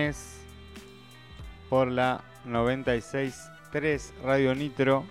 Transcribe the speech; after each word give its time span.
lunes 0.00 0.40
por 1.68 1.88
la 1.88 2.20
96.3 2.46 4.12
Radio 4.24 4.54
Nitro. 4.54 5.04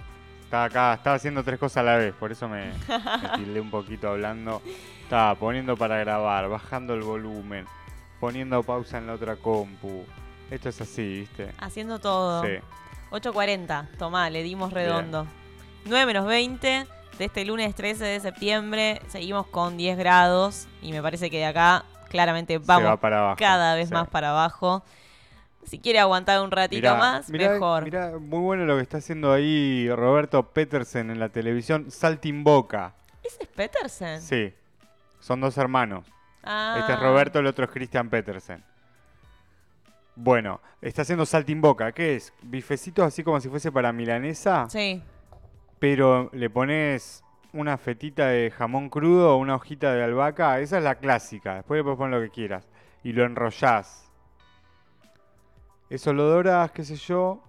Estaba 0.43 0.63
acá, 0.63 0.93
estaba 0.95 1.15
haciendo 1.15 1.43
tres 1.43 1.59
cosas 1.59 1.77
a 1.77 1.83
la 1.83 1.95
vez, 1.97 2.13
por 2.15 2.31
eso 2.31 2.49
me, 2.49 2.65
me 2.67 3.29
tildé 3.37 3.61
un 3.61 3.69
poquito 3.69 4.09
hablando. 4.09 4.61
Estaba 5.03 5.35
poniendo 5.35 5.77
para 5.77 5.97
grabar, 5.99 6.49
bajando 6.49 6.93
el 6.95 7.01
volumen, 7.01 7.65
poniendo 8.19 8.63
pausa 8.63 8.97
en 8.97 9.07
la 9.07 9.13
otra 9.13 9.35
compu. 9.35 10.05
Esto 10.49 10.69
es 10.69 10.81
así, 10.81 11.19
¿viste? 11.19 11.51
Haciendo 11.59 11.99
todo. 11.99 12.43
Sí. 12.43 12.57
8.40, 13.11 13.97
tomá, 13.97 14.29
le 14.29 14.43
dimos 14.43 14.73
redondo. 14.73 15.27
9 15.85 16.05
menos 16.05 16.25
20 16.25 16.87
de 17.17 17.25
este 17.25 17.45
lunes 17.45 17.75
13 17.75 18.03
de 18.05 18.19
septiembre. 18.19 19.01
Seguimos 19.07 19.47
con 19.47 19.77
10 19.77 19.97
grados 19.97 20.67
y 20.81 20.91
me 20.91 21.01
parece 21.01 21.29
que 21.29 21.37
de 21.37 21.45
acá 21.45 21.85
claramente 22.09 22.57
vamos 22.57 22.89
va 22.89 22.97
para 22.97 23.19
abajo. 23.19 23.35
cada 23.39 23.75
vez 23.75 23.87
sí. 23.89 23.93
más 23.93 24.07
para 24.09 24.31
abajo. 24.31 24.83
Si 25.65 25.77
quiere 25.79 25.99
aguantar 25.99 26.41
un 26.41 26.49
ratito 26.51 26.81
Mirá, 26.81 26.95
más, 26.95 27.29
mirá, 27.29 27.51
mejor. 27.51 27.83
mirá, 27.83 28.11
muy 28.19 28.39
bueno 28.39 28.65
lo 28.65 28.75
que 28.77 28.81
está 28.81 28.97
haciendo 28.97 29.31
ahí 29.31 29.87
Roberto 29.93 30.41
Petersen 30.51 31.11
en 31.11 31.19
la 31.19 31.29
televisión. 31.29 31.91
Saltimboca. 31.91 32.93
¿Ese 33.23 33.43
es 33.43 33.49
Petersen? 33.49 34.21
Sí. 34.21 34.53
Son 35.19 35.39
dos 35.41 35.57
hermanos. 35.57 36.05
Ah. 36.43 36.77
Este 36.79 36.93
es 36.93 36.99
Roberto, 36.99 37.39
el 37.39 37.45
otro 37.47 37.65
es 37.65 37.71
Christian 37.71 38.09
Petersen. 38.09 38.63
Bueno, 40.15 40.59
está 40.81 41.03
haciendo 41.03 41.25
saltimboca. 41.25 41.91
¿Qué 41.91 42.15
es? 42.15 42.33
Bifecitos 42.41 43.05
así 43.05 43.23
como 43.23 43.39
si 43.39 43.49
fuese 43.49 43.71
para 43.71 43.91
milanesa, 43.93 44.67
Sí. 44.69 45.01
pero 45.79 46.29
le 46.33 46.49
pones 46.49 47.23
una 47.53 47.77
fetita 47.77 48.27
de 48.27 48.51
jamón 48.51 48.89
crudo 48.89 49.33
o 49.35 49.37
una 49.37 49.55
hojita 49.55 49.93
de 49.93 50.03
albahaca. 50.03 50.59
Esa 50.59 50.77
es 50.77 50.83
la 50.83 50.95
clásica. 50.95 51.55
Después 51.55 51.79
le 51.79 51.83
puedes 51.83 51.97
poner 51.97 52.19
lo 52.19 52.25
que 52.25 52.31
quieras. 52.31 52.67
Y 53.03 53.13
lo 53.13 53.23
enrollás. 53.23 54.11
Eso 55.89 56.13
lo 56.13 56.23
dorás, 56.25 56.71
qué 56.71 56.83
sé 56.83 56.95
yo. 56.95 57.41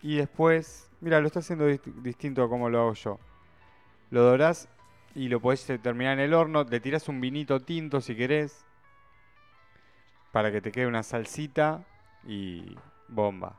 Y 0.00 0.16
después, 0.16 0.90
mira, 1.00 1.20
lo 1.20 1.26
está 1.26 1.40
haciendo 1.40 1.68
dist- 1.68 1.92
distinto 2.02 2.42
a 2.42 2.48
como 2.48 2.68
lo 2.70 2.80
hago 2.80 2.94
yo. 2.94 3.18
Lo 4.10 4.22
dorás 4.22 4.68
y 5.14 5.28
lo 5.28 5.40
podés 5.40 5.66
terminar 5.82 6.14
en 6.14 6.20
el 6.20 6.34
horno. 6.34 6.64
Le 6.64 6.80
tirás 6.80 7.08
un 7.08 7.20
vinito 7.20 7.60
tinto 7.60 8.00
si 8.00 8.16
querés. 8.16 8.64
Para 10.32 10.50
que 10.50 10.60
te 10.62 10.72
quede 10.72 10.86
una 10.86 11.02
salsita 11.02 11.84
y 12.26 12.74
bomba. 13.08 13.58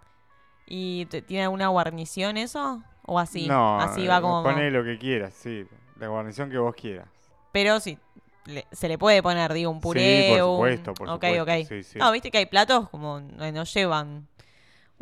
¿Y 0.65 1.05
te- 1.05 1.21
tiene 1.21 1.43
alguna 1.43 1.67
guarnición 1.67 2.37
eso? 2.37 2.81
¿O 3.05 3.19
así? 3.19 3.47
No, 3.47 3.79
así 3.79 4.07
va 4.07 4.17
eh, 4.17 4.21
como... 4.21 4.43
Poné 4.43 4.71
lo 4.71 4.83
que 4.83 4.97
quieras, 4.97 5.33
sí. 5.33 5.65
La 5.99 6.07
guarnición 6.07 6.49
que 6.49 6.57
vos 6.57 6.73
quieras. 6.75 7.07
Pero 7.51 7.79
sí, 7.79 7.97
le- 8.45 8.65
se 8.71 8.87
le 8.87 8.97
puede 8.97 9.21
poner, 9.21 9.53
digo, 9.53 9.69
un 9.71 9.81
puré 9.81 10.27
por 10.29 10.39
o 10.41 10.51
un- 10.51 10.55
supuesto, 10.57 10.93
por 10.93 11.09
supuesto, 11.09 11.43
ok. 11.43 11.49
sí, 11.67 11.83
sí. 11.83 11.99
No, 11.99 12.11
viste 12.11 12.31
que 12.31 12.37
hay 12.39 12.45
platos 12.45 12.89
como 12.89 13.19
no, 13.19 13.51
no 13.51 13.63
llevan... 13.65 14.27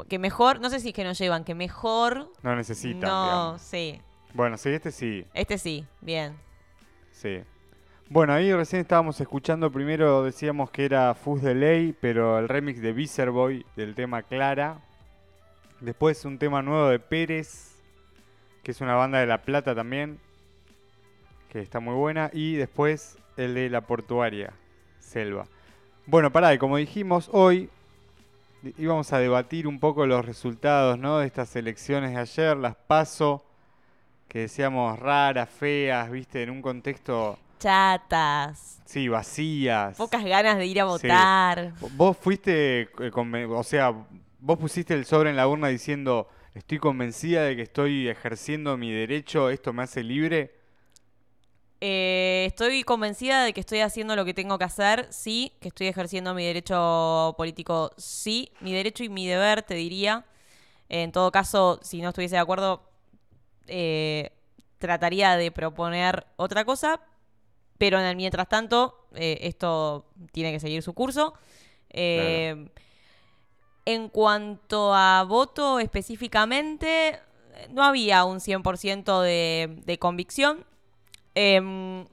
Que 0.10 0.18
mejor, 0.18 0.60
no 0.62 0.70
sé 0.72 0.80
si 0.80 0.88
es 0.90 0.94
que 0.96 1.04
no 1.04 1.12
llevan, 1.14 1.44
que 1.44 1.54
mejor... 1.54 2.32
No 2.42 2.56
necesitan, 2.56 3.02
no, 3.10 3.24
digamos. 3.24 3.62
sí. 3.62 4.02
Bueno, 4.34 4.58
sí, 4.58 4.70
este 4.70 4.92
sí, 4.92 5.26
Este 5.34 5.58
sí, 5.58 5.86
bien. 6.00 6.36
sí. 7.12 7.44
Bueno, 8.10 8.34
ahí 8.34 8.52
recién 8.54 8.82
estábamos 8.82 9.22
escuchando, 9.22 9.72
primero 9.72 10.24
decíamos 10.24 10.72
que 10.72 10.86
era 10.86 11.14
Fuzz 11.14 11.42
de 11.44 11.54
Ley, 11.56 11.96
pero 12.02 12.40
el 12.40 12.50
remix 12.50 12.82
de 12.82 12.94
Boy 13.30 13.66
del 13.76 13.94
tema 13.94 14.24
Clara. 14.24 14.80
Después 15.80 16.26
un 16.26 16.38
tema 16.38 16.62
nuevo 16.62 16.88
de 16.90 17.00
Pérez, 17.00 17.71
que 18.64 18.72
es 18.72 18.82
una 18.82 18.96
banda 18.96 19.20
de 19.20 19.26
La 19.28 19.40
Plata 19.42 19.74
también, 19.76 20.20
que 21.50 21.60
está 21.60 21.80
muy 21.80 21.96
buena. 21.96 22.30
Y 22.34 22.56
después 22.56 23.18
el 23.38 23.54
de 23.56 23.70
La 23.70 23.82
Portuaria, 23.82 24.54
Selva. 25.00 25.46
Bueno, 26.06 26.32
pará, 26.32 26.54
y 26.54 26.58
como 26.58 26.78
dijimos, 26.78 27.30
hoy 27.32 27.70
íbamos 28.78 29.12
a 29.14 29.20
debatir 29.20 29.68
un 29.68 29.80
poco 29.80 30.06
los 30.06 30.26
resultados 30.26 30.98
¿no? 31.00 31.20
de 31.20 31.28
estas 31.28 31.56
elecciones 31.56 32.12
de 32.12 32.18
ayer, 32.20 32.58
las 32.58 32.76
paso, 32.76 33.44
que 34.28 34.40
decíamos 34.40 34.98
raras, 35.00 35.50
feas, 35.50 36.10
viste, 36.12 36.44
en 36.44 36.50
un 36.52 36.62
contexto, 36.62 37.38
Chatas. 37.60 38.82
sí, 38.86 39.08
vacías. 39.08 39.98
Pocas 39.98 40.24
ganas 40.24 40.58
de 40.58 40.66
ir 40.66 40.80
a 40.82 40.84
Sí. 40.86 40.90
votar. 41.08 41.74
Vos 41.96 42.18
fuiste, 42.18 42.82
eh, 43.00 43.12
o 43.50 43.64
sea, 43.64 43.94
vos 44.40 44.58
pusiste 44.58 44.94
el 44.94 45.06
sobre 45.06 45.30
en 45.32 45.36
la 45.36 45.48
urna 45.48 45.68
diciendo, 45.68 46.28
estoy 46.54 46.80
convencida 46.80 47.44
de 47.44 47.56
que 47.56 47.62
estoy 47.64 48.08
ejerciendo 48.08 48.78
mi 48.78 48.92
derecho, 48.92 49.50
esto 49.50 49.74
me 49.74 49.84
hace 49.84 50.04
libre. 50.04 50.54
Eh, 51.80 52.46
estoy 52.48 52.84
convencida 52.84 53.44
de 53.44 53.54
que 53.54 53.60
estoy 53.60 53.80
haciendo 53.80 54.16
lo 54.16 54.24
que 54.24 54.36
tengo 54.36 54.58
que 54.60 54.66
hacer, 54.66 55.08
sí, 55.10 55.54
que 55.60 55.70
estoy 55.70 55.88
ejerciendo 55.88 56.36
mi 56.36 56.46
derecho 56.46 57.34
político, 57.38 57.92
sí, 57.98 58.52
mi 58.60 58.74
derecho 58.74 59.04
y 59.04 59.10
mi 59.10 59.28
deber, 59.28 59.64
te 59.64 59.74
diría. 59.74 60.26
En 60.90 61.12
todo 61.12 61.32
caso, 61.32 61.80
si 61.82 62.02
no 62.02 62.10
estuviese 62.10 62.36
de 62.36 62.42
acuerdo, 62.42 62.84
eh, 63.68 64.32
trataría 64.78 65.38
de 65.38 65.52
proponer 65.52 66.28
otra 66.36 66.66
cosa, 66.66 67.00
pero 67.78 68.00
en 68.00 68.06
el 68.06 68.16
mientras 68.16 68.48
tanto, 68.48 69.08
eh, 69.16 69.40
esto 69.42 70.06
tiene 70.32 70.52
que 70.52 70.60
seguir 70.60 70.84
su 70.84 70.94
curso. 70.94 71.34
Eh, 71.90 72.68
En 73.86 74.10
cuanto 74.10 74.94
a 74.94 75.24
voto 75.28 75.80
específicamente, 75.80 77.20
no 77.72 77.84
había 77.84 78.24
un 78.26 78.40
100% 78.40 79.22
de, 79.22 79.82
de 79.86 79.98
convicción. 80.00 80.64
Em, 81.36 82.06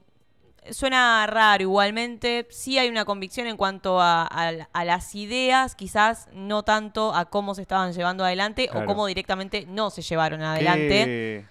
suena 0.71 1.25
raro 1.27 1.61
igualmente. 1.63 2.47
Sí 2.49 2.77
hay 2.79 2.89
una 2.89 3.05
convicción 3.05 3.47
en 3.47 3.57
cuanto 3.57 3.99
a, 4.01 4.23
a- 4.23 4.67
a 4.73 4.85
las 4.85 5.13
ideas, 5.15 5.75
quizás 5.75 6.27
no 6.33 6.63
tanto 6.63 7.13
a 7.13 7.25
cómo 7.25 7.53
se 7.55 7.61
estaban 7.61 7.93
llevando 7.93 8.23
adelante 8.25 8.67
Claro. 8.67 8.85
o 8.85 8.87
cómo 8.87 9.05
directamente 9.07 9.65
no 9.67 9.89
se 9.89 10.01
llevaron 10.01 10.41
adelante. 10.41 10.87
¿Qué- 11.05 11.45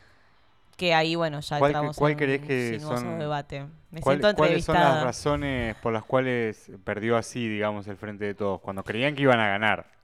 Que 0.77 0.95
ahí, 0.95 1.17
bueno, 1.17 1.41
ya 1.41 1.59
¿Cuál- 1.59 1.71
entramos 1.73 1.97
cuál 1.97 2.13
en 2.13 2.19
crees 2.19 2.41
que 2.43 2.79
son- 2.81 3.19
debate. 3.19 3.67
Me 3.91 4.01
cuál- 4.01 4.21
siento 4.21 4.37
¿Cuáles 4.37 4.65
son 4.65 4.75
las 4.77 5.03
razones 5.03 5.75
por 5.77 5.93
las 5.93 6.05
cuales 6.05 6.71
perdió 6.85 7.17
así, 7.17 7.49
digamos, 7.49 7.89
el 7.89 7.97
frente 7.97 8.25
de 8.27 8.35
todos? 8.35 8.61
Cuando 8.61 8.85
creían 8.85 9.15
que 9.17 9.23
iban 9.23 9.41
a 9.41 9.49
ganar. 9.49 9.98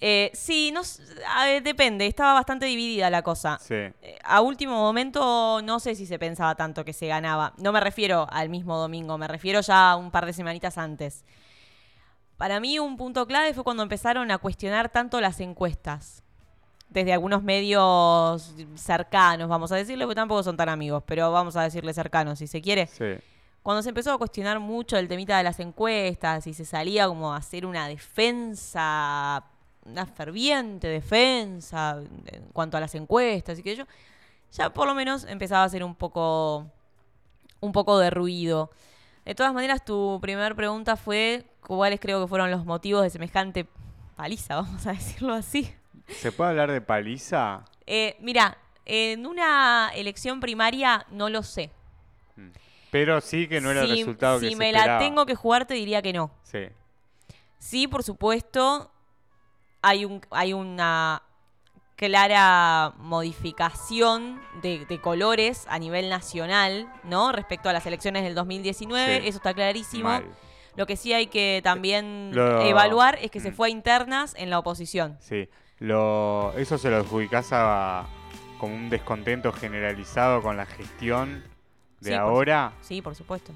Eh, 0.00 0.30
sí, 0.32 0.72
no, 0.72 0.82
depende. 1.62 2.06
Estaba 2.06 2.34
bastante 2.34 2.66
dividida 2.66 3.10
la 3.10 3.22
cosa. 3.22 3.58
Sí. 3.60 3.74
Eh, 3.74 4.18
A 4.22 4.40
último 4.40 4.76
momento 4.76 5.60
no 5.62 5.80
sé 5.80 5.94
si 5.94 6.06
se 6.06 6.18
pensaba 6.18 6.54
tanto 6.54 6.84
que 6.84 6.92
se 6.92 7.08
ganaba. 7.08 7.52
No 7.58 7.72
me 7.72 7.80
refiero 7.80 8.26
al 8.30 8.48
mismo 8.48 8.76
domingo, 8.78 9.18
me 9.18 9.26
refiero 9.26 9.60
ya 9.60 9.92
a 9.92 9.96
un 9.96 10.10
par 10.10 10.26
de 10.26 10.32
semanitas 10.32 10.78
antes. 10.78 11.24
Para 12.36 12.60
mí 12.60 12.78
un 12.78 12.96
punto 12.96 13.26
clave 13.26 13.52
fue 13.52 13.64
cuando 13.64 13.82
empezaron 13.82 14.30
a 14.30 14.38
cuestionar 14.38 14.88
tanto 14.90 15.20
las 15.20 15.40
encuestas. 15.40 16.22
Desde 16.88 17.12
algunos 17.12 17.42
medios 17.42 18.54
cercanos, 18.76 19.48
vamos 19.48 19.70
a 19.72 19.76
decirle, 19.76 20.04
porque 20.04 20.14
tampoco 20.14 20.42
son 20.42 20.56
tan 20.56 20.70
amigos, 20.70 21.02
pero 21.04 21.30
vamos 21.32 21.54
a 21.56 21.62
decirle 21.62 21.92
cercanos 21.92 22.38
si 22.38 22.46
se 22.46 22.62
quiere. 22.62 22.86
Sí. 22.86 23.16
Cuando 23.62 23.82
se 23.82 23.90
empezó 23.90 24.12
a 24.12 24.18
cuestionar 24.18 24.58
mucho 24.60 24.96
el 24.96 25.08
temita 25.08 25.36
de 25.36 25.44
las 25.44 25.60
encuestas 25.60 26.46
y 26.46 26.54
se 26.54 26.64
salía 26.64 27.06
como 27.08 27.34
a 27.34 27.36
hacer 27.36 27.66
una 27.66 27.88
defensa, 27.88 29.44
una 29.90 30.06
ferviente 30.06 30.86
defensa 30.88 32.00
en 32.26 32.44
cuanto 32.52 32.76
a 32.76 32.80
las 32.80 32.94
encuestas 32.94 33.58
y 33.58 33.62
que 33.62 33.76
yo, 33.76 33.84
ya 34.52 34.70
por 34.72 34.86
lo 34.86 34.94
menos 34.94 35.24
empezaba 35.24 35.62
a 35.62 35.66
hacer 35.66 35.82
un 35.84 35.94
poco, 35.94 36.66
un 37.60 37.72
poco 37.72 37.98
de 37.98 38.10
ruido. 38.10 38.70
De 39.24 39.34
todas 39.34 39.52
maneras, 39.52 39.84
tu 39.84 40.18
primera 40.22 40.54
pregunta 40.54 40.96
fue 40.96 41.44
cuáles 41.60 42.00
creo 42.00 42.20
que 42.20 42.28
fueron 42.28 42.50
los 42.50 42.64
motivos 42.64 43.02
de 43.02 43.10
semejante 43.10 43.66
paliza, 44.16 44.56
vamos 44.62 44.86
a 44.86 44.92
decirlo 44.92 45.34
así. 45.34 45.72
¿Se 46.08 46.32
puede 46.32 46.50
hablar 46.50 46.72
de 46.72 46.80
paliza? 46.80 47.64
Eh, 47.86 48.16
mira, 48.20 48.56
en 48.86 49.26
una 49.26 49.90
elección 49.94 50.40
primaria 50.40 51.04
no 51.10 51.28
lo 51.28 51.42
sé. 51.42 51.70
Pero 52.90 53.20
sí 53.20 53.46
que 53.48 53.60
no 53.60 53.70
era 53.70 53.82
el 53.82 53.88
Si- 53.88 53.96
resultado 53.98 54.40
que 54.40 54.46
si 54.46 54.52
se 54.52 54.58
me 54.58 54.70
esperaba. 54.70 54.94
la 54.94 54.98
tengo 54.98 55.26
que 55.26 55.34
jugar, 55.34 55.66
te 55.66 55.74
diría 55.74 56.00
que 56.00 56.14
no. 56.14 56.30
Sí. 56.42 56.60
Sí, 57.58 57.86
por 57.86 58.02
supuesto, 58.02 58.90
hay, 59.82 60.04
un, 60.04 60.20
hay 60.30 60.52
una 60.52 61.22
clara 61.96 62.92
modificación 62.98 64.40
de, 64.62 64.86
de 64.86 65.00
colores 65.00 65.66
a 65.68 65.78
nivel 65.78 66.08
nacional, 66.08 66.86
¿no? 67.04 67.32
Respecto 67.32 67.68
a 67.68 67.72
las 67.72 67.84
elecciones 67.86 68.22
del 68.22 68.34
2019, 68.34 69.20
Sí. 69.22 69.28
eso 69.28 69.38
está 69.38 69.54
clarísimo. 69.54 70.04
Mal. 70.08 70.24
Lo 70.76 70.86
que 70.86 70.94
sí 70.96 71.12
hay 71.12 71.26
que 71.26 71.60
también 71.64 72.30
Lo- 72.32 72.62
evaluar 72.62 73.18
es 73.20 73.30
que 73.32 73.40
se 73.40 73.50
Mm. 73.50 73.54
fue 73.54 73.68
a 73.68 73.70
internas 73.70 74.34
en 74.36 74.48
la 74.50 74.60
oposición. 74.60 75.16
Sí. 75.20 75.48
Lo, 75.80 76.52
eso 76.56 76.78
se 76.78 76.88
lo 76.90 76.98
adjudicás 76.98 77.48
a 77.52 78.06
como 78.58 78.74
un 78.74 78.90
descontento 78.90 79.52
generalizado 79.52 80.40
con 80.42 80.56
la 80.56 80.66
gestión 80.66 81.44
de 82.00 82.10
Sí, 82.10 82.16
por 82.16 82.20
ahora. 82.20 82.72
Sí, 82.80 83.02
por 83.02 83.14
supuesto. 83.16 83.52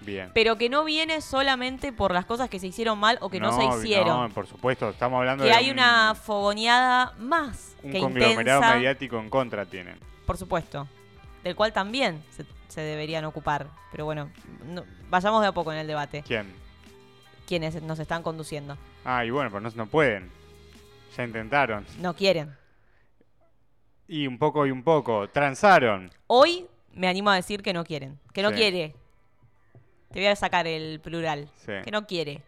Bien. 0.00 0.30
Pero 0.32 0.56
que 0.56 0.68
no 0.68 0.84
viene 0.84 1.20
solamente 1.20 1.92
por 1.92 2.12
las 2.12 2.24
cosas 2.24 2.48
que 2.48 2.58
se 2.60 2.66
hicieron 2.68 2.98
mal 2.98 3.18
o 3.20 3.28
que 3.30 3.40
no, 3.40 3.52
se 3.52 3.64
hicieron. 3.64 4.28
No, 4.28 4.34
por 4.34 4.46
supuesto, 4.46 4.88
estamos 4.90 5.18
hablando 5.18 5.44
que 5.44 5.50
de 5.50 5.56
hay 5.56 5.66
un, 5.66 5.72
una 5.74 6.14
fogoneada 6.14 7.14
más 7.18 7.76
un 7.82 7.92
que 7.92 7.98
conglomerado 8.00 8.58
intensa. 8.60 8.74
mediático 8.76 9.18
en 9.18 9.28
contra 9.30 9.66
tienen. 9.66 9.98
por 10.24 10.36
supuesto, 10.38 10.86
del 11.42 11.56
cual 11.56 11.72
también 11.72 12.22
se, 12.30 12.44
se 12.68 12.80
deberían 12.80 13.24
ocupar. 13.24 13.66
Pero 13.90 14.04
bueno, 14.04 14.30
no- 14.66 14.84
vayamos 15.10 15.42
de 15.42 15.48
a 15.48 15.52
poco 15.52 15.72
en 15.72 15.78
el 15.78 15.86
debate. 15.86 16.22
¿Quién? 16.26 16.52
quienes 17.46 17.80
nos 17.82 17.98
están 17.98 18.22
conduciendo. 18.22 18.76
Ah, 19.06 19.24
y 19.24 19.30
bueno, 19.30 19.48
pero 19.50 19.62
no, 19.62 19.70
no 19.74 19.86
pueden. 19.86 20.30
Ya 21.16 21.24
intentaron. 21.24 21.86
No 21.98 22.14
quieren. 22.14 22.54
Y 24.06 24.26
un 24.26 24.38
poco 24.38 24.66
y 24.66 24.70
un 24.70 24.82
poco. 24.82 25.28
Transaron. 25.28 26.10
Hoy 26.26 26.66
me 26.92 27.08
animo 27.08 27.30
a 27.30 27.36
decir 27.36 27.62
que 27.62 27.72
no 27.72 27.84
quieren. 27.84 28.18
Que 28.34 28.42
no 28.42 28.50
Sí. 28.50 28.56
quiere. 28.56 28.94
Te 30.10 30.20
voy 30.20 30.26
a 30.26 30.36
sacar 30.36 30.66
el 30.66 31.00
plural. 31.00 31.48
Sí. 31.56 31.72
Que 31.84 31.90
no 31.90 32.06
quiere. 32.06 32.42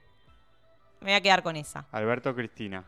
Me 1.01 1.07
voy 1.07 1.15
a 1.15 1.21
quedar 1.21 1.43
con 1.43 1.57
esa. 1.57 1.87
Alberto 1.93 2.35
Cristina. 2.35 2.85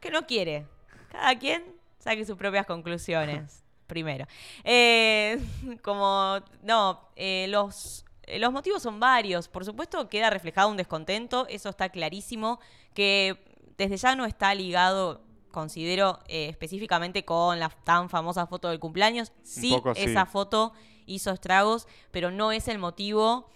Que 0.00 0.10
no 0.10 0.26
quiere. 0.26 0.66
Cada 1.10 1.38
quien 1.38 1.64
saque 1.98 2.24
sus 2.24 2.36
propias 2.36 2.66
conclusiones. 2.66 3.62
primero. 3.92 4.26
Eh, 4.64 5.38
como, 5.82 6.38
no, 6.62 7.08
eh, 7.14 7.46
los, 7.48 8.04
eh, 8.22 8.38
los 8.38 8.52
motivos 8.52 8.82
son 8.82 8.98
varios. 8.98 9.48
Por 9.48 9.64
supuesto, 9.64 10.08
queda 10.08 10.30
reflejado 10.30 10.70
un 10.70 10.76
descontento. 10.76 11.46
Eso 11.48 11.68
está 11.68 11.90
clarísimo. 11.90 12.58
Que 12.94 13.38
desde 13.76 13.96
ya 13.98 14.16
no 14.16 14.24
está 14.24 14.54
ligado, 14.54 15.22
considero, 15.50 16.18
eh, 16.26 16.48
específicamente 16.48 17.24
con 17.24 17.60
la 17.60 17.68
tan 17.68 18.08
famosa 18.08 18.46
foto 18.46 18.68
del 18.68 18.80
cumpleaños. 18.80 19.32
Sí, 19.42 19.72
poco 19.72 19.94
sí. 19.94 20.02
esa 20.04 20.26
foto 20.26 20.72
hizo 21.06 21.30
estragos, 21.30 21.86
pero 22.10 22.30
no 22.30 22.52
es 22.52 22.68
el 22.68 22.78
motivo 22.78 23.50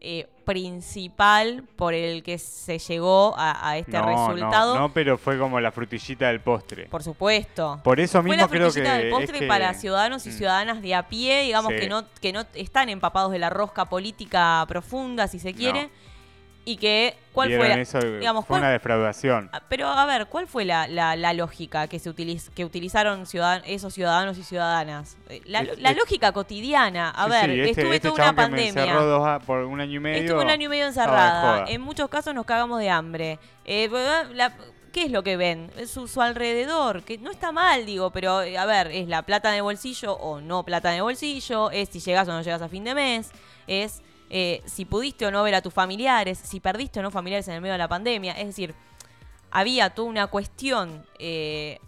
eh, 0.00 0.26
principal 0.44 1.64
por 1.76 1.94
el 1.94 2.22
que 2.22 2.38
se 2.38 2.78
llegó 2.78 3.34
a, 3.36 3.68
a 3.70 3.78
este 3.78 3.92
no, 3.92 4.06
resultado. 4.06 4.74
No, 4.74 4.80
no, 4.88 4.92
pero 4.92 5.18
fue 5.18 5.38
como 5.38 5.60
la 5.60 5.70
frutillita 5.72 6.28
del 6.28 6.40
postre. 6.40 6.82
Por, 6.84 6.90
Por 6.90 7.02
supuesto. 7.02 7.80
eso 7.98 8.20
Fue 8.22 8.30
mismo 8.30 8.42
la 8.42 8.48
creo 8.48 8.66
que. 8.68 8.72
frutillita 8.72 8.94
del 8.96 9.06
es 9.08 9.12
postre 9.14 9.38
que- 9.40 9.46
para 9.46 9.74
ciudadanos 9.74 10.26
y 10.26 10.30
Mm. 10.30 10.32
ciudadanas 10.32 10.82
de 10.82 10.94
a 10.94 11.08
pie, 11.08 11.42
digamos, 11.42 11.72
Sí. 11.72 11.80
que, 11.80 11.88
no, 11.88 12.04
que 12.20 12.32
no 12.32 12.44
están 12.54 12.88
empapados 12.88 13.30
de 13.32 13.38
la 13.38 13.50
rosca 13.50 13.84
política 13.86 14.64
profunda, 14.68 15.28
si 15.28 15.38
se 15.38 15.54
quiere. 15.54 15.84
No. 15.84 16.09
Y 16.70 16.76
que, 16.76 17.16
¿cuál 17.32 17.48
fue 17.56 17.68
la, 17.68 17.80
eso, 17.80 17.98
digamos, 17.98 18.44
fue 18.46 18.54
cuál- 18.54 18.60
una 18.62 18.70
defraudación. 18.70 19.50
Ah, 19.52 19.60
Pero 19.68 19.88
a 19.88 20.06
ver, 20.06 20.26
¿cuál 20.26 20.46
fue 20.46 20.64
la, 20.64 20.86
la- 20.86 21.16
la 21.16 21.32
lógica 21.32 21.88
que 21.88 21.98
se 21.98 22.08
utiliz- 22.08 22.48
que 22.54 22.64
utilizaron 22.64 23.26
ciudadan- 23.26 23.62
esos 23.66 23.92
ciudadanos 23.92 24.38
y 24.38 24.44
ciudadanas? 24.44 25.16
Eh, 25.28 25.42
La, 25.46 25.62
Es- 25.62 25.80
la 25.80 25.90
es- 25.90 25.96
lógica 25.96 26.30
cotidiana. 26.30 27.10
A 27.10 27.24
Sí, 27.24 27.30
ver, 27.30 27.44
sí, 27.46 27.60
este- 27.60 27.70
estuve 27.80 27.96
este 27.96 28.08
toda 28.10 28.22
una 28.22 28.36
pandemia. 28.36 28.94
dos 28.94 29.26
a- 29.26 29.40
por 29.40 29.64
un 29.64 29.80
año 29.80 29.96
y 29.96 30.00
medio. 30.00 30.20
Estuve 30.22 30.42
un 30.44 30.50
año 30.50 30.66
y 30.66 30.68
medio 30.68 30.86
encerrada. 30.86 31.64
En 31.68 31.80
muchos 31.80 32.08
casos 32.08 32.34
nos 32.34 32.46
cagamos 32.46 32.78
de 32.78 32.88
hambre. 32.90 33.38
Eh, 33.64 33.90
¿Qué 34.92 35.04
es 35.04 35.10
lo 35.12 35.22
que 35.22 35.36
ven? 35.36 35.70
Es 35.76 35.90
Su, 35.90 36.08
su 36.08 36.20
alrededor, 36.20 37.02
que 37.04 37.16
no 37.18 37.30
está 37.30 37.52
mal, 37.52 37.86
digo, 37.86 38.10
pero 38.10 38.42
eh, 38.42 38.58
a 38.58 38.64
ver, 38.66 38.88
es 38.88 39.06
la 39.08 39.22
plata 39.22 39.50
de 39.52 39.60
bolsillo 39.60 40.14
o 40.14 40.40
no 40.40 40.64
plata 40.64 40.90
de 40.90 41.00
bolsillo, 41.00 41.70
es 41.70 41.88
si 41.90 42.00
llegas 42.00 42.26
o 42.28 42.32
no 42.32 42.42
llegas 42.42 42.60
a 42.62 42.68
fin 42.68 42.82
de 42.84 42.94
mes, 42.94 43.30
es 43.68 44.02
eh, 44.30 44.62
si 44.64 44.84
pudiste 44.84 45.26
o 45.26 45.30
no 45.30 45.42
ver 45.42 45.54
a 45.56 45.60
tus 45.62 45.74
familiares, 45.74 46.38
si 46.38 46.60
perdiste 46.60 47.00
o 47.00 47.02
no 47.02 47.10
familiares 47.10 47.46
en 47.48 47.54
el 47.54 47.60
medio 47.60 47.72
de 47.72 47.78
la 47.78 47.88
pandemia. 47.88 48.32
Es 48.32 48.46
decir, 48.46 48.74
había 49.50 49.90
toda 49.90 50.08
una 50.08 50.28
cuestión 50.28 51.04
eh, 51.18 51.78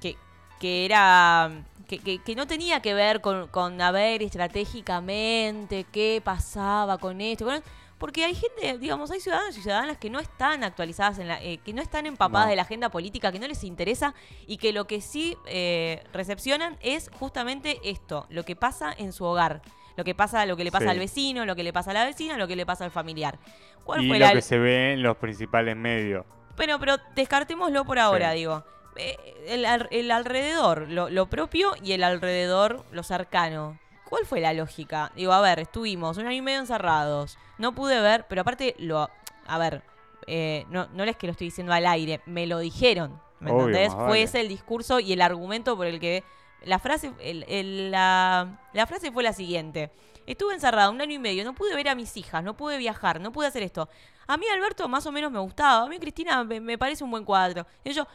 que, 0.00 0.16
que 0.58 0.84
era. 0.86 1.50
Que, 1.86 1.98
que- 1.98 2.22
que 2.22 2.36
no 2.36 2.46
tenía 2.46 2.80
que 2.80 2.94
ver 2.94 3.20
con, 3.20 3.48
con 3.48 3.80
a 3.82 3.90
ver 3.90 4.22
estratégicamente 4.22 5.84
qué 5.90 6.20
pasaba 6.24 6.98
con 6.98 7.20
esto. 7.20 7.44
con- 7.46 7.62
porque 7.98 8.24
hay 8.24 8.34
gente, 8.34 8.78
digamos, 8.78 9.10
hay 9.10 9.20
ciudadanos 9.20 9.58
y 9.58 9.60
ciudadanas 9.60 9.98
que 9.98 10.08
no 10.08 10.20
están 10.20 10.64
actualizadas, 10.64 11.18
en 11.18 11.28
la, 11.28 11.42
eh, 11.42 11.58
que 11.58 11.74
no 11.74 11.82
están 11.82 12.06
empapadas 12.06 12.46
No. 12.46 12.50
de 12.50 12.56
la 12.56 12.62
agenda 12.62 12.88
política, 12.88 13.30
que 13.30 13.38
no 13.38 13.46
les 13.46 13.62
interesa 13.62 14.14
y 14.46 14.56
que 14.56 14.72
lo 14.72 14.86
que 14.86 15.02
sí 15.02 15.36
eh, 15.44 16.02
recepcionan 16.12 16.78
es 16.80 17.10
justamente 17.18 17.78
esto, 17.84 18.26
lo 18.30 18.44
que 18.46 18.56
pasa 18.56 18.94
en 18.96 19.12
su 19.12 19.24
hogar. 19.26 19.60
Lo 20.00 20.04
que 20.04 20.14
pasa, 20.14 20.46
lo 20.46 20.56
que 20.56 20.64
le 20.64 20.72
pasa 20.72 20.86
Sí. 20.86 20.90
al 20.92 20.98
vecino, 20.98 21.44
lo 21.44 21.54
que 21.54 21.62
le 21.62 21.74
pasa 21.74 21.90
a 21.90 21.92
la 21.94 22.06
vecina, 22.06 22.38
lo 22.38 22.48
que 22.48 22.56
le 22.56 22.64
pasa 22.64 22.86
al 22.86 22.90
familiar. 22.90 23.38
¿Cuál 23.84 24.02
Y 24.02 24.08
fue 24.08 24.18
lo 24.18 24.24
la, 24.24 24.32
que 24.32 24.40
se 24.40 24.58
ve 24.58 24.94
en 24.94 25.02
los 25.02 25.14
principales 25.18 25.76
medios. 25.76 26.24
bueno, 26.56 26.78
pero 26.80 26.96
descartémoslo 27.14 27.84
por 27.84 27.98
ahora, 27.98 28.32
Sí. 28.32 28.38
digo. 28.38 28.64
Eh, 28.96 29.16
El, 29.46 29.66
al- 29.66 29.88
el 29.90 30.10
alrededor, 30.10 30.88
lo, 30.88 31.10
lo 31.10 31.26
propio 31.26 31.72
y 31.82 31.92
el 31.92 32.02
alrededor, 32.02 32.82
lo 32.92 33.02
cercano. 33.02 33.78
¿Cuál 34.08 34.24
fue 34.24 34.40
la 34.40 34.54
lógica? 34.54 35.12
Digo, 35.14 35.32
a 35.34 35.40
ver, 35.42 35.58
estuvimos 35.60 36.16
un 36.16 36.26
año 36.26 36.36
y 36.38 36.40
medio 36.42 36.60
encerrados. 36.60 37.36
No 37.58 37.74
pude 37.74 38.00
ver, 38.00 38.24
pero 38.26 38.40
aparte, 38.40 38.74
lo 38.78 39.10
a 39.46 39.58
ver, 39.58 39.82
eh, 40.26 40.64
no, 40.70 40.88
no 40.94 41.04
les 41.04 41.16
que 41.16 41.26
lo 41.26 41.32
estoy 41.32 41.48
diciendo 41.48 41.74
al 41.74 41.84
aire, 41.86 42.20
me 42.24 42.46
lo 42.46 42.58
dijeron. 42.58 43.20
¿Me 43.38 43.50
Obvio, 43.50 43.66
entendés? 43.66 43.92
Fue 43.92 44.02
vale. 44.04 44.22
ese 44.22 44.40
el 44.40 44.48
discurso 44.48 44.98
y 44.98 45.12
el 45.12 45.20
argumento 45.20 45.76
por 45.76 45.86
el 45.86 46.00
que. 46.00 46.24
La 46.64 46.78
frase, 46.78 47.12
el- 47.20 47.44
el- 47.48 47.90
la, 47.90 48.58
la 48.72 48.86
frase 48.86 49.10
fue 49.12 49.22
la 49.22 49.32
siguiente. 49.32 49.90
Estuve 50.26 50.54
encerrada 50.54 50.90
un 50.90 51.00
año 51.00 51.14
y 51.14 51.18
medio, 51.18 51.44
no 51.44 51.54
pude 51.54 51.74
ver 51.74 51.88
a 51.88 51.94
mis 51.94 52.16
hijas, 52.16 52.44
no 52.44 52.54
pude 52.56 52.76
viajar, 52.78 53.20
no 53.20 53.32
pude 53.32 53.46
hacer 53.46 53.62
esto. 53.62 53.88
A 54.26 54.36
mí 54.36 54.44
Alberto 54.52 54.88
más 54.88 55.04
o 55.06 55.12
menos 55.12 55.32
me 55.32 55.38
gustaba, 55.40 55.84
a 55.84 55.88
mí 55.88 55.98
Cristina 55.98 56.44
me, 56.44 56.60
me 56.60 56.78
parece 56.78 57.02
un 57.02 57.10
buen 57.10 57.24
cuadro. 57.24 57.66
Y 57.82 57.92
yo, 57.92 58.06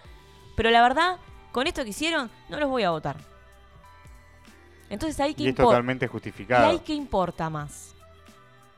pero 0.56 0.69
la 0.69 0.81
verdad, 0.81 1.18
con 1.51 1.68
esto 1.68 1.83
que 1.83 1.89
hicieron, 1.89 2.30
no 2.50 2.59
los 2.59 2.69
voy 2.69 2.83
a 2.83 2.92
votar. 2.92 3.18
Entonces 4.89 5.19
ahí 5.19 5.33
que 5.33 5.44
Y 5.44 5.48
es 5.50 5.56
totalmente 5.56 6.06
Y 6.06 6.07
justificado. 6.07 6.68
ahí 6.69 6.80
qué 6.80 6.94
importa 6.94 7.50
más. 7.50 7.94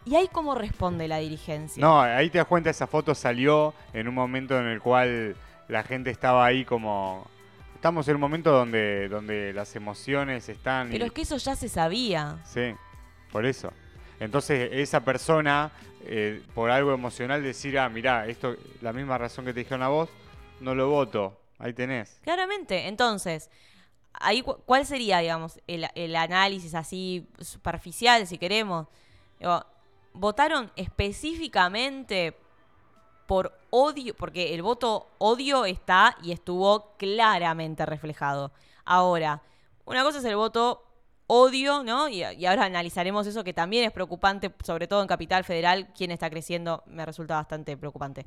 Y 0.06 0.16
ahí 0.16 0.30
cómo 0.31 0.56
responde 0.56 1.08
la 1.08 1.18
dirigencia. 1.18 1.81
No, 1.81 2.00
ahí 2.02 2.30
te 2.30 2.38
das 2.38 2.48
cuenta, 2.48 2.70
esa 2.70 2.88
foto 2.88 3.13
salió 3.13 3.74
en 3.94 4.08
un 4.08 4.16
momento 4.16 4.58
en 4.58 4.68
el 4.68 4.81
cual 4.81 5.36
la 5.68 5.84
gente 5.84 6.10
estaba 6.10 6.46
ahí 6.46 6.63
como... 6.63 7.28
Estamos 7.77 8.07
en 8.07 8.15
un 8.15 8.21
momento 8.21 8.51
donde, 8.51 9.07
donde 9.07 9.53
las 9.53 9.75
emociones 9.75 10.50
están... 10.50 10.89
Pero 10.89 11.06
y- 11.06 11.07
es 11.09 11.13
que 11.13 11.21
eso 11.21 11.38
ya 11.38 11.56
se 11.56 11.69
sabía. 11.69 12.39
Sí, 12.44 12.74
por 13.31 13.45
eso. 13.45 13.71
Entonces 14.19 14.69
esa 14.74 15.01
persona, 15.06 15.71
eh, 16.01 16.41
por 16.56 16.71
algo 16.71 16.91
emocional, 16.91 17.44
decir, 17.44 17.77
ah, 17.77 17.88
mirá, 17.88 18.25
esto, 18.25 18.56
la 18.81 18.94
misma 18.94 19.19
razón 19.19 19.45
que 19.45 19.53
te 19.53 19.59
dijeron 19.59 19.83
a 19.83 19.89
vos, 19.89 20.09
no 20.59 20.74
lo 20.74 20.89
voto. 20.89 21.39
Ahí 21.59 21.71
tenés. 21.74 22.19
Claramente. 22.24 22.88
Entonces, 22.88 23.51
ahí 24.13 24.41
cu- 24.41 24.57
¿cuál 24.65 24.83
sería, 24.88 25.19
digamos, 25.19 25.59
el, 25.68 25.85
el 25.94 26.15
análisis 26.15 26.74
así 26.74 27.27
superficial, 27.39 28.25
si 28.25 28.39
queremos? 28.39 28.88
Digo, 29.39 29.63
votaron 30.13 30.71
específicamente 30.75 32.35
por 33.27 33.53
odio, 33.69 34.15
porque 34.15 34.53
el 34.56 34.62
voto 34.63 35.07
odio 35.19 35.65
está 35.65 36.18
y 36.24 36.31
estuvo 36.31 36.94
claramente 36.97 37.85
reflejado. 37.85 38.51
Ahora, 38.85 39.41
una 39.85 40.03
cosa 40.03 40.19
es 40.19 40.25
el 40.25 40.35
voto 40.38 40.83
odio, 41.27 41.83
¿no? 41.83 42.07
Y, 42.07 42.24
y 42.24 42.45
ahora 42.45 42.63
analizaremos 42.65 43.27
eso 43.27 43.44
que 43.44 43.53
también 43.53 43.83
es 43.83 43.91
preocupante, 43.91 44.53
sobre 44.63 44.88
todo 44.88 45.01
en 45.01 45.07
Capital 45.07 45.44
Federal, 45.44 45.89
quien 45.94 46.12
está 46.12 46.29
creciendo, 46.29 46.83
me 46.88 47.06
resulta 47.06 47.35
bastante 47.35 47.75
preocupante. 47.75 48.25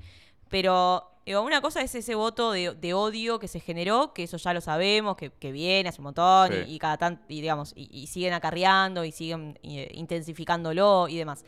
Pero 0.50 1.08
digo, 1.24 1.40
una 1.42 1.60
cosa 1.62 1.80
es 1.80 1.94
ese 1.94 2.14
voto 2.14 2.52
de, 2.52 2.74
de 2.74 2.92
odio 2.92 3.38
que 3.38 3.48
se 3.48 3.60
generó, 3.60 4.12
que 4.12 4.24
eso 4.24 4.36
ya 4.36 4.52
lo 4.52 4.60
sabemos, 4.60 5.16
que, 5.16 5.30
que 5.30 5.50
viene 5.52 5.88
hace 5.88 6.00
un 6.00 6.04
montón 6.04 6.50
Sí. 6.52 6.58
y, 6.66 6.74
y 6.74 6.78
cada 6.78 6.98
tanto, 6.98 7.22
y 7.28 7.40
digamos, 7.40 7.72
y, 7.74 7.88
y 7.90 8.06
siguen 8.08 8.34
acarreando 8.34 9.04
y 9.04 9.12
siguen 9.12 9.58
eh, 9.62 9.90
intensificándolo 9.94 11.08
y 11.08 11.16
demás. 11.16 11.44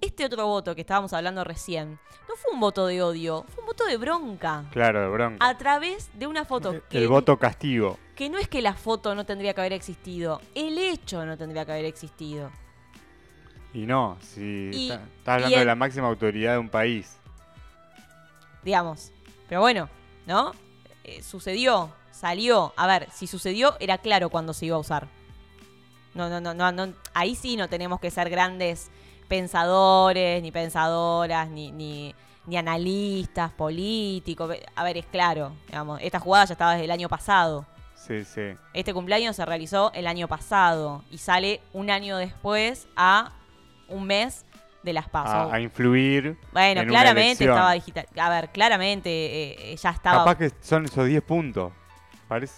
Este 0.00 0.24
otro 0.26 0.46
voto 0.46 0.74
que 0.74 0.82
estábamos 0.82 1.12
hablando 1.12 1.44
recién, 1.44 1.98
no 2.28 2.36
fue 2.36 2.52
un 2.52 2.60
voto 2.60 2.86
de 2.86 3.02
odio, 3.02 3.44
fue 3.48 3.62
un 3.62 3.66
voto 3.68 3.86
de 3.86 3.96
bronca. 3.96 4.64
Claro, 4.70 5.00
de 5.02 5.08
bronca. 5.08 5.46
A 5.48 5.56
través 5.56 6.10
de 6.14 6.26
una 6.26 6.44
foto 6.44 6.82
que, 6.88 6.98
El 6.98 7.08
voto 7.08 7.38
castigo. 7.38 7.98
que 8.14 8.28
no 8.28 8.38
es 8.38 8.48
que 8.48 8.60
la 8.60 8.74
foto 8.74 9.14
no 9.14 9.24
tendría 9.24 9.54
que 9.54 9.60
haber 9.62 9.72
existido, 9.72 10.40
el 10.54 10.76
hecho 10.78 11.24
no 11.24 11.38
tendría 11.38 11.64
que 11.64 11.72
haber 11.72 11.84
existido. 11.86 12.50
Y 13.72 13.86
no, 13.86 14.18
si 14.20 14.70
Y- 14.72 14.90
está- 14.90 15.02
estás 15.18 15.34
hablando 15.36 15.58
de 15.58 15.64
la 15.64 15.74
máxima 15.74 16.08
autoridad 16.08 16.52
de 16.52 16.58
un 16.58 16.68
país. 16.68 17.16
digamos. 18.62 19.12
Pero 19.48 19.60
bueno, 19.60 19.90
¿no? 20.26 20.52
Eh, 21.04 21.22
sucedió, 21.22 21.92
salió. 22.10 22.72
A 22.78 22.86
ver, 22.86 23.08
si 23.12 23.26
sucedió, 23.26 23.76
era 23.78 23.98
claro 23.98 24.30
cuando 24.30 24.54
se 24.54 24.64
iba 24.66 24.76
a 24.76 24.78
usar. 24.78 25.06
No, 26.14 26.30
no, 26.30 26.40
no, 26.40 26.54
no, 26.54 26.72
no. 26.72 26.94
Ahí 27.12 27.34
sí 27.34 27.56
no 27.56 27.68
tenemos 27.68 28.00
que 28.00 28.10
ser 28.10 28.30
grandes 28.30 28.90
pensadores, 29.28 30.42
ni 30.42 30.50
pensadoras, 30.52 31.48
ni, 31.48 31.72
ni, 31.72 32.14
ni 32.46 32.56
analistas 32.56 33.52
políticos. 33.52 34.56
A 34.74 34.84
ver, 34.84 34.98
es 34.98 35.06
claro, 35.06 35.52
digamos, 35.66 36.00
esta 36.02 36.20
jugada 36.20 36.44
ya 36.46 36.52
estaba 36.54 36.72
desde 36.72 36.84
el 36.84 36.90
año 36.90 37.08
pasado. 37.08 37.66
Sí, 37.94 38.24
sí. 38.24 38.54
Este 38.74 38.92
cumpleaños 38.92 39.34
se 39.36 39.46
realizó 39.46 39.90
el 39.94 40.06
año 40.06 40.28
pasado 40.28 41.02
y 41.10 41.18
sale 41.18 41.60
un 41.72 41.90
año 41.90 42.18
después 42.18 42.86
a 42.96 43.32
un 43.88 44.06
mes 44.06 44.44
de 44.82 44.92
las 44.92 45.08
pasos. 45.08 45.34
A, 45.34 45.54
a 45.54 45.60
influir. 45.60 46.38
Bueno, 46.52 46.82
en 46.82 46.88
claramente 46.88 47.44
estaba 47.44 47.72
digital. 47.72 48.06
A 48.16 48.28
ver, 48.28 48.50
claramente 48.50 49.08
eh, 49.10 49.72
eh, 49.72 49.76
ya 49.76 49.90
estaba. 49.90 50.18
Capaz 50.18 50.36
que 50.36 50.52
son 50.60 50.84
esos 50.84 51.06
10 51.06 51.22
puntos. 51.22 51.72
Parece, 52.28 52.54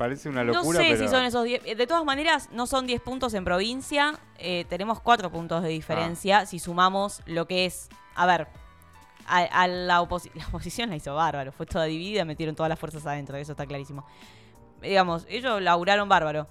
parece 0.00 0.28
una 0.30 0.42
no 0.42 0.52
locura, 0.54 0.80
sé 0.80 0.86
pero... 0.88 0.98
si 0.98 1.08
son 1.08 1.22
esos 1.24 1.44
10. 1.44 1.62
eh, 1.66 1.74
De 1.76 1.86
todas 1.86 2.04
maneras, 2.04 2.48
no 2.52 2.66
son 2.66 2.86
10 2.86 3.00
puntos 3.02 3.34
en 3.34 3.44
provincia. 3.44 4.18
eh, 4.38 4.64
tenemos 4.68 4.98
4 5.00 5.30
puntos 5.30 5.62
de 5.62 5.68
Ah. 5.68 5.70
diferencia 5.70 6.46
si 6.46 6.58
sumamos 6.58 7.22
lo 7.26 7.46
que 7.46 7.66
es. 7.66 7.88
A 8.14 8.24
ver, 8.26 8.48
a, 9.26 9.38
a 9.38 9.68
la, 9.68 10.00
oposi- 10.00 10.30
la 10.34 10.46
oposición 10.48 10.88
la 10.90 10.96
hizo 10.96 11.14
bárbaro. 11.14 11.52
Fue 11.52 11.66
toda 11.66 11.84
dividida, 11.84 12.24
metieron 12.24 12.56
todas 12.56 12.68
las 12.70 12.78
fuerzas 12.78 13.06
adentro. 13.06 13.36
Eso 13.36 13.52
está 13.52 13.66
clarísimo. 13.66 14.04
Digamos, 14.82 15.26
ellos 15.28 15.60
laburaron 15.60 16.08
bárbaro. 16.08 16.48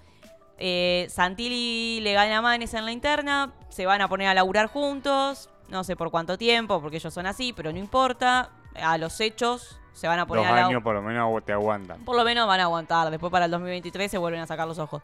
Eh, 0.59 1.07
Santilli 1.09 1.99
le 2.01 2.13
gana 2.13 2.37
a 2.37 2.41
Manes 2.41 2.73
en 2.75 2.85
la 2.85 2.91
interna. 2.91 3.53
Se 3.69 3.85
van 3.85 4.01
a 4.01 4.07
poner 4.07 4.27
a 4.27 4.33
laburar 4.33 4.67
juntos. 4.67 5.49
no 5.69 5.83
sé 5.83 5.95
por 5.95 6.09
cuánto 6.11 6.37
tiempo, 6.37 6.81
porque 6.81 6.97
ellos 6.97 7.13
son 7.13 7.25
así, 7.25 7.53
pero 7.53 7.71
no 7.71 7.77
importa. 7.79 8.49
A 8.81 8.97
los 8.97 9.19
hechos 9.19 9.79
se 9.93 10.07
van 10.07 10.19
a 10.19 10.25
poner 10.27 10.43
Dos 10.43 10.49
al 10.49 10.55
lado- 10.55 10.67
años 10.69 10.83
por 10.83 10.95
lo 10.95 11.01
menos 11.01 11.45
te 11.45 11.51
aguantan. 11.53 12.03
por 12.05 12.15
lo 12.15 12.23
menos 12.23 12.47
van 12.47 12.59
a 12.59 12.63
aguantar. 12.63 13.09
Después 13.11 13.31
para 13.31 13.45
el 13.45 13.51
2023 13.51 14.09
se 14.09 14.17
vuelven 14.17 14.41
a 14.41 14.47
sacar 14.47 14.67
los 14.67 14.79
ojos. 14.79 15.01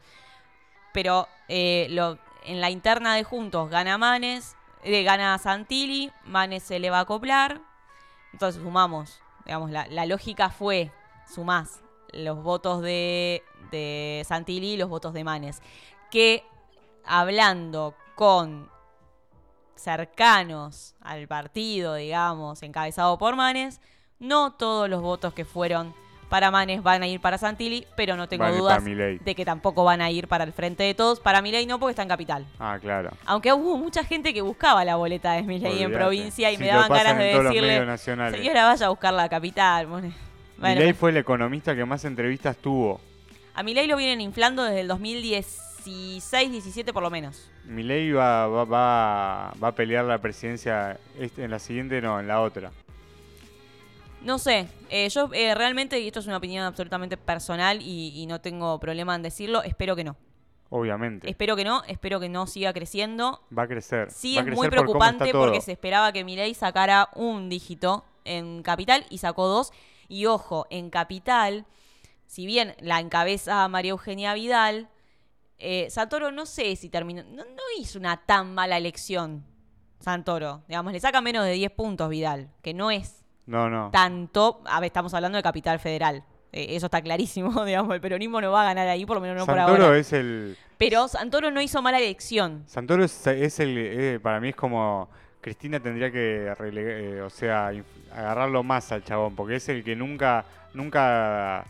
Pero 0.94 1.27
eh, 1.50 1.88
lo, 1.89 2.17
en 2.46 2.62
la 2.62 2.70
interna 2.70 3.15
de 3.15 3.24
Juntos 3.24 3.70
gana 3.70 3.98
Manes, 3.98 4.55
eh, 4.84 5.03
gana 5.03 5.38
Santilli, 5.38 6.12
Manes 6.25 6.63
se 6.63 6.79
le 6.79 6.89
va 6.89 7.00
a 7.00 7.01
acoplar. 7.01 7.60
Entonces 8.34 8.62
sumamos. 8.62 9.20
Digamos, 9.46 9.70
la, 9.72 9.86
la 9.88 10.05
lógica 10.05 10.50
fue, 10.50 10.91
sumás 11.27 11.82
los 12.13 12.41
votos 12.41 12.82
de, 12.82 13.44
de 13.72 14.24
Santilli 14.25 14.74
y 14.74 14.77
los 14.77 14.89
votos 14.89 15.13
de 15.13 15.24
Manes. 15.25 15.62
Que 16.10 16.46
hablando 17.05 17.94
con 18.15 18.70
cercanos 19.75 20.96
al 21.01 21.27
partido, 21.27 21.96
digamos, 21.96 22.63
encabezado 22.63 23.17
por 23.17 23.36
Manes, 23.36 23.82
no 24.20 24.51
todos 24.53 24.89
los 24.89 25.01
votos 25.01 25.34
que 25.34 25.46
fueron 25.46 25.94
para 26.29 26.51
Manes 26.51 26.82
van 26.82 27.03
a 27.03 27.08
ir 27.08 27.20
para 27.20 27.38
Santilli, 27.38 27.86
pero 27.96 28.15
no 28.15 28.27
tengo 28.27 28.50
dudas 28.51 28.84
de 28.84 29.36
que 29.36 29.46
tampoco 29.46 29.84
van 29.84 30.01
a 30.01 30.10
ir 30.10 30.27
para 30.27 30.44
el 30.44 30.53
frente 30.53 30.84
de 30.84 30.94
todos. 30.94 31.20
Para 31.20 31.41
Milei 31.41 31.65
no, 31.65 31.79
porque 31.79 31.91
está 31.91 32.01
en 32.01 32.10
capital. 32.10 32.46
Ah, 32.60 32.77
claro. 32.82 33.12
Aunque 33.25 33.53
hubo 33.53 33.77
mucha 33.77 34.03
gente 34.03 34.34
que 34.34 34.41
buscaba 34.41 34.84
la 34.84 34.96
boleta 34.96 35.34
de 35.34 35.44
Milei 35.44 35.84
en 35.84 35.91
provincia 35.91 36.51
y 36.51 36.58
me 36.58 36.67
daban 36.67 36.89
ganas 36.89 37.17
de 37.17 37.25
decirle, 37.25 37.98
señora, 37.98 38.65
vaya 38.65 38.86
a 38.88 38.89
buscar 38.89 39.13
la 39.13 39.29
capital. 39.29 39.88
Bueno, 39.88 40.13
Milei 40.58 40.94
fue 40.94 41.12
el 41.12 41.17
economista 41.17 41.75
que 41.75 41.86
más 41.86 42.03
entrevistas 42.05 42.58
tuvo. 42.58 43.00
a 43.53 43.63
Milei 43.63 43.88
lo 43.88 43.98
vienen 43.98 44.22
inflando 44.22 44.63
desde 44.63 44.82
el 44.82 44.88
2016, 45.86 46.51
17 46.51 46.94
por 46.94 47.04
lo 47.04 47.10
menos. 47.10 47.50
Milei 47.65 48.12
va, 48.12 48.48
va, 48.48 48.65
va, 48.65 49.54
va 49.63 49.68
a 49.68 49.72
pelear 49.75 50.06
la 50.06 50.20
presidencia 50.20 51.00
este- 51.20 51.44
en 51.44 51.51
la 51.51 51.60
siguiente, 51.60 52.01
no, 52.01 52.20
en 52.20 52.27
la 52.27 52.42
otra. 52.42 52.72
No 54.22 54.39
sé, 54.39 54.68
eh, 54.89 55.08
yo 55.10 55.30
eh, 55.34 55.54
realmente, 55.54 56.00
y 56.00 56.08
esto 56.08 56.20
es 56.20 56.25
una 56.27 56.38
opinión 56.38 56.65
absolutamente 56.65 57.15
personal 57.15 57.80
y, 57.82 58.12
y 58.15 58.25
no 58.25 58.42
tengo 58.42 58.80
problema 58.80 59.13
en 59.15 59.22
decirlo, 59.22 59.62
espero 59.62 59.96
que 59.96 60.04
no. 60.04 60.18
Obviamente. 60.70 61.30
Espero 61.30 61.56
que 61.56 61.63
no, 61.63 61.84
espero 61.88 62.20
que 62.20 62.27
no 62.27 62.48
siga 62.48 62.74
creciendo. 62.74 63.42
Va 63.56 63.63
a 63.63 63.68
crecer. 63.68 64.10
Sí 64.10 64.36
va 64.36 64.42
es 64.42 64.46
crecer 64.48 64.58
muy 64.58 64.70
preocupante 64.70 65.32
porque 65.32 65.62
se 65.62 65.72
esperaba 65.72 66.12
que 66.12 66.24
Milei 66.24 66.56
sacara 66.56 67.10
un 67.13 67.50
dígito 67.50 68.04
en 68.25 68.63
Capital 68.63 69.06
y 69.12 69.20
sacó 69.20 69.48
dos. 69.48 69.72
Y 70.08 70.25
ojo, 70.25 70.65
en 70.72 70.89
Capital, 70.89 71.65
si 72.25 72.48
bien 72.48 72.75
la 72.80 73.00
encabeza 73.00 73.68
María 73.68 73.92
Eugenia 73.92 74.34
Vidal, 74.34 74.89
eh, 75.60 75.88
Santoro 75.90 76.32
no 76.32 76.46
sé 76.46 76.76
si 76.76 76.90
terminó, 76.90 77.24
no, 77.24 77.44
no 77.44 77.62
hizo 77.80 77.98
una 78.00 78.18
tan 78.18 78.54
mala 78.54 78.78
elección. 78.78 79.44
Santoro, 80.00 80.64
digamos, 80.68 80.94
le 80.94 81.00
saca 81.00 81.22
menos 81.22 81.46
de 81.46 81.54
10 81.54 81.72
puntos 81.72 82.10
Vidal, 82.10 82.50
que 82.62 82.74
no 82.74 82.92
es 82.92 83.24
No, 83.48 83.70
no. 83.70 83.90
tanto, 83.92 84.62
a 84.66 84.80
ver, 84.80 84.88
estamos 84.88 85.14
hablando 85.14 85.38
de 85.38 85.44
Capital 85.44 85.80
Federal. 85.80 86.24
Eh, 86.52 86.76
eso 86.76 86.86
está 86.88 87.02
clarísimo, 87.02 87.50
digamos, 87.66 87.94
el 87.96 88.02
peronismo 88.02 88.40
no 88.42 88.52
va 88.52 88.62
a 88.62 88.66
ganar 88.66 88.88
ahí, 88.88 89.06
por 89.06 89.16
lo 89.16 89.22
menos 89.22 89.38
no 89.38 89.46
por 89.46 89.56
Santoro 89.56 89.86
ahora. 89.86 89.98
es 89.98 90.14
el. 90.14 90.58
Pero 90.78 91.08
Santoro 91.08 91.50
no 91.52 91.62
hizo 91.62 91.82
mala 91.82 91.98
elección. 92.00 92.64
Santoro 92.68 93.04
es, 93.04 93.26
es 93.28 93.60
el. 93.60 93.78
eh, 93.78 94.20
para 94.22 94.40
mí 94.40 94.50
es 94.50 94.56
como. 94.56 95.10
Cristina 95.42 95.80
tendría 95.80 96.12
que, 96.12 96.52
rele- 96.58 97.18
eh, 97.18 97.22
o 97.22 97.30
sea, 97.30 97.72
agarrarlo 98.12 98.64
más 98.64 98.92
al 98.92 99.04
chabón, 99.04 99.36
porque 99.36 99.56
es 99.58 99.70
el 99.70 99.84
que 99.84 99.96
nunca, 99.96 100.44
nunca 100.74 101.66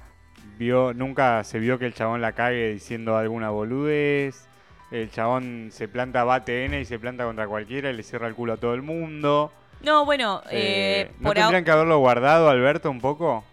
vio, 0.58 0.94
nunca 0.94 1.44
se 1.44 1.60
vio 1.60 1.78
que 1.80 1.86
el 1.86 1.94
chabón 1.94 2.22
la 2.22 2.32
cague 2.34 2.74
diciendo 2.74 3.18
alguna 3.18 3.50
boludez. 3.50 4.48
El 4.92 5.12
chabón 5.12 5.70
se 5.72 5.88
planta, 5.88 6.24
bate 6.24 6.66
N 6.66 6.80
y 6.80 6.86
se 6.86 7.00
planta 7.00 7.26
contra 7.26 7.48
cualquiera 7.48 7.90
y 7.90 7.94
le 7.94 8.04
cierra 8.04 8.28
el 8.28 8.36
culo 8.36 8.54
a 8.54 8.58
todo 8.58 8.74
el 8.74 8.82
mundo. 8.82 9.52
No, 9.82 10.06
bueno, 10.06 10.42
Eh, 10.50 11.08
eh, 11.10 11.12
¿No 11.20 11.30
por 11.30 11.36
tendrían 11.36 11.64
que 11.66 11.72
haberlo 11.72 11.98
guardado, 12.00 12.50
Alberto, 12.50 12.90
un 12.90 13.02
poco? 13.02 13.44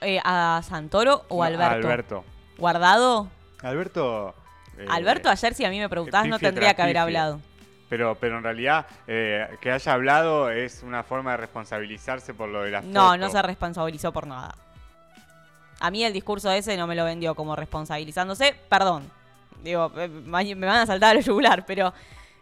Eh, 0.00 0.20
¿A 0.24 0.60
Santoro 0.64 1.24
o 1.28 1.36
No, 1.38 1.42
a 1.42 1.46
Alberto? 1.46 1.74
Alberto. 1.74 2.24
¿Guardado? 2.58 3.28
Alberto. 3.62 4.34
eh, 4.78 4.86
Alberto, 4.90 5.30
ayer 5.30 5.54
si 5.54 5.64
a 5.64 5.70
mí 5.70 5.78
me 5.78 5.88
preguntás, 5.88 6.26
no 6.26 6.38
tendría 6.38 6.74
que 6.74 6.82
haber 6.82 6.98
hablado. 6.98 7.40
Pero, 7.88 8.16
pero 8.18 8.38
en 8.38 8.42
realidad, 8.42 8.86
que 9.06 9.70
haya 9.72 9.92
hablado 9.92 10.50
es 10.50 10.82
una 10.82 11.02
forma 11.04 11.30
de 11.32 11.36
responsabilizarse 11.38 12.34
por 12.34 12.48
lo 12.48 12.62
de 12.62 12.72
la 12.72 12.80
No, 12.80 13.04
foto. 13.06 13.16
no 13.18 13.30
se 13.30 13.40
responsabilizó 13.42 14.12
por 14.12 14.26
nada. 14.26 14.54
A 15.80 15.90
mí 15.90 16.04
el 16.04 16.12
discurso 16.12 16.50
ese 16.50 16.76
no 16.76 16.86
me 16.86 16.94
lo 16.94 17.04
vendió 17.04 17.34
como 17.34 17.56
responsabilizándose. 17.56 18.54
Perdón. 18.68 19.10
Digo, 19.62 19.90
me 19.90 20.54
van 20.66 20.76
a 20.76 20.86
saltar 20.86 21.16
al 21.16 21.24
yugular, 21.24 21.64
pero 21.66 21.92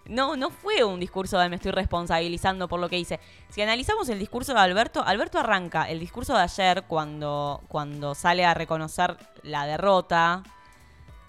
no, 0.06 0.36
no 0.36 0.50
fue 0.50 0.84
un 0.84 1.00
discurso 1.00 1.38
de 1.38 1.48
me 1.48 1.56
estoy 1.56 1.70
responsabilizando 1.70 2.68
por 2.68 2.78
lo 2.80 2.88
que 2.88 2.98
hice. 2.98 3.20
Si 3.48 3.62
analizamos 3.62 4.08
el 4.08 4.18
discurso 4.18 4.52
de 4.52 4.60
Alberto, 4.60 5.02
Alberto 5.02 5.38
arranca 5.38 5.88
el 5.88 5.98
discurso 5.98 6.34
de 6.34 6.42
ayer 6.42 6.84
cuando, 6.84 7.62
cuando 7.68 8.14
sale 8.14 8.44
a 8.44 8.54
reconocer 8.54 9.16
la 9.42 9.66
derrota. 9.66 10.42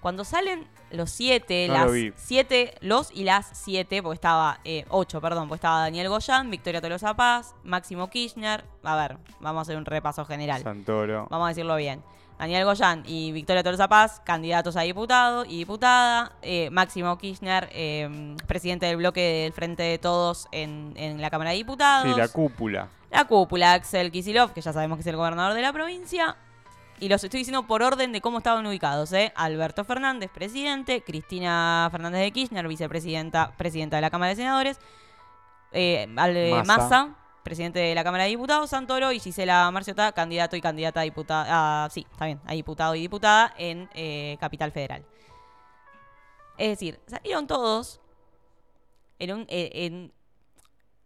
Cuando 0.00 0.24
salen 0.24 0.68
los 0.90 1.10
siete, 1.10 1.66
No 1.68 1.74
las 1.74 1.86
lo 1.86 2.12
siete, 2.16 2.74
los 2.80 3.10
y 3.12 3.24
las 3.24 3.48
siete, 3.52 4.02
porque 4.02 4.14
estaba, 4.14 4.60
eh, 4.64 4.84
ocho, 4.88 5.20
perdón, 5.20 5.48
porque 5.48 5.58
estaba 5.58 5.80
Daniel 5.80 6.08
Goyán, 6.08 6.50
Victoria 6.50 6.80
Tolosa 6.80 7.14
Paz, 7.14 7.54
Máximo 7.64 8.08
Kirchner. 8.08 8.64
A 8.82 8.96
ver, 8.96 9.18
vamos 9.40 9.60
a 9.60 9.62
hacer 9.62 9.76
un 9.76 9.84
repaso 9.84 10.24
general. 10.24 10.62
Santoro. 10.62 11.26
Vamos 11.30 11.46
a 11.46 11.48
decirlo 11.48 11.76
bien. 11.76 12.02
Daniel 12.38 12.66
Goyán 12.66 13.02
y 13.06 13.32
Victoria 13.32 13.62
Tolosa 13.62 13.88
Paz, 13.88 14.20
candidatos 14.24 14.76
a 14.76 14.82
diputado 14.82 15.44
y 15.46 15.58
diputada. 15.58 16.32
Eh, 16.42 16.68
Máximo 16.70 17.16
Kirchner, 17.16 17.68
eh, 17.72 18.36
presidente 18.46 18.86
del 18.86 18.98
bloque 18.98 19.20
del 19.20 19.52
Frente 19.52 19.82
de 19.82 19.98
Todos 19.98 20.46
en, 20.52 20.92
en 20.96 21.20
la 21.22 21.30
Cámara 21.30 21.50
de 21.50 21.56
Diputados. 21.56 22.12
Sí, 22.12 22.18
la 22.18 22.28
cúpula. 22.28 22.88
La 23.10 23.24
cúpula, 23.24 23.72
Axel 23.72 24.10
Kisilov, 24.10 24.52
que 24.52 24.60
ya 24.60 24.72
sabemos 24.72 24.98
que 24.98 25.00
es 25.00 25.06
el 25.06 25.16
gobernador 25.16 25.54
de 25.54 25.62
la 25.62 25.72
provincia. 25.72 26.36
Y 26.98 27.08
los 27.10 27.22
estoy 27.22 27.38
diciendo 27.38 27.66
por 27.66 27.82
orden 27.82 28.12
de 28.12 28.20
cómo 28.22 28.38
estaban 28.38 28.66
ubicados, 28.66 29.12
¿eh? 29.12 29.32
Alberto 29.36 29.84
Fernández, 29.84 30.30
presidente. 30.30 31.02
Cristina 31.02 31.88
Fernández 31.92 32.22
de 32.22 32.32
Kirchner, 32.32 32.66
vicepresidenta, 32.66 33.52
presidenta 33.56 33.96
de 33.96 34.02
la 34.02 34.10
Cámara 34.10 34.30
de 34.30 34.36
Senadores. 34.36 34.78
Eh, 35.72 36.04
eh, 36.04 36.06
Massa. 36.06 36.64
Massa, 36.64 37.14
presidente 37.42 37.80
de 37.80 37.94
la 37.94 38.02
Cámara 38.02 38.24
de 38.24 38.30
Diputados. 38.30 38.70
Santoro 38.70 39.12
y 39.12 39.20
Gisela 39.20 39.70
Marciota, 39.70 40.12
candidato 40.12 40.56
y 40.56 40.62
candidata 40.62 41.00
a 41.00 41.02
diputada. 41.02 41.90
sí, 41.90 42.06
está 42.10 42.24
bien, 42.26 42.40
a 42.46 42.52
diputado 42.54 42.94
y 42.94 43.00
diputada 43.02 43.52
en 43.58 43.90
eh, 43.92 44.38
Capital 44.40 44.72
Federal. 44.72 45.04
Es 46.56 46.70
decir, 46.70 46.98
salieron 47.06 47.46
todos 47.46 48.00
en 49.18 49.32
un. 49.32 49.40
eh, 49.48 49.70
en- 49.74 50.12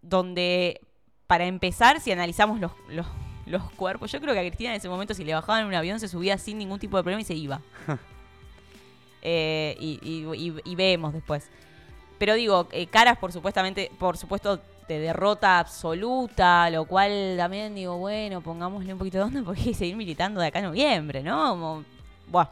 donde, 0.03 0.81
para 1.27 1.45
empezar, 1.47 2.01
si 2.01 2.11
analizamos 2.13 2.59
los, 2.61 2.73
los, 2.89 3.07
los 3.51 3.63
cuerpos, 3.73 4.11
yo 4.13 4.21
creo 4.21 4.33
que 4.35 4.41
a 4.41 4.43
Cristina 4.47 4.71
en 4.71 4.77
ese 4.77 4.89
momento, 4.89 5.15
si 5.15 5.25
le 5.25 5.35
bajaban 5.35 5.63
en 5.63 5.67
un 5.69 5.75
avión, 5.75 6.01
se 6.01 6.09
subía 6.09 6.39
sin 6.39 6.59
ningún 6.59 6.79
tipo 6.79 6.97
de 6.97 7.03
problema 7.03 7.21
y 7.23 7.25
se 7.25 7.35
iba. 7.35 7.61
Eh, 9.23 9.77
y, 9.79 9.99
y- 10.03 10.49
y- 10.49 10.61
y 10.65 10.75
vemos 10.77 11.13
después. 11.13 11.51
Pero 12.19 12.35
digo, 12.35 12.69
eh, 12.73 12.87
caras 12.87 13.19
por 13.19 13.33
supuestamente, 13.33 13.91
por 13.99 14.17
supuesto, 14.17 14.61
de 14.89 14.99
derrota 14.99 15.59
absoluta, 15.59 16.69
lo 16.71 16.85
cual 16.87 17.35
también 17.37 17.75
digo, 17.75 17.99
bueno, 17.99 18.41
pongámosle 18.41 18.93
un 18.93 18.99
poquito 18.99 19.19
de 19.19 19.25
onda 19.25 19.43
porque 19.43 19.61
hay 19.61 19.67
que 19.73 19.75
seguir 19.75 19.97
militando 19.97 20.41
de 20.41 20.47
acá 20.47 20.61
a 20.61 20.63
noviembre, 20.63 21.23
¿no? 21.23 21.51
Como, 21.51 21.85
buah. 22.29 22.49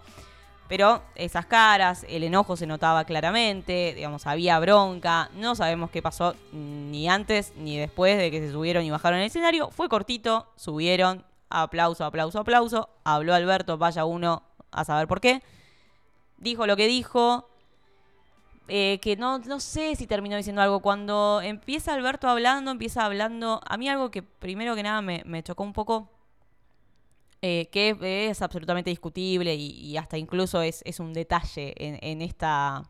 Pero 0.68 1.02
esas 1.14 1.46
caras, 1.46 2.04
el 2.08 2.24
enojo 2.24 2.56
se 2.56 2.66
notaba 2.66 3.04
claramente, 3.04 3.94
digamos, 3.96 4.26
había 4.26 4.58
bronca, 4.58 5.30
no 5.34 5.54
sabemos 5.54 5.90
qué 5.90 6.02
pasó 6.02 6.34
ni 6.52 7.08
antes 7.08 7.54
ni 7.56 7.78
después 7.78 8.18
de 8.18 8.30
que 8.30 8.40
se 8.40 8.52
subieron 8.52 8.84
y 8.84 8.90
bajaron 8.90 9.18
el 9.20 9.26
escenario, 9.26 9.70
fue 9.70 9.88
cortito, 9.88 10.46
subieron, 10.56 11.24
aplauso, 11.48 12.04
aplauso, 12.04 12.38
aplauso, 12.38 12.90
habló 13.02 13.34
Alberto, 13.34 13.78
vaya 13.78 14.04
uno 14.04 14.42
a 14.70 14.84
saber 14.84 15.08
por 15.08 15.22
qué, 15.22 15.42
dijo 16.36 16.66
lo 16.66 16.76
que 16.76 16.86
dijo, 16.86 17.48
eh, 18.68 18.98
que 19.00 19.16
no, 19.16 19.38
no 19.38 19.60
sé 19.60 19.96
si 19.96 20.06
terminó 20.06 20.36
diciendo 20.36 20.60
algo. 20.60 20.80
Cuando 20.80 21.40
empieza 21.42 21.94
Alberto 21.94 22.28
hablando, 22.28 22.70
empieza 22.70 23.04
hablando. 23.04 23.62
A 23.66 23.78
mí 23.78 23.88
algo 23.88 24.10
que 24.10 24.22
primero 24.22 24.74
que 24.74 24.82
nada 24.82 25.00
me, 25.00 25.22
me 25.24 25.42
chocó 25.42 25.62
un 25.62 25.72
poco, 25.72 26.10
eh, 27.40 27.68
que 27.70 27.96
es 28.30 28.42
absolutamente 28.42 28.90
discutible 28.90 29.54
y, 29.54 29.96
hasta 29.96 30.18
incluso 30.18 30.60
es, 30.60 30.82
es 30.84 30.98
un 30.98 31.12
detalle 31.12 31.72
en, 31.76 32.20
esta 32.20 32.82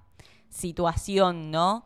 situación, 0.49 1.51
¿no? 1.51 1.85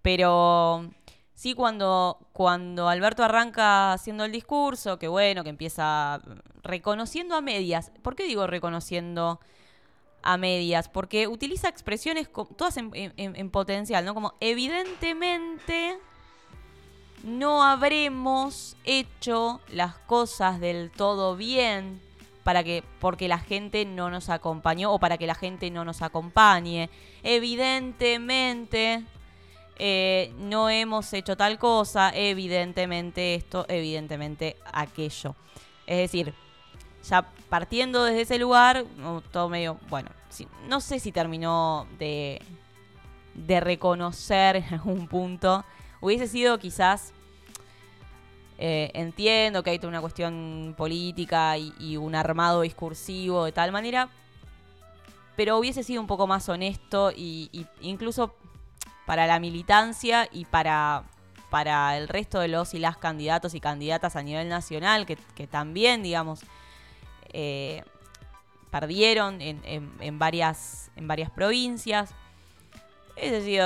Pero 0.00 0.90
sí 1.34 1.54
cuando, 1.54 2.28
cuando 2.32 2.88
Alberto 2.88 3.24
arranca 3.24 3.92
haciendo 3.92 4.24
el 4.24 4.32
discurso, 4.32 4.98
que 4.98 5.08
bueno, 5.08 5.42
que 5.42 5.50
empieza 5.50 6.20
reconociendo 6.62 7.34
a 7.34 7.40
medias. 7.40 7.90
¿Por 8.02 8.14
qué 8.14 8.24
digo 8.24 8.46
reconociendo 8.46 9.40
a 10.22 10.36
medias? 10.36 10.88
Porque 10.88 11.26
utiliza 11.26 11.68
expresiones 11.68 12.30
todas 12.56 12.76
en 12.76 13.50
potencial, 13.50 14.04
¿no? 14.04 14.14
Como 14.14 14.34
evidentemente 14.40 15.98
no 17.22 17.62
habremos 17.62 18.76
hecho 18.84 19.60
las 19.68 19.94
cosas 19.94 20.60
del 20.60 20.90
todo 20.90 21.36
bien 21.36 22.00
para 22.44 22.64
que 22.64 22.82
porque 23.00 23.28
la 23.28 23.38
gente 23.38 23.84
no 23.84 24.10
nos 24.10 24.30
acompañó 24.30 24.92
o 24.92 24.98
para 24.98 25.18
que 25.18 25.26
la 25.26 25.34
gente 25.34 25.70
no 25.70 25.84
nos 25.84 26.00
acompañe. 26.00 26.88
Evidentemente 27.22 29.04
eh, 29.76 30.32
no 30.38 30.70
hemos 30.70 31.12
hecho 31.12 31.36
tal 31.36 31.58
cosa, 31.58 32.10
evidentemente 32.14 33.34
esto, 33.34 33.66
evidentemente 33.68 34.56
aquello. 34.72 35.36
Es 35.86 35.98
decir, 35.98 36.34
ya 37.08 37.22
partiendo 37.48 38.04
desde 38.04 38.22
ese 38.22 38.38
lugar, 38.38 38.84
todo 39.30 39.48
medio, 39.48 39.78
bueno, 39.88 40.10
no 40.68 40.80
sé 40.80 41.00
si 41.00 41.12
terminó 41.12 41.86
de, 41.98 42.42
de 43.34 43.60
reconocer 43.60 44.56
en 44.56 44.74
algún 44.74 45.06
punto. 45.06 45.64
Hubiese 46.00 46.28
sido 46.28 46.58
quizás, 46.58 47.12
eh, 48.58 48.90
entiendo 48.94 49.62
que 49.62 49.70
hay 49.70 49.78
toda 49.78 49.88
una 49.90 50.00
cuestión 50.00 50.74
política 50.76 51.56
y, 51.58 51.72
y 51.78 51.96
un 51.96 52.14
armado 52.14 52.60
discursivo 52.62 53.44
de 53.44 53.52
tal 53.52 53.72
manera, 53.72 54.08
pero 55.36 55.58
hubiese 55.58 55.82
sido 55.84 56.00
un 56.00 56.06
poco 56.06 56.26
más 56.26 56.48
honesto 56.48 57.12
y, 57.16 57.66
incluso 57.80 58.34
para 59.06 59.26
la 59.26 59.38
militancia 59.40 60.28
y 60.32 60.44
para, 60.44 61.04
para 61.50 61.96
el 61.96 62.08
resto 62.08 62.40
de 62.40 62.48
los 62.48 62.74
y 62.74 62.78
las 62.78 62.96
candidatos 62.96 63.54
y 63.54 63.60
candidatas 63.60 64.16
a 64.16 64.22
nivel 64.22 64.48
nacional, 64.48 65.06
que, 65.06 65.46
también, 65.46 66.02
digamos, 66.02 66.40
eh, 67.32 67.84
perdieron 68.70 69.40
en, 69.40 69.60
en- 69.64 69.92
en 70.00 70.18
varias, 70.18 70.90
en 70.96 71.08
varias 71.08 71.30
provincias. 71.30 72.10
Es 73.16 73.30
decir, 73.32 73.62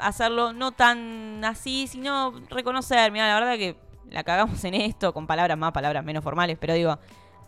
hacerlo 0.00 0.52
no 0.52 0.72
tan 0.72 1.44
así, 1.44 1.86
sino 1.86 2.32
reconocer, 2.48 3.12
mira, 3.12 3.26
la 3.28 3.34
verdad 3.34 3.56
que 3.56 3.76
la 4.08 4.24
cagamos 4.24 4.62
en 4.64 4.74
esto, 4.74 5.12
con 5.12 5.26
palabras 5.26 5.56
más, 5.56 5.72
palabras 5.72 6.04
menos 6.04 6.24
formales, 6.24 6.58
pero 6.60 6.74
digo, 6.74 6.98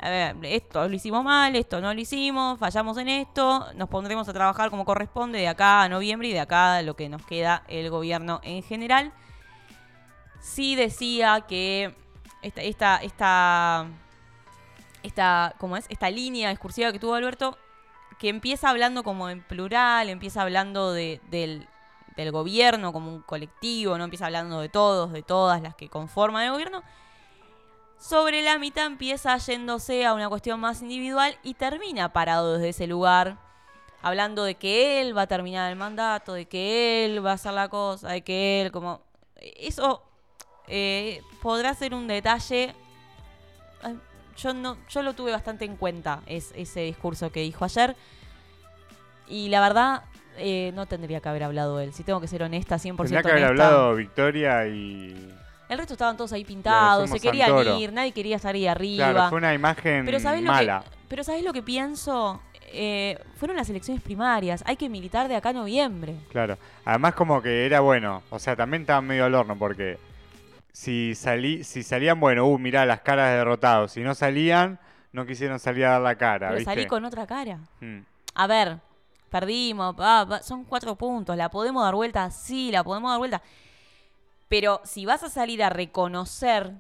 a 0.01 0.09
ver, 0.11 0.37
esto 0.45 0.89
lo 0.89 0.95
hicimos 0.95 1.23
mal, 1.25 1.55
esto 1.57 1.81
no 1.81 1.93
lo 1.95 2.01
hicimos, 2.01 2.59
fallamos 2.59 2.99
en 2.99 3.09
esto, 3.09 3.67
nos 3.75 3.89
pondremos 3.89 4.29
a 4.29 4.33
trabajar 4.33 4.71
como 4.71 4.85
corresponde 4.85 5.39
de 5.39 5.49
acá 5.49 5.83
a 5.83 5.89
noviembre 5.89 6.29
y 6.29 6.33
de 6.33 6.41
acá 6.41 6.77
a 6.77 6.83
lo 6.83 6.95
que 6.97 7.09
nos 7.09 7.25
queda 7.25 7.63
el 7.69 7.89
gobierno 7.91 8.41
en 8.43 8.63
general. 8.63 9.13
Sí 10.41 10.75
decía 10.75 11.45
que 11.49 11.95
esta, 12.43 12.63
esta, 12.63 12.97
esta, 13.03 13.87
esta, 15.03 15.55
¿cómo 15.59 15.77
es? 15.77 15.87
Esta 15.89 16.11
línea 16.11 16.51
discursiva 16.51 16.91
que 16.93 16.99
tuvo 16.99 17.15
Alberto, 17.15 17.57
que 18.19 18.29
empieza 18.29 18.71
hablando 18.71 19.03
como 19.05 19.29
en 19.29 19.43
plural, 19.43 20.09
empieza 20.09 20.43
hablando 20.43 20.93
de- 20.93 21.21
del, 21.31 21.69
del 22.17 22.33
gobierno 22.33 22.93
como 22.93 23.13
un 23.13 23.23
colectivo, 23.23 23.97
no 23.99 24.05
empieza 24.05 24.27
hablando 24.27 24.61
de 24.61 24.69
todos, 24.69 25.13
de 25.13 25.23
todas 25.23 25.63
las 25.63 25.75
que 25.75 25.89
conforman 25.89 26.45
el 26.45 26.53
gobierno. 26.53 26.83
Sobre 27.99 28.43
la 28.43 28.59
mitad 28.59 28.87
empieza 28.87 29.37
yéndose 29.37 30.05
a 30.05 30.15
una 30.15 30.29
cuestión 30.29 30.59
más 30.59 30.83
individual 30.83 31.39
y 31.43 31.55
termina 31.55 32.13
parado 32.13 32.55
desde 32.55 32.71
ese 32.71 32.87
lugar, 32.89 33.39
hablando 34.03 34.43
de 34.43 34.57
que 34.57 35.01
él 35.01 35.17
va 35.17 35.23
a 35.23 35.27
terminar 35.29 35.71
el 35.71 35.79
mandato, 35.79 36.33
de 36.33 36.47
que 36.47 37.05
él 37.05 37.25
va 37.25 37.31
a 37.31 37.35
hacer 37.35 37.53
la 37.53 37.69
cosa, 37.69 38.09
de 38.09 38.23
que 38.23 38.63
él 38.63 38.73
como... 38.73 39.03
Eso 39.37 40.03
eh, 40.67 41.23
podrá 41.41 41.75
ser 41.75 41.95
un 41.95 42.09
detalle... 42.09 42.75
Yo, 44.37 44.55
no, 44.55 44.79
yo 44.89 45.03
lo 45.03 45.15
tuve 45.15 45.31
bastante 45.31 45.65
en 45.65 45.77
cuenta, 45.77 46.23
es, 46.27 46.53
ese 46.57 46.81
discurso 46.81 47.31
que 47.31 47.41
dijo 47.41 47.65
ayer. 47.65 47.95
Y 49.29 49.49
la 49.49 49.61
verdad, 49.61 50.05
eh, 50.39 50.73
no 50.75 50.87
tendría 50.87 51.21
que 51.21 51.29
haber 51.29 51.43
hablado 51.45 51.81
él. 51.81 51.93
Si 51.93 52.03
tengo 52.05 52.21
que 52.21 52.29
ser 52.29 52.43
honesta, 52.43 52.77
100% 52.77 52.97
Tendría 52.97 53.23
que 53.23 53.31
haber 53.31 53.45
honesta. 53.45 53.67
hablado 53.69 53.95
Victoria 53.97 54.67
y. 54.67 55.31
El 55.69 55.79
resto 55.79 55.95
estaban 55.95 56.17
todos 56.17 56.33
ahí 56.33 56.45
pintados, 56.45 57.09
se 57.09 57.19
querían 57.19 57.49
Santoro. 57.49 57.79
ir, 57.79 57.93
nadie 57.93 58.13
quería 58.13 58.37
estar 58.37 58.55
ahí 58.55 58.67
arriba. 58.67 59.11
Claro, 59.13 59.29
fue 59.31 59.39
una 59.39 59.55
imagen 59.55 60.05
pero 60.05 60.21
¿sabés 60.21 60.43
lo 60.43 60.51
mala. 60.51 60.83
que 60.85 60.91
pero 61.09 61.25
¿sabés 61.25 61.43
lo 61.45 61.53
que 61.53 61.63
pienso? 61.63 62.41
Eh, 62.75 63.19
fueron 63.37 63.57
las 63.57 63.69
elecciones 63.71 64.03
primarias, 64.03 64.63
hay 64.67 64.77
que 64.77 64.89
militar 64.89 65.29
de 65.29 65.37
acá 65.37 65.51
a 65.51 65.53
noviembre. 65.55 66.15
Claro. 66.31 66.57
Además 66.85 67.15
como 67.15 67.41
que 67.43 67.65
era 67.67 67.81
bueno, 67.81 68.23
o 68.31 68.39
sea, 68.39 68.55
también 68.57 68.83
estaba 68.83 69.01
medio 69.03 69.25
al 69.27 69.35
horno 69.35 69.57
porque 69.59 69.99
si 70.73 71.15
salí, 71.15 71.65
si 71.65 71.83
salían, 71.83 72.19
bueno, 72.21 72.47
uh, 72.47 72.59
mirá 72.59 72.85
las 72.87 73.01
caras 73.01 73.31
de 73.31 73.37
derrotados. 73.39 73.93
Si 73.93 74.01
no 74.01 74.15
salían, 74.15 74.79
no 75.13 75.27
quisieron 75.27 75.59
salir 75.59 75.85
a 75.87 75.91
dar 75.93 76.01
la 76.03 76.15
cara, 76.17 76.49
Pero 76.49 76.59
¿viste? 76.59 76.71
salí 76.71 76.87
con 76.87 77.05
otra 77.05 77.27
cara. 77.27 77.59
Mm. 77.81 77.99
A 78.35 78.47
ver, 78.47 78.79
perdimos, 79.33 79.97
pa, 79.97 80.41
son 80.45 80.63
cuatro 80.65 80.95
puntos, 80.95 81.37
¿la 81.37 81.51
podemos 81.51 81.83
dar 81.83 81.95
vuelta? 81.97 82.31
Sí, 82.31 82.71
la 82.71 82.85
podemos 82.85 83.11
dar 83.11 83.19
vuelta. 83.19 83.43
Pero 84.49 84.81
si 84.85 85.07
vas 85.07 85.23
a 85.25 85.29
salir 85.31 85.63
a 85.65 85.71
reconocer 85.71 86.73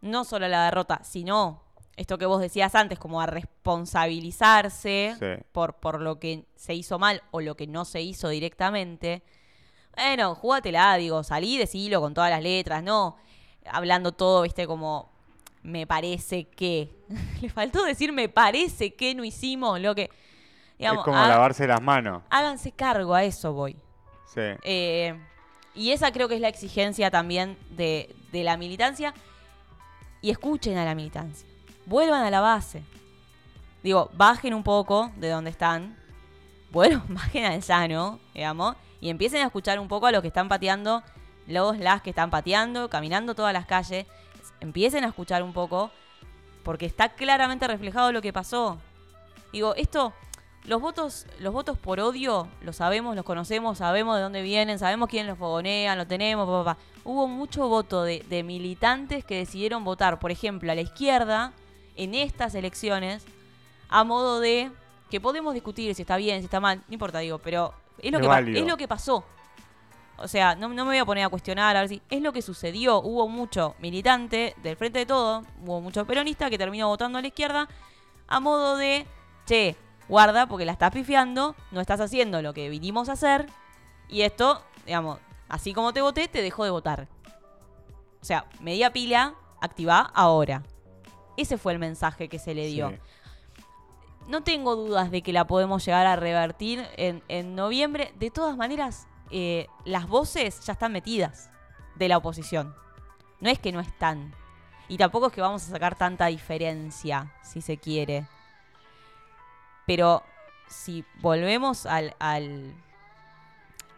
no 0.00 0.24
solo 0.24 0.48
la 0.48 0.64
derrota, 0.64 1.02
sino 1.04 1.62
esto 1.96 2.16
que 2.18 2.24
vos 2.26 2.40
decías 2.40 2.74
antes, 2.74 2.98
como 2.98 3.20
a 3.20 3.26
responsabilizarse 3.26 5.14
Sí. 5.18 5.44
por, 5.52 5.74
por 5.74 6.00
lo 6.00 6.18
que 6.18 6.46
se 6.56 6.74
hizo 6.74 6.98
mal 6.98 7.22
o 7.30 7.40
lo 7.40 7.54
que 7.56 7.66
no 7.66 7.84
se 7.84 8.00
hizo 8.00 8.28
directamente, 8.30 9.22
bueno, 9.94 10.34
jugátela, 10.34 10.96
digo, 10.96 11.22
salí, 11.22 11.58
decilo 11.58 12.00
con 12.00 12.14
todas 12.14 12.30
las 12.30 12.42
letras, 12.42 12.82
no 12.82 13.16
hablando 13.66 14.12
todo, 14.12 14.42
viste, 14.42 14.66
como 14.66 15.10
me 15.62 15.86
parece 15.86 16.44
que. 16.44 16.90
Le 17.42 17.50
faltó 17.50 17.84
decir 17.84 18.12
me 18.12 18.30
parece 18.30 18.94
que 18.94 19.14
no 19.14 19.24
hicimos 19.24 19.78
lo 19.80 19.94
que. 19.94 20.10
Digamos, 20.80 21.02
es 21.02 21.04
como 21.04 21.18
lavarse 21.18 21.66
las 21.66 21.82
manos. 21.82 22.22
háganse 22.30 22.72
cargo, 22.72 23.14
a 23.14 23.22
eso 23.22 23.52
voy. 23.52 23.76
Sí. 24.24 24.40
Eh, 24.62 25.14
y 25.74 25.90
esa 25.90 26.10
creo 26.10 26.26
que 26.26 26.36
es 26.36 26.40
la 26.40 26.48
exigencia 26.48 27.10
también 27.10 27.58
de, 27.68 28.16
de 28.32 28.44
la 28.44 28.56
militancia. 28.56 29.12
Y 30.22 30.30
escuchen 30.30 30.78
a 30.78 30.86
la 30.86 30.94
militancia. 30.94 31.46
Vuelvan 31.84 32.24
a 32.24 32.30
la 32.30 32.40
base. 32.40 32.82
Digo, 33.82 34.10
bajen 34.14 34.54
un 34.54 34.62
poco 34.62 35.12
de 35.16 35.28
donde 35.28 35.50
están. 35.50 35.98
Bueno, 36.70 37.02
bajen 37.08 37.44
al 37.44 37.60
llano, 37.60 38.18
digamos. 38.32 38.74
Y 39.02 39.10
empiecen 39.10 39.42
a 39.42 39.46
escuchar 39.46 39.78
un 39.78 39.88
poco 39.88 40.06
a 40.06 40.12
los 40.12 40.22
que 40.22 40.28
están 40.28 40.48
pateando, 40.48 41.02
los, 41.46 41.78
las 41.78 42.00
que 42.00 42.10
están 42.10 42.30
pateando, 42.30 42.88
caminando 42.88 43.34
todas 43.34 43.52
las 43.52 43.66
calles. 43.66 44.06
Empiecen 44.60 45.04
a 45.04 45.08
escuchar 45.08 45.42
un 45.42 45.52
poco. 45.52 45.90
Porque 46.62 46.86
está 46.86 47.10
claramente 47.10 47.68
reflejado 47.68 48.12
lo 48.12 48.22
que 48.22 48.32
pasó. 48.32 48.78
Digo, 49.52 49.74
esto, 49.74 50.14
los 50.64 50.80
votos, 50.80 51.26
los 51.38 51.52
votos 51.52 51.78
por 51.78 52.00
odio, 52.00 52.48
lo 52.62 52.72
sabemos, 52.72 53.16
los 53.16 53.24
conocemos, 53.24 53.78
sabemos 53.78 54.16
de 54.16 54.22
dónde 54.22 54.42
vienen, 54.42 54.78
sabemos 54.78 55.08
quién 55.08 55.26
los 55.26 55.38
fogonean, 55.38 55.96
lo 55.96 56.06
tenemos, 56.06 56.46
pa, 56.46 56.64
pa, 56.64 56.74
pa. 56.76 56.80
Hubo 57.04 57.26
mucho 57.26 57.68
voto 57.68 58.02
de, 58.02 58.24
de 58.28 58.42
militantes 58.42 59.24
que 59.24 59.36
decidieron 59.36 59.84
votar, 59.84 60.18
por 60.18 60.30
ejemplo, 60.30 60.70
a 60.70 60.74
la 60.74 60.82
izquierda 60.82 61.52
en 61.96 62.14
estas 62.14 62.54
elecciones, 62.54 63.24
a 63.88 64.04
modo 64.04 64.40
de 64.40 64.70
que 65.10 65.20
podemos 65.20 65.54
discutir 65.54 65.94
si 65.94 66.02
está 66.02 66.16
bien, 66.16 66.40
si 66.40 66.44
está 66.44 66.60
mal, 66.60 66.82
no 66.86 66.94
importa, 66.94 67.18
digo, 67.18 67.38
pero 67.38 67.74
es 67.98 68.12
lo, 68.12 68.18
Es 68.18 68.44
que, 68.44 68.58
es 68.60 68.66
lo 68.66 68.76
que 68.76 68.86
pasó. 68.86 69.24
O 70.18 70.28
sea, 70.28 70.54
no, 70.54 70.68
no 70.68 70.84
me 70.84 70.90
voy 70.90 70.98
a 70.98 71.04
poner 71.04 71.24
a 71.24 71.28
cuestionar, 71.30 71.76
a 71.76 71.80
ver 71.80 71.88
si 71.88 72.02
es 72.10 72.20
lo 72.20 72.32
que 72.32 72.42
sucedió. 72.42 73.00
Hubo 73.00 73.26
mucho 73.26 73.74
militante 73.80 74.54
del 74.62 74.76
frente 74.76 75.00
de 75.00 75.06
todo, 75.06 75.44
hubo 75.62 75.80
mucho 75.80 76.04
peronista 76.04 76.50
que 76.50 76.58
terminó 76.58 76.88
votando 76.88 77.18
a 77.18 77.22
la 77.22 77.28
izquierda 77.28 77.68
a 78.28 78.38
modo 78.38 78.76
de, 78.76 79.06
che, 79.46 79.76
guarda 80.10 80.46
porque 80.46 80.64
la 80.64 80.72
estás 80.72 80.90
pifiando, 80.90 81.54
no 81.70 81.80
estás 81.80 82.00
haciendo 82.00 82.42
lo 82.42 82.52
que 82.52 82.68
vinimos 82.68 83.08
a 83.08 83.12
hacer 83.12 83.46
y 84.08 84.22
esto, 84.22 84.62
digamos, 84.84 85.20
así 85.48 85.72
como 85.72 85.92
te 85.92 86.02
voté, 86.02 86.26
te 86.26 86.42
dejo 86.42 86.64
de 86.64 86.70
votar. 86.70 87.08
O 88.20 88.24
sea, 88.24 88.44
media 88.60 88.92
pila, 88.92 89.34
activa 89.60 90.10
ahora. 90.14 90.64
Ese 91.36 91.56
fue 91.56 91.72
el 91.72 91.78
mensaje 91.78 92.28
que 92.28 92.40
se 92.40 92.54
le 92.54 92.66
dio. 92.66 92.90
Sí. 92.90 92.96
No 94.26 94.42
tengo 94.42 94.74
dudas 94.76 95.10
de 95.10 95.22
que 95.22 95.32
la 95.32 95.46
podemos 95.46 95.84
llegar 95.84 96.06
a 96.06 96.16
revertir 96.16 96.86
en, 96.96 97.22
en 97.28 97.54
noviembre. 97.54 98.12
De 98.18 98.30
todas 98.30 98.56
maneras, 98.56 99.06
eh, 99.30 99.68
las 99.84 100.08
voces 100.08 100.60
ya 100.60 100.72
están 100.72 100.92
metidas 100.92 101.50
de 101.94 102.08
la 102.08 102.18
oposición. 102.18 102.74
No 103.40 103.48
es 103.48 103.58
que 103.60 103.72
no 103.72 103.80
están. 103.80 104.34
Y 104.88 104.98
tampoco 104.98 105.28
es 105.28 105.32
que 105.32 105.40
vamos 105.40 105.62
a 105.62 105.70
sacar 105.70 105.96
tanta 105.96 106.26
diferencia, 106.26 107.32
si 107.42 107.60
se 107.60 107.78
quiere. 107.78 108.26
Pero 109.90 110.22
si 110.68 111.04
volvemos 111.20 111.84
al, 111.84 112.14
al, 112.20 112.76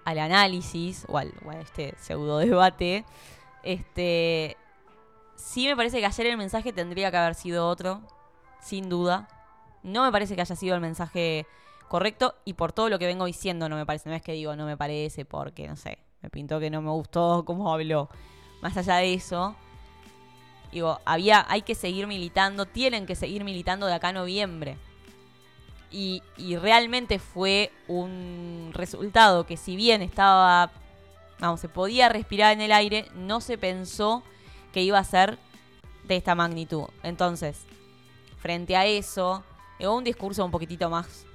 al 0.07 0.19
análisis 0.19 1.05
o 1.07 1.19
al, 1.19 1.35
o 1.45 1.51
a 1.51 1.61
este 1.61 1.95
pseudo 1.99 2.39
debate, 2.39 3.05
este, 3.63 4.57
sí 5.37 5.67
me 5.67 5.77
parece 5.77 6.01
que 6.01 6.07
ayer 6.07 6.29
el 6.29 6.39
mensaje 6.39 6.73
tendría 6.73 7.11
que 7.11 7.19
haber 7.19 7.35
sido 7.35 7.69
otro, 7.69 8.01
sin 8.59 8.89
duda. 8.89 9.29
No 9.83 10.03
me 10.03 10.11
parece 10.11 10.35
que 10.35 10.41
haya 10.41 10.57
sido 10.57 10.75
el 10.75 10.81
mensaje 10.81 11.47
correcto 11.89 12.37
y 12.47 12.55
por 12.55 12.73
todo 12.73 12.89
lo 12.89 12.99
que 12.99 13.05
vengo 13.05 13.27
diciendo 13.27 13.69
no 13.69 13.77
me 13.77 13.85
parece. 13.85 14.09
No 14.09 14.15
es 14.15 14.23
que 14.23 14.33
digo 14.33 14.57
no 14.57 14.65
me 14.65 14.79
parece 14.79 15.27
porque, 15.27 15.69
no 15.69 15.77
sé, 15.77 15.99
me 16.23 16.31
pintó 16.31 16.59
que 16.59 16.71
no 16.71 16.81
me 16.81 16.91
gustó 16.91 17.45
cómo 17.47 17.71
habló. 17.71 18.09
Más 18.63 18.75
allá 18.79 18.97
de 18.97 19.13
eso, 19.13 19.55
digo, 20.73 21.01
había, 21.05 21.45
hay 21.51 21.61
que 21.61 21.75
seguir 21.75 22.07
militando, 22.07 22.65
tienen 22.65 23.05
que 23.05 23.15
seguir 23.15 23.45
militando 23.45 23.85
de 23.85 23.93
acá 23.93 24.09
a 24.09 24.13
noviembre. 24.15 24.79
Y, 25.93 26.23
y 26.39 26.57
realmente 26.57 27.19
fue 27.19 27.71
un 27.87 28.71
resultado 28.73 29.45
que 29.47 29.57
si 29.59 29.77
bien 29.77 30.01
estaba, 30.03 30.71
vamos, 31.39 31.61
se 31.61 31.69
podía 31.69 32.09
respirar 32.09 32.53
en 32.55 32.63
el 32.63 32.73
aire, 32.73 33.07
no 33.15 33.41
se 33.43 33.59
pensó 33.59 34.23
que 34.73 34.83
iba 34.83 34.99
a 34.99 35.05
ser 35.05 35.39
de 36.05 36.17
esta 36.17 36.35
magnitud. 36.35 36.85
Entonces, 37.03 37.59
frente 38.39 38.75
a 38.75 38.87
eso, 38.87 39.45
llegó 39.79 39.95
un 39.97 40.05
discurso 40.05 40.45
un 40.45 40.51
poquitito 40.51 40.89
más 40.89 41.27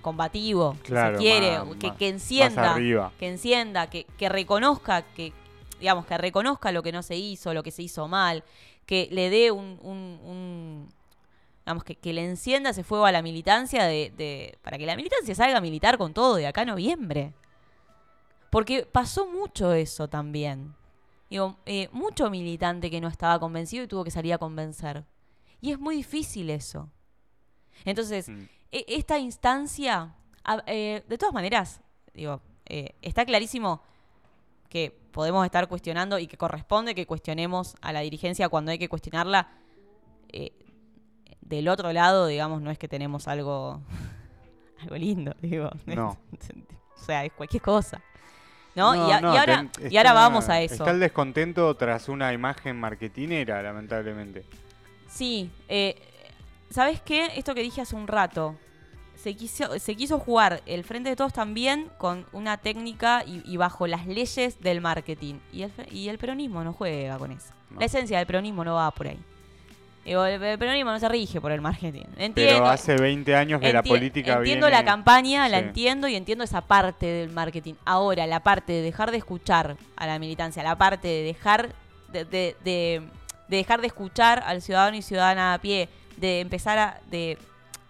combativo, 0.00 0.74
si 0.76 0.82
Claro, 0.92 1.18
se 1.18 1.22
quiere, 1.24 1.58
más- 1.58 1.76
que, 1.76 1.92
que 1.96 2.08
encienda, 2.08 2.74
que 3.18 3.28
encienda, 3.28 3.90
que, 3.90 4.04
que 4.16 4.28
reconozca, 4.28 5.02
que 5.02 5.32
digamos, 5.80 6.06
que 6.06 6.16
reconozca 6.18 6.70
lo 6.72 6.82
que 6.82 6.92
no 6.92 7.02
se 7.02 7.16
hizo, 7.16 7.52
lo 7.52 7.62
que 7.62 7.70
se 7.72 7.82
hizo 7.82 8.06
mal, 8.08 8.44
que 8.86 9.08
le 9.10 9.28
dé 9.30 9.50
un, 9.50 9.78
un- 9.82 10.20
un- 10.24 10.88
digamos, 11.68 11.84
que, 11.84 11.96
que 11.96 12.14
le 12.14 12.24
encienda 12.24 12.70
ese 12.70 12.82
fuego 12.82 13.04
a 13.04 13.12
la 13.12 13.20
militancia 13.20 13.84
de, 13.84 14.10
de- 14.16 14.58
para 14.62 14.78
que 14.78 14.86
la 14.86 14.96
militancia 14.96 15.34
salga 15.34 15.58
a 15.58 15.60
militar 15.60 15.98
con 15.98 16.14
todo 16.14 16.36
de 16.36 16.46
acá 16.46 16.62
a 16.62 16.64
noviembre. 16.64 17.34
Porque 18.48 18.86
pasó 18.90 19.26
mucho 19.26 19.74
eso 19.74 20.08
también. 20.08 20.74
Digo, 21.28 21.58
eh, 21.66 21.90
mucho 21.92 22.30
militante 22.30 22.90
que 22.90 23.02
no 23.02 23.08
estaba 23.08 23.38
convencido 23.38 23.84
y 23.84 23.86
tuvo 23.86 24.02
que 24.02 24.10
salir 24.10 24.32
a 24.32 24.38
convencer. 24.38 25.04
Y 25.60 25.70
es 25.72 25.78
muy 25.78 25.96
difícil 25.96 26.48
eso. 26.48 26.88
Entonces, 27.84 28.30
Mm. 28.30 28.44
e- 28.72 28.84
esta 28.88 29.18
instancia, 29.18 30.14
eh, 30.66 31.04
de 31.06 31.18
todas 31.18 31.34
maneras, 31.34 31.82
digo, 32.14 32.40
eh, 32.64 32.94
está 33.02 33.26
clarísimo 33.26 33.82
que 34.70 34.90
podemos 35.12 35.44
estar 35.44 35.68
cuestionando 35.68 36.18
y 36.18 36.26
que 36.28 36.38
corresponde 36.38 36.94
que 36.94 37.06
cuestionemos 37.06 37.76
a 37.82 37.92
la 37.92 38.00
dirigencia 38.00 38.48
cuando 38.48 38.70
hay 38.70 38.78
que 38.78 38.88
cuestionarla. 38.88 39.50
Del 41.48 41.68
otro 41.68 41.92
lado, 41.92 42.26
digamos, 42.26 42.60
no 42.62 42.70
es 42.70 42.78
que 42.78 42.88
tenemos 42.88 43.26
algo, 43.28 43.80
algo 44.82 44.96
lindo, 44.96 45.34
digo. 45.40 45.70
No. 45.86 46.18
o 46.96 47.04
sea, 47.04 47.24
es 47.24 47.32
cualquier 47.32 47.62
cosa. 47.62 48.00
¿no? 48.74 48.94
y, 49.08 49.10
a- 49.10 49.20
no, 49.20 49.34
y 49.34 49.36
ahora, 49.36 49.66
y 49.90 49.96
ahora 49.96 50.12
vamos 50.12 50.48
a 50.48 50.60
eso. 50.60 50.74
Está 50.74 50.90
el 50.92 51.00
descontento 51.00 51.74
tras 51.74 52.08
una 52.08 52.32
imagen 52.32 52.78
marketinera, 52.78 53.60
lamentablemente. 53.62 54.44
Sí, 55.08 55.50
eh, 55.68 55.96
¿sabes 56.70 57.00
qué? 57.00 57.26
Esto 57.36 57.54
que 57.54 57.62
dije 57.62 57.80
hace 57.80 57.96
un 57.96 58.06
rato. 58.06 58.54
Se 59.16 59.34
quiso, 59.34 59.76
se 59.80 59.96
quiso 59.96 60.20
jugar 60.20 60.62
el 60.64 60.84
Frente 60.84 61.08
de 61.08 61.16
Todos 61.16 61.32
también 61.32 61.90
con 61.98 62.24
una 62.32 62.56
técnica 62.58 63.24
y, 63.26 63.42
y 63.44 63.56
bajo 63.56 63.88
las 63.88 64.06
leyes 64.06 64.60
del 64.60 64.80
marketing. 64.80 65.36
Y 65.52 65.62
el, 65.62 65.72
y 65.90 66.08
el 66.08 66.18
peronismo 66.18 66.62
no 66.62 66.72
juega 66.72 67.18
con 67.18 67.32
eso. 67.32 67.52
No. 67.70 67.80
La 67.80 67.86
esencia 67.86 68.18
del 68.18 68.28
peronismo 68.28 68.62
no 68.64 68.76
va 68.76 68.88
por 68.92 69.08
ahí. 69.08 69.18
Digo, 70.08 70.24
el, 70.24 70.40
peronismo 70.58 70.90
no 70.90 70.98
se 70.98 71.08
rige 71.08 71.38
por 71.40 71.52
el 71.52 71.60
marketing. 71.60 72.04
Pero 72.14 72.24
Entiendo, 72.24 72.66
hace 72.66 72.96
20 72.96 73.36
años 73.36 73.60
que 73.60 73.72
la 73.72 73.82
política 73.82 74.34
entiendo 74.38 74.66
viene... 74.66 74.82
la 74.82 74.84
campaña, 74.84 75.48
la 75.50 75.58
entiendo 75.58 76.08
y 76.08 76.16
entiendo 76.16 76.44
esa 76.44 76.62
parte 76.62 77.04
del 77.06 77.30
marketing. 77.30 77.74
Ahora, 77.84 78.26
la 78.26 78.40
parte 78.40 78.72
de 78.72 78.80
dejar 78.82 79.10
de 79.10 79.18
escuchar 79.18 79.76
a 79.96 80.06
la 80.06 80.18
militancia, 80.18 80.62
la 80.62 80.76
parte 80.78 81.08
de 81.08 81.22
dejar 81.22 81.74
de, 82.10 82.24
de- 82.24 82.56
de- 82.64 83.02
de 83.48 83.56
dejar 83.56 83.80
de 83.82 83.86
escuchar 83.86 84.42
al 84.46 84.60
ciudadano 84.62 84.96
y 84.96 85.02
ciudadana 85.02 85.54
a 85.54 85.58
pie, 85.58 85.88
de 86.16 86.40
empezar 86.40 86.78
a 86.78 87.00
de, 87.10 87.36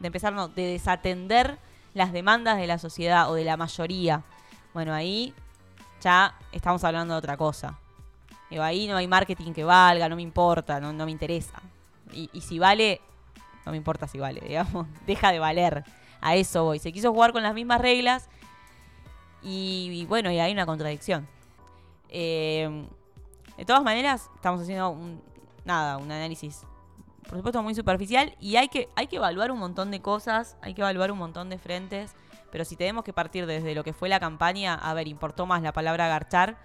de 0.01 0.07
empezar 0.07 0.33
no, 0.33 0.49
de 0.49 0.63
desatender 0.67 1.57
las 1.95 2.13
demandas 2.13 2.59
de 2.59 2.67
la 2.67 2.79
sociedad 2.79 3.31
o 3.31 3.35
de 3.35 3.45
la 3.45 3.57
mayoría. 3.57 4.23
Bueno, 4.75 4.93
ahí 4.95 5.35
ya 6.01 6.35
estamos 6.53 6.83
hablando 6.85 7.15
de 7.15 7.19
otra 7.19 7.37
cosa. 7.37 7.79
Digo, 8.51 8.63
ahí 8.63 8.87
no 8.89 8.97
hay 8.97 9.07
marketing 9.07 9.53
que 9.53 9.63
valga, 9.65 10.09
no 10.09 10.17
me 10.17 10.23
importa, 10.23 10.81
no, 10.81 10.93
no 10.93 11.05
me 11.05 11.11
interesa. 11.13 11.61
Y, 12.13 12.31
y 12.33 12.41
si 12.41 12.59
vale, 12.59 13.01
no 13.65 13.73
me 13.73 13.77
importa 13.79 14.07
si 14.09 14.19
vale, 14.19 14.41
digamos, 14.47 14.87
deja 15.07 15.33
de 15.33 15.39
valer. 15.39 15.85
A 16.21 16.35
eso 16.35 16.65
voy. 16.65 16.79
Se 16.79 16.93
quiso 16.93 17.13
jugar 17.13 17.33
con 17.33 17.43
las 17.43 17.55
mismas 17.55 17.81
reglas 17.81 18.29
y, 19.43 19.91
y 19.93 20.05
bueno, 20.07 20.31
y 20.33 20.39
hay 20.39 20.53
una 20.53 20.67
contradicción. 20.67 21.29
Eh, 22.09 22.87
de 23.57 23.65
todas 23.65 23.83
maneras, 23.83 24.31
estamos 24.35 24.63
haciendo 24.63 24.91
un, 24.91 25.23
nada, 25.65 25.97
un 25.99 26.11
análisis, 26.11 26.63
por 27.29 27.37
supuesto, 27.39 27.63
muy 27.63 27.75
superficial 27.75 28.35
y 28.41 28.57
hay 28.57 28.69
que, 28.69 28.89
hay 28.97 29.07
que 29.07 29.17
evaluar 29.17 29.51
un 29.51 29.59
montón 29.59 29.91
de 29.91 30.01
cosas, 30.01 30.57
hay 30.63 30.75
que 30.75 30.81
evaluar 30.81 31.13
un 31.13 31.19
montón 31.19 31.51
de 31.51 31.59
frentes, 31.59 32.15
pero 32.51 32.65
si 32.65 32.77
tenemos 32.77 33.05
que 33.05 33.13
partir 33.13 33.47
desde 33.47 33.75
lo 33.75 33.85
que 33.85 33.93
fue 33.93 34.09
la 34.09 34.19
campaña, 34.21 34.75
a 34.75 34.95
ver, 34.95 35.07
importó 35.09 35.45
más 35.45 35.61
la 35.63 35.73
palabra 35.73 36.09
garchar 36.09 36.57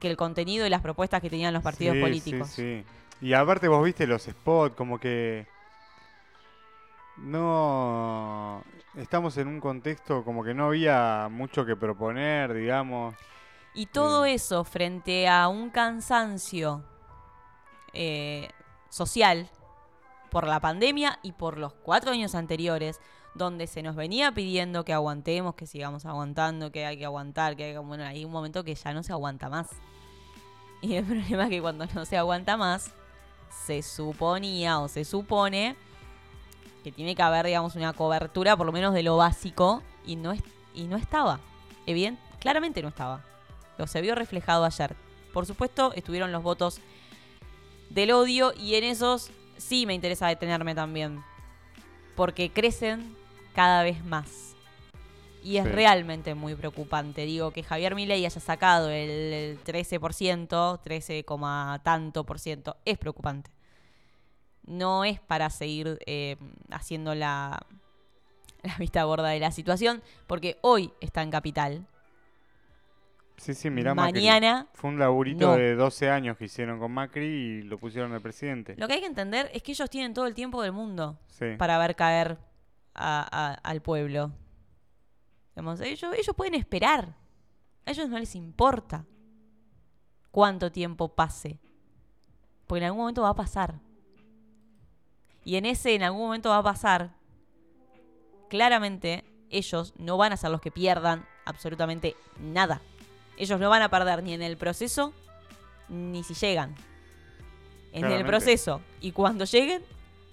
que 0.00 0.10
el 0.10 0.16
contenido 0.16 0.66
y 0.66 0.70
las 0.70 0.80
propuestas 0.82 1.20
que 1.22 1.30
tenían 1.30 1.54
los 1.54 1.62
partidos 1.62 1.94
Sí, 1.94 2.00
políticos. 2.00 2.48
Sí, 2.48 2.62
sí. 2.62 2.84
Y 3.24 3.32
aparte 3.32 3.68
vos 3.68 3.82
viste 3.82 4.06
los 4.06 4.24
spots, 4.24 4.74
como 4.76 5.00
que... 5.00 5.46
No... 7.16 8.62
Estamos 8.96 9.38
en 9.38 9.48
un 9.48 9.60
contexto 9.60 10.22
como 10.24 10.44
que 10.44 10.52
no 10.52 10.66
había 10.66 11.28
mucho 11.30 11.64
que 11.64 11.74
proponer, 11.74 12.52
digamos. 12.52 13.14
Y 13.72 13.86
todo 13.86 14.26
Eh. 14.26 14.34
eso 14.34 14.62
frente 14.64 15.26
a 15.26 15.48
un 15.48 15.70
cansancio 15.70 16.84
eh, 17.94 18.50
social 18.90 19.48
por 20.30 20.46
la 20.46 20.60
pandemia 20.60 21.18
y 21.22 21.32
por 21.32 21.56
los 21.56 21.72
cuatro 21.72 22.10
años 22.10 22.34
anteriores, 22.34 23.00
donde 23.34 23.66
se 23.68 23.82
nos 23.82 23.96
venía 23.96 24.32
pidiendo 24.32 24.84
que 24.84 24.92
aguantemos, 24.92 25.54
que 25.54 25.66
sigamos 25.66 26.04
aguantando, 26.04 26.70
que 26.70 26.84
hay 26.84 26.98
que 26.98 27.06
aguantar, 27.06 27.56
que 27.56 27.64
hay 27.64 27.72
que... 27.72 27.78
Bueno, 27.78 28.04
hay 28.04 28.26
un 28.26 28.32
momento 28.32 28.64
que 28.64 28.74
ya 28.74 28.92
no 28.92 29.02
se 29.02 29.12
aguanta 29.12 29.48
más. 29.48 29.70
Y 30.82 30.96
el 30.96 31.04
problema 31.06 31.44
es 31.44 31.48
que 31.48 31.62
cuando 31.62 31.86
no 31.86 32.04
se 32.04 32.18
aguanta 32.18 32.58
más, 32.58 32.94
se 33.66 33.82
suponía 33.82 34.78
o 34.78 34.88
se 34.88 35.04
supone 35.04 35.76
que 36.82 36.92
tiene 36.92 37.14
que 37.14 37.22
haber, 37.22 37.46
digamos, 37.46 37.76
una 37.76 37.92
cobertura 37.92 38.56
por 38.56 38.66
lo 38.66 38.72
menos 38.72 38.92
de 38.92 39.02
lo 39.02 39.16
básico 39.16 39.82
y 40.04 40.16
no, 40.16 40.32
es, 40.32 40.42
y 40.74 40.84
no 40.84 40.96
estaba. 40.96 41.40
Evident, 41.86 42.18
claramente 42.40 42.82
no 42.82 42.88
estaba. 42.88 43.24
Lo 43.78 43.86
se 43.86 44.00
vio 44.02 44.14
reflejado 44.14 44.64
ayer. 44.64 44.94
Por 45.32 45.46
supuesto, 45.46 45.92
estuvieron 45.94 46.30
los 46.30 46.42
votos 46.42 46.80
del 47.90 48.12
odio 48.12 48.52
y 48.56 48.74
en 48.74 48.84
esos 48.84 49.30
sí 49.56 49.86
me 49.86 49.94
interesa 49.94 50.28
detenerme 50.28 50.74
también. 50.74 51.24
Porque 52.16 52.52
crecen 52.52 53.16
cada 53.54 53.82
vez 53.82 54.04
más. 54.04 54.53
Y 55.44 55.58
es 55.58 55.64
Sí. 55.64 55.70
realmente 55.70 56.34
muy 56.34 56.54
preocupante. 56.56 57.26
Digo, 57.26 57.50
que 57.52 57.62
Javier 57.62 57.94
Milei 57.94 58.24
haya 58.24 58.40
sacado 58.40 58.88
el, 58.90 59.10
el 59.10 59.58
13%, 59.62 60.80
13, 60.82 61.22
coma 61.24 61.80
tanto 61.84 62.24
por 62.24 62.38
ciento, 62.40 62.76
es 62.84 62.98
preocupante. 62.98 63.50
No 64.66 65.04
es 65.04 65.20
para 65.20 65.50
seguir 65.50 65.98
eh, 66.06 66.36
haciendo 66.70 67.14
la, 67.14 67.64
la 68.62 68.76
vista 68.78 69.04
gorda 69.04 69.28
de 69.28 69.38
la 69.40 69.50
situación, 69.52 70.02
porque 70.26 70.56
hoy 70.62 70.90
está 71.00 71.22
en 71.22 71.30
capital. 71.30 71.86
Sí, 73.36 73.52
sí, 73.52 73.68
mirá 73.68 73.94
Macri. 73.94 74.20
Mañana 74.20 74.68
Fue 74.74 74.88
un 74.90 74.98
laburito 74.98 75.48
no. 75.48 75.56
de 75.56 75.74
12 75.74 76.08
años 76.08 76.38
que 76.38 76.44
hicieron 76.44 76.78
con 76.78 76.92
Macri 76.92 77.26
y 77.26 77.62
lo 77.62 77.78
pusieron 77.78 78.12
de 78.12 78.20
presidente. 78.20 78.76
Lo 78.78 78.86
que 78.86 78.94
hay 78.94 79.00
que 79.00 79.06
entender 79.06 79.50
es 79.52 79.62
que 79.62 79.72
ellos 79.72 79.90
tienen 79.90 80.14
todo 80.14 80.26
el 80.26 80.34
tiempo 80.34 80.62
del 80.62 80.72
mundo 80.72 81.18
Sí. 81.26 81.46
para 81.58 81.76
ver 81.78 81.96
caer 81.96 82.38
a- 82.94 83.28
a- 83.30 83.54
al 83.54 83.82
pueblo. 83.82 84.30
Digamos, 85.54 85.80
ellos, 85.80 86.12
ellos 86.16 86.36
pueden 86.36 86.54
esperar. 86.54 87.14
A 87.86 87.90
ellos 87.90 88.08
no 88.08 88.18
les 88.18 88.34
importa 88.34 89.04
cuánto 90.30 90.72
tiempo 90.72 91.08
pase. 91.08 91.58
Porque 92.66 92.80
en 92.80 92.86
algún 92.86 93.02
momento 93.02 93.22
va 93.22 93.30
a 93.30 93.36
pasar. 93.36 93.80
Y 95.44 95.56
en 95.56 95.66
ese 95.66 95.94
en 95.94 96.02
algún 96.02 96.22
momento 96.22 96.48
va 96.48 96.58
a 96.58 96.62
pasar, 96.62 97.14
claramente 98.48 99.24
ellos 99.50 99.92
no 99.98 100.16
van 100.16 100.32
a 100.32 100.36
ser 100.36 100.50
los 100.50 100.60
que 100.60 100.70
pierdan 100.70 101.26
absolutamente 101.44 102.16
nada. 102.40 102.80
Ellos 103.36 103.60
no 103.60 103.68
van 103.68 103.82
a 103.82 103.90
perder 103.90 104.22
ni 104.22 104.32
en 104.32 104.42
el 104.42 104.56
proceso 104.56 105.12
ni 105.88 106.24
si 106.24 106.34
llegan. 106.34 106.74
En 107.92 108.06
el 108.06 108.24
proceso. 108.24 108.80
Y 109.00 109.12
cuando 109.12 109.44
lleguen, 109.44 109.82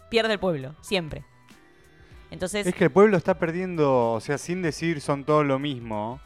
pierde 0.09 0.33
el 0.33 0.39
pueblo, 0.39 0.75
siempre. 0.81 1.25
Entonces, 2.31 2.65
Es 2.65 2.73
que 2.73 2.85
el 2.85 2.91
pueblo 2.91 3.17
está 3.17 3.37
perdiendo, 3.37 4.13
o 4.13 4.19
sea, 4.21 4.37
sin 4.37 4.61
decir 4.61 5.01
son 5.01 5.23
todos 5.25 5.45
lo 5.45 5.59
mismo. 5.59 6.19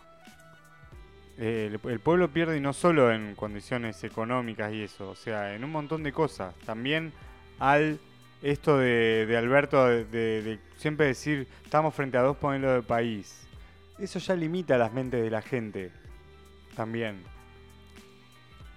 eh, 1.37 1.71
el, 1.83 1.91
el 1.91 1.99
pueblo 1.99 2.29
pierde 2.31 2.57
y 2.57 2.61
no 2.61 2.71
solo 2.73 3.11
en 3.11 3.35
condiciones 3.35 4.01
económicas 4.03 4.71
y 4.71 4.83
eso, 4.83 5.09
o 5.09 5.15
sea, 5.15 5.53
en 5.55 5.63
un 5.65 5.71
montón 5.71 6.03
de 6.03 6.13
cosas. 6.13 6.55
También 6.65 7.11
al 7.59 7.99
esto 8.41 8.77
de, 8.77 9.25
de 9.25 9.35
Alberto 9.37 9.85
de, 9.87 10.05
de- 10.05 10.41
de 10.43 10.59
siempre 10.77 11.07
decir 11.07 11.47
estamos 11.63 11.93
frente 11.93 12.17
a 12.17 12.21
dos 12.21 12.37
modelos 12.41 12.75
de 12.75 12.81
país. 12.83 13.41
Eso 13.97 14.19
ya 14.19 14.35
limita 14.35 14.77
las 14.77 14.93
mentes 14.93 15.21
de 15.23 15.29
la 15.31 15.41
gente. 15.41 15.91
También. 16.75 17.23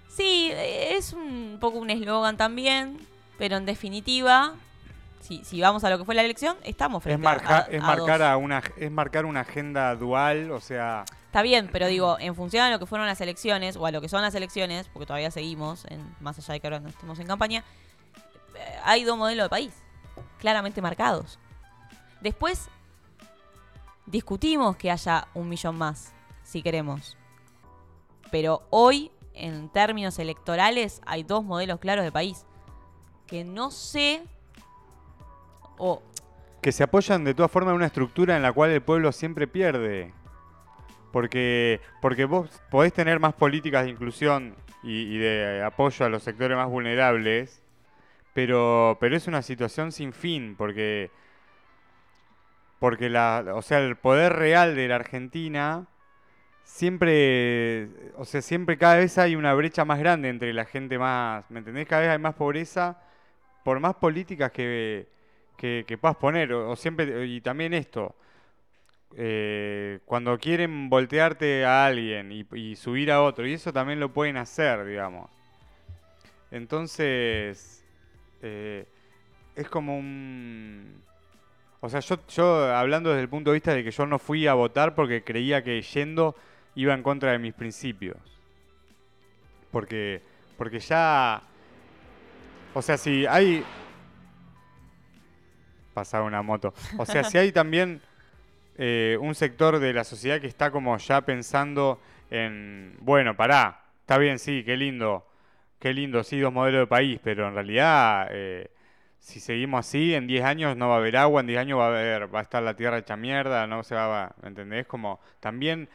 sí, 0.08 0.50
es 0.54 1.12
un 1.12 1.58
poco 1.60 1.78
un 1.78 1.90
eslogan 1.90 2.36
también, 2.36 2.96
pero 3.38 3.56
en 3.56 3.66
definitiva, 3.66 4.54
si, 5.20 5.44
si 5.44 5.60
vamos 5.60 5.84
a 5.84 5.90
lo 5.90 5.98
que 5.98 6.04
fue 6.04 6.14
la 6.14 6.22
elección, 6.22 6.56
estamos 6.64 7.00
Es, 7.00 7.04
frente 7.04 7.26
a- 7.26 7.30
marca- 7.30 7.58
a, 7.58 7.60
es 7.70 7.82
a 7.82 7.86
marcar 7.86 8.18
dos. 8.20 8.28
a 8.28 8.36
una 8.36 8.62
es 8.76 8.90
marcar 8.90 9.26
una 9.26 9.40
agenda 9.40 9.94
dual, 9.96 10.50
o 10.50 10.60
sea, 10.60 11.04
Está 11.26 11.42
bien, 11.42 11.68
pero 11.70 11.86
digo, 11.88 12.16
en 12.20 12.34
función 12.34 12.64
a 12.64 12.70
lo 12.70 12.78
que 12.78 12.86
fueron 12.86 13.06
las 13.06 13.20
elecciones, 13.20 13.76
o 13.76 13.84
a 13.84 13.90
lo 13.90 14.00
que 14.00 14.08
son 14.08 14.22
las 14.22 14.34
elecciones, 14.34 14.88
porque 14.88 15.06
todavía 15.06 15.30
seguimos, 15.30 15.84
en, 15.90 16.14
más 16.20 16.38
allá 16.38 16.54
de 16.54 16.60
que 16.60 16.66
ahora 16.66 16.80
no 16.80 16.88
estemos 16.88 17.18
en 17.18 17.26
campaña, 17.26 17.62
eh, 18.54 18.78
hay 18.82 19.04
dos 19.04 19.18
modelos 19.18 19.44
de 19.44 19.50
país, 19.50 19.74
claramente 20.38 20.80
marcados. 20.80 21.38
Después, 22.22 22.68
discutimos 24.06 24.76
que 24.76 24.90
haya 24.90 25.28
un 25.34 25.48
millón 25.48 25.76
más, 25.76 26.12
si 26.42 26.62
queremos. 26.62 27.16
Pero 28.30 28.62
hoy, 28.70 29.10
en 29.34 29.68
términos 29.68 30.18
electorales, 30.18 31.00
hay 31.06 31.22
dos 31.24 31.44
modelos 31.44 31.78
claros 31.78 32.04
de 32.04 32.12
país. 32.12 32.44
Que 33.26 33.44
no 33.44 33.70
sé, 33.70 34.22
o 35.78 36.02
que 36.60 36.72
se 36.72 36.82
apoyan 36.82 37.24
de 37.24 37.34
todas 37.34 37.50
formas 37.50 37.72
en 37.72 37.76
una 37.76 37.86
estructura 37.86 38.36
en 38.36 38.42
la 38.42 38.52
cual 38.52 38.70
el 38.70 38.82
pueblo 38.82 39.12
siempre 39.12 39.46
pierde. 39.46 40.12
Porque, 41.12 41.80
porque 42.02 42.26
vos 42.26 42.50
podés 42.70 42.92
tener 42.92 43.18
más 43.18 43.32
políticas 43.34 43.84
de 43.84 43.90
inclusión 43.90 44.54
y, 44.82 45.14
y 45.14 45.18
de 45.18 45.62
apoyo 45.64 46.04
a 46.04 46.08
los 46.08 46.22
sectores 46.22 46.56
más 46.56 46.68
vulnerables, 46.68 47.62
pero, 48.34 48.98
pero 49.00 49.16
es 49.16 49.26
una 49.26 49.42
situación 49.42 49.90
sin 49.90 50.12
fin, 50.12 50.54
porque, 50.56 51.10
porque 52.78 53.08
la, 53.08 53.44
o 53.54 53.62
sea, 53.62 53.78
el 53.80 53.96
poder 53.96 54.34
real 54.34 54.76
de 54.76 54.88
la 54.88 54.96
Argentina 54.96 55.86
siempre, 56.62 57.88
o 58.16 58.24
sea, 58.24 58.42
siempre 58.42 58.76
cada 58.76 58.96
vez 58.96 59.16
hay 59.18 59.34
una 59.34 59.54
brecha 59.54 59.84
más 59.84 59.98
grande 59.98 60.28
entre 60.28 60.52
la 60.52 60.66
gente 60.66 60.98
más, 60.98 61.50
¿me 61.50 61.60
entendés? 61.60 61.88
Cada 61.88 62.02
vez 62.02 62.10
hay 62.10 62.18
más 62.18 62.34
pobreza 62.34 63.00
por 63.64 63.80
más 63.80 63.94
políticas 63.94 64.52
que, 64.52 65.08
que, 65.58 65.84
que 65.86 65.98
puedas 65.98 66.16
poner, 66.16 66.52
o, 66.54 66.74
siempre, 66.76 67.26
y 67.26 67.42
también 67.42 67.74
esto, 67.74 68.14
eh, 69.16 69.98
cuando 70.06 70.38
quieren 70.38 70.88
voltearte 70.88 71.66
a 71.66 71.84
alguien 71.84 72.32
y, 72.32 72.46
y 72.54 72.76
subir 72.76 73.12
a 73.12 73.22
otro, 73.22 73.46
y 73.46 73.52
eso 73.52 73.72
también 73.72 74.00
lo 74.00 74.10
pueden 74.10 74.38
hacer, 74.38 74.86
digamos. 74.86 75.30
Entonces, 76.50 77.84
eh, 78.40 78.86
es 79.54 79.68
como 79.68 79.98
un... 79.98 81.02
O 81.80 81.88
sea, 81.88 82.00
yo, 82.00 82.18
yo 82.28 82.74
hablando 82.74 83.10
desde 83.10 83.22
el 83.22 83.28
punto 83.28 83.50
de 83.50 83.54
vista 83.54 83.74
de 83.74 83.84
que 83.84 83.90
yo 83.90 84.06
no 84.06 84.18
fui 84.18 84.46
a 84.46 84.54
votar 84.54 84.94
porque 84.94 85.22
creía 85.22 85.62
que 85.62 85.80
yendo 85.82 86.34
iba 86.74 86.94
en 86.94 87.02
contra 87.02 87.32
de 87.32 87.38
mis 87.38 87.54
principios. 87.54 88.16
Porque, 89.70 90.22
porque 90.56 90.80
ya... 90.80 91.42
O 92.74 92.82
sea, 92.82 92.96
si 92.96 93.26
hay... 93.26 93.64
Pasaba 95.98 96.24
una 96.24 96.42
moto. 96.42 96.72
O 96.96 97.04
sea, 97.06 97.24
si 97.24 97.38
hay 97.38 97.52
también 97.52 98.00
eh, 98.76 99.18
un 99.20 99.34
sector 99.34 99.78
de 99.78 99.92
la 99.92 100.04
sociedad 100.04 100.40
que 100.40 100.46
está 100.46 100.70
como 100.70 100.96
ya 100.98 101.22
pensando 101.22 102.00
en, 102.30 102.96
bueno, 103.00 103.36
pará, 103.36 103.82
está 104.00 104.18
bien, 104.18 104.38
sí, 104.38 104.62
qué 104.64 104.76
lindo, 104.76 105.26
qué 105.78 105.92
lindo, 105.92 106.22
sí, 106.24 106.38
dos 106.40 106.52
modelos 106.52 106.82
de 106.82 106.86
país, 106.86 107.20
pero 107.22 107.48
en 107.48 107.54
realidad, 107.54 108.28
eh, 108.30 108.70
si 109.18 109.40
seguimos 109.40 109.80
así, 109.86 110.14
en 110.14 110.26
10 110.26 110.44
años 110.44 110.76
no 110.76 110.88
va 110.88 110.96
a 110.96 110.98
haber 110.98 111.16
agua, 111.16 111.40
en 111.40 111.48
10 111.48 111.58
años 111.60 111.78
va 111.80 111.86
a 111.86 111.88
haber, 111.88 112.34
va 112.34 112.40
a 112.40 112.42
estar 112.42 112.62
la 112.62 112.74
tierra 112.76 112.98
hecha 112.98 113.16
mierda, 113.16 113.66
no 113.66 113.82
se 113.82 113.94
va, 113.96 114.24
a- 114.26 114.34
¿me 114.42 114.48
entendés? 114.48 114.86
Como 114.86 115.20
también 115.40 115.88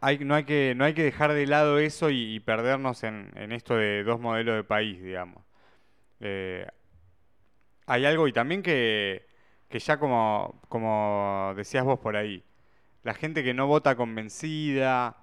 hay, 0.00 0.18
no 0.18 0.34
hay 0.34 0.44
que, 0.44 0.74
no 0.76 0.84
hay 0.84 0.94
que 0.94 1.04
dejar 1.04 1.32
de 1.32 1.46
lado 1.46 1.78
eso 1.78 2.10
y, 2.10 2.34
y 2.34 2.40
perdernos 2.40 3.04
en, 3.04 3.30
en 3.36 3.52
esto 3.52 3.76
de 3.76 4.02
dos 4.04 4.20
modelos 4.20 4.56
de 4.56 4.64
país, 4.64 5.02
digamos. 5.02 5.42
Eh, 6.20 6.66
hay 7.86 8.04
algo 8.06 8.28
y 8.28 8.32
también 8.32 8.62
que, 8.62 9.26
que 9.68 9.78
ya 9.78 9.98
como, 9.98 10.60
como 10.68 11.52
decías 11.56 11.84
vos 11.84 11.98
por 11.98 12.16
ahí, 12.16 12.42
la 13.02 13.14
gente 13.14 13.42
que 13.42 13.54
no 13.54 13.66
vota 13.66 13.96
convencida, 13.96 15.16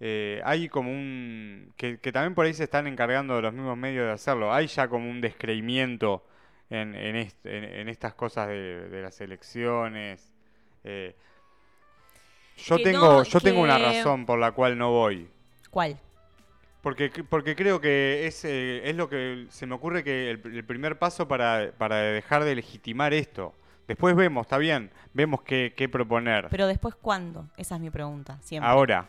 eh, 0.00 0.40
hay 0.44 0.68
como 0.68 0.90
un... 0.90 1.72
Que, 1.76 1.98
que 1.98 2.12
también 2.12 2.34
por 2.34 2.46
ahí 2.46 2.54
se 2.54 2.64
están 2.64 2.86
encargando 2.86 3.40
los 3.40 3.52
mismos 3.52 3.76
medios 3.76 4.06
de 4.06 4.12
hacerlo, 4.12 4.52
hay 4.52 4.66
ya 4.66 4.88
como 4.88 5.08
un 5.10 5.20
descreimiento 5.20 6.24
en, 6.70 6.94
en, 6.94 7.16
est- 7.16 7.44
en- 7.46 7.64
en 7.64 7.88
estas 7.88 8.14
cosas 8.14 8.48
de, 8.48 8.88
de 8.88 9.02
las 9.02 9.20
elecciones. 9.20 10.32
eh. 10.84 11.16
yo 12.56 12.76
Que 12.76 12.84
tengo, 12.84 13.00
no, 13.00 13.22
yo 13.24 13.40
tengo 13.40 13.60
una 13.62 13.78
razón 13.78 14.26
por 14.26 14.38
la 14.38 14.52
cual 14.52 14.78
no 14.78 14.90
voy. 14.90 15.28
¿Cuál? 15.70 15.98
Porque, 16.86 17.10
porque 17.28 17.56
creo 17.56 17.80
que 17.80 18.28
es, 18.28 18.44
eh, 18.44 18.88
es 18.88 18.94
lo 18.94 19.08
que 19.08 19.48
se 19.50 19.66
me 19.66 19.74
ocurre 19.74 20.04
que 20.04 20.30
el, 20.30 20.40
el 20.54 20.64
primer 20.64 21.00
paso 21.00 21.26
para, 21.26 21.72
para 21.76 21.96
dejar 21.96 22.44
de 22.44 22.54
legitimar 22.54 23.12
esto. 23.12 23.52
Después 23.88 24.14
vemos, 24.14 24.42
está 24.46 24.56
bien, 24.56 24.92
vemos 25.12 25.42
qué, 25.42 25.74
qué 25.76 25.88
proponer. 25.88 26.46
Pero 26.48 26.68
después, 26.68 26.94
¿cuándo? 26.94 27.48
Esa 27.56 27.74
es 27.74 27.80
mi 27.80 27.90
pregunta, 27.90 28.38
siempre. 28.40 28.70
ahora, 28.70 29.08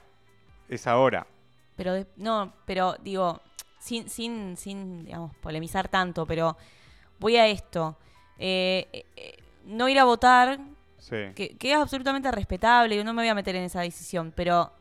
es 0.67 0.87
ahora. 0.87 1.27
Pero 1.75 1.93
de- 1.93 2.07
no, 2.15 2.51
pero 2.65 2.95
digo, 3.03 3.41
sin, 3.77 4.09
sin, 4.09 4.57
sin, 4.57 5.05
digamos, 5.05 5.35
polemizar 5.35 5.87
tanto, 5.87 6.25
pero 6.25 6.57
voy 7.19 7.35
a 7.37 7.45
esto. 7.45 7.95
Eh, 8.39 8.87
eh, 8.91 9.05
eh, 9.17 9.37
no 9.65 9.87
ir 9.87 9.99
a 9.99 10.03
votar, 10.03 10.57
Sí. 10.97 11.15
que, 11.35 11.55
que 11.59 11.73
es 11.73 11.77
absolutamente 11.77 12.31
respetable, 12.31 12.97
yo 12.97 13.03
no 13.03 13.13
me 13.13 13.21
voy 13.21 13.29
a 13.29 13.35
meter 13.35 13.55
en 13.55 13.65
esa 13.65 13.81
decisión, 13.81 14.33
pero 14.35 14.71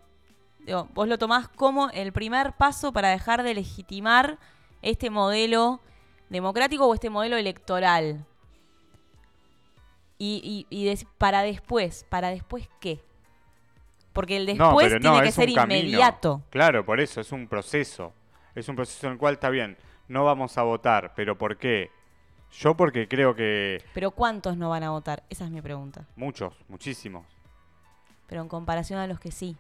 digo, 0.67 0.89
vos 0.93 1.09
lo 1.09 1.17
tomás 1.17 1.49
como 1.49 1.89
el 1.91 2.13
primer 2.13 2.53
paso 2.55 2.93
para 2.93 3.09
dejar 3.09 3.43
de 3.43 3.55
legitimar 3.55 4.39
este 4.83 5.09
modelo 5.11 5.81
democrático 6.29 6.87
o 6.87 6.93
este 6.95 7.09
modelo 7.09 7.37
electoral. 7.37 8.27
Y, 10.19 10.67
y, 10.71 10.77
y 10.77 10.85
des- 10.87 11.07
para 11.19 11.43
después, 11.43 12.05
¿para 12.09 12.31
después 12.31 12.69
qué? 12.81 13.01
Porque 14.13 14.37
el 14.39 14.57
No, 14.57 14.69
después 14.79 15.01
tiene 15.01 15.23
que 15.23 15.33
ser 15.33 15.53
camino. 15.55 15.79
inmediato. 15.81 16.43
Claro, 16.51 16.85
por 16.87 17.01
eso, 17.01 17.21
es 17.21 17.33
un 17.33 17.47
proceso. 17.49 18.13
Es 18.55 18.69
un 18.69 18.77
proceso 18.77 19.07
en 19.07 19.13
el 19.15 19.19
cual 19.19 19.35
está 19.35 19.51
bien, 19.51 19.77
no 20.09 20.25
vamos 20.25 20.57
a 20.57 20.63
votar, 20.63 21.13
pero 21.15 21.37
¿por 21.37 21.59
qué? 21.59 21.91
Yo 22.53 22.75
porque 22.75 23.07
creo 23.07 23.35
que 23.35 23.85
Pero 23.93 24.11
¿cuántos 24.13 24.57
no 24.57 24.71
van 24.71 24.83
a 24.85 24.91
votar? 24.91 25.23
Esa 25.29 25.45
es 25.45 25.51
mi 25.51 25.61
pregunta. 25.61 26.07
muchos, 26.17 26.55
muchísimos. 26.69 27.27
Pero 28.27 28.41
en 28.41 28.49
comparación 28.49 28.99
a 28.99 29.07
los 29.07 29.21
que 29.21 29.31
sí, 29.31 29.57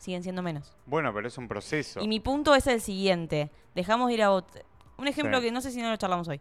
siguen 0.00 0.22
siendo 0.24 0.42
menos. 0.42 0.76
Bueno, 0.86 1.12
pero 1.14 1.28
es 1.28 1.38
un 1.38 1.46
proceso. 1.46 2.00
Y 2.00 2.08
mi 2.08 2.18
punto 2.18 2.54
es 2.56 2.66
el 2.66 2.80
siguiente. 2.80 3.50
Dejamos 3.74 4.08
de 4.08 4.14
ir 4.14 4.22
a 4.24 4.30
votar. 4.30 4.64
Un 4.98 5.06
ejemplo 5.06 5.38
Sí. 5.38 5.44
que 5.46 5.52
no 5.52 5.60
sé 5.60 5.70
si 5.70 5.80
no 5.80 5.90
lo 5.90 5.96
charlamos 5.96 6.26
hoy. 6.26 6.40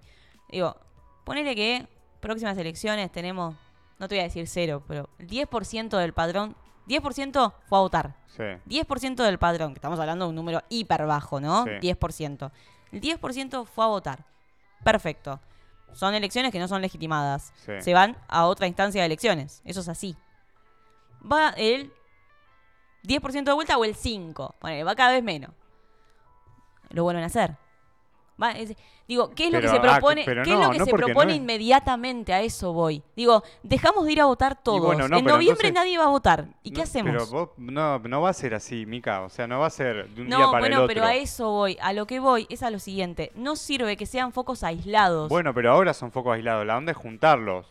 Digo, 0.50 0.76
ponele 1.24 1.54
que 1.56 1.88
próximas 2.20 2.58
elecciones 2.58 3.12
tenemos, 3.12 3.56
no 4.00 4.08
te 4.08 4.16
voy 4.16 4.22
a 4.22 4.24
decir 4.24 4.48
cero, 4.48 4.84
pero 4.88 5.10
el 5.20 5.28
10% 5.28 5.98
del 5.98 6.14
padrón, 6.14 6.56
10% 6.88 7.54
fue 7.68 7.78
a 7.78 7.82
votar. 7.82 8.16
Sí, 8.28 8.44
10% 8.66 9.24
del 9.24 9.38
padrón, 9.38 9.74
que 9.74 9.78
estamos 9.78 10.00
hablando 10.00 10.26
de 10.26 10.30
un 10.30 10.36
número 10.36 10.64
hiper 10.70 11.06
bajo, 11.06 11.40
¿no? 11.40 11.66
Sí. 11.66 11.70
10%. 11.82 12.52
El 12.92 13.02
10% 13.02 13.66
fue 13.66 13.84
a 13.86 13.88
votar. 13.88 14.26
Perfecto. 14.84 15.40
Son 15.94 16.14
elecciones 16.16 16.52
que 16.52 16.60
no 16.60 16.68
son 16.68 16.82
legitimadas. 16.82 17.54
Sí. 17.66 17.74
Se 17.80 17.94
van 17.94 18.18
a 18.28 18.46
otra 18.46 18.68
instancia 18.68 19.02
de 19.02 19.06
elecciones. 19.06 19.62
Eso 19.66 19.82
es 19.82 19.90
así. 19.90 20.16
Va 21.30 21.50
el 21.58 21.92
10% 23.04 23.44
de 23.44 23.54
vuelta 23.54 23.78
o 23.78 23.86
el 23.86 23.96
5%. 23.96 24.54
Ponele, 24.60 24.84
va 24.84 24.96
cada 24.96 25.12
vez 25.14 25.24
menos. 25.24 25.52
Lo 26.90 27.04
vuelven 27.04 27.24
a 27.24 27.28
hacer. 27.28 27.56
Va, 28.42 28.52
es- 28.52 28.74
digo, 29.06 29.32
¿qué 29.32 29.48
es 29.48 29.52
lo 29.54 29.60
que 29.60 29.68
se 29.68 29.76
ah, 29.76 29.82
propone? 29.82 30.24
¿Qué 30.24 30.32
es 30.32 30.38
lo 30.48 30.72
que 30.72 30.78
no 30.80 30.86
se 30.86 30.92
no 30.92 30.98
propone 30.98 31.34
es- 31.34 31.38
inmediatamente? 31.40 32.34
A 32.34 32.42
eso 32.42 32.72
voy. 32.72 33.04
Digo, 33.16 33.44
dejamos 33.64 34.06
de 34.06 34.14
ir 34.14 34.22
a 34.22 34.26
votar 34.26 34.64
todos. 34.64 34.80
bueno, 34.82 35.04
en 35.06 35.12
noviembre 35.12 35.68
entonces- 35.68 35.74
nadie 35.74 35.98
va 35.98 36.06
a 36.06 36.10
votar. 36.10 36.48
¿Y 36.64 36.72
qué 36.72 36.84
hacemos? 36.84 37.12
Pero 37.12 37.26
vos, 37.28 37.50
no, 37.58 38.00
no 38.00 38.22
va 38.22 38.30
a 38.30 38.34
ser 38.34 38.54
así, 38.56 38.86
Mica. 38.86 39.22
O 39.24 39.30
sea, 39.30 39.46
no 39.46 39.60
va 39.60 39.68
a 39.68 39.70
ser 39.70 40.08
de 40.10 40.22
un 40.22 40.28
día 40.30 40.38
No, 40.40 40.52
para 40.52 40.66
el 40.68 40.72
bueno, 40.72 40.84
otro. 40.86 40.88
pero 40.96 41.06
a 41.06 41.16
eso 41.16 41.50
voy. 41.52 41.78
A 41.82 41.92
lo 41.92 42.08
que 42.08 42.20
voy 42.22 42.48
es 42.50 42.64
a 42.64 42.70
lo 42.72 42.80
siguiente. 42.80 43.32
No 43.36 43.58
sirve 43.58 43.98
que 43.98 44.06
sean 44.06 44.32
focos 44.32 44.64
aislados, 44.64 45.28
Bueno, 45.28 45.54
pero 45.54 45.72
ahora 45.74 45.94
son 45.94 46.12
focos 46.14 46.34
aislados. 46.36 46.66
La 46.66 46.78
onda 46.78 46.92
es 46.94 46.98
juntarlos. 46.98 47.68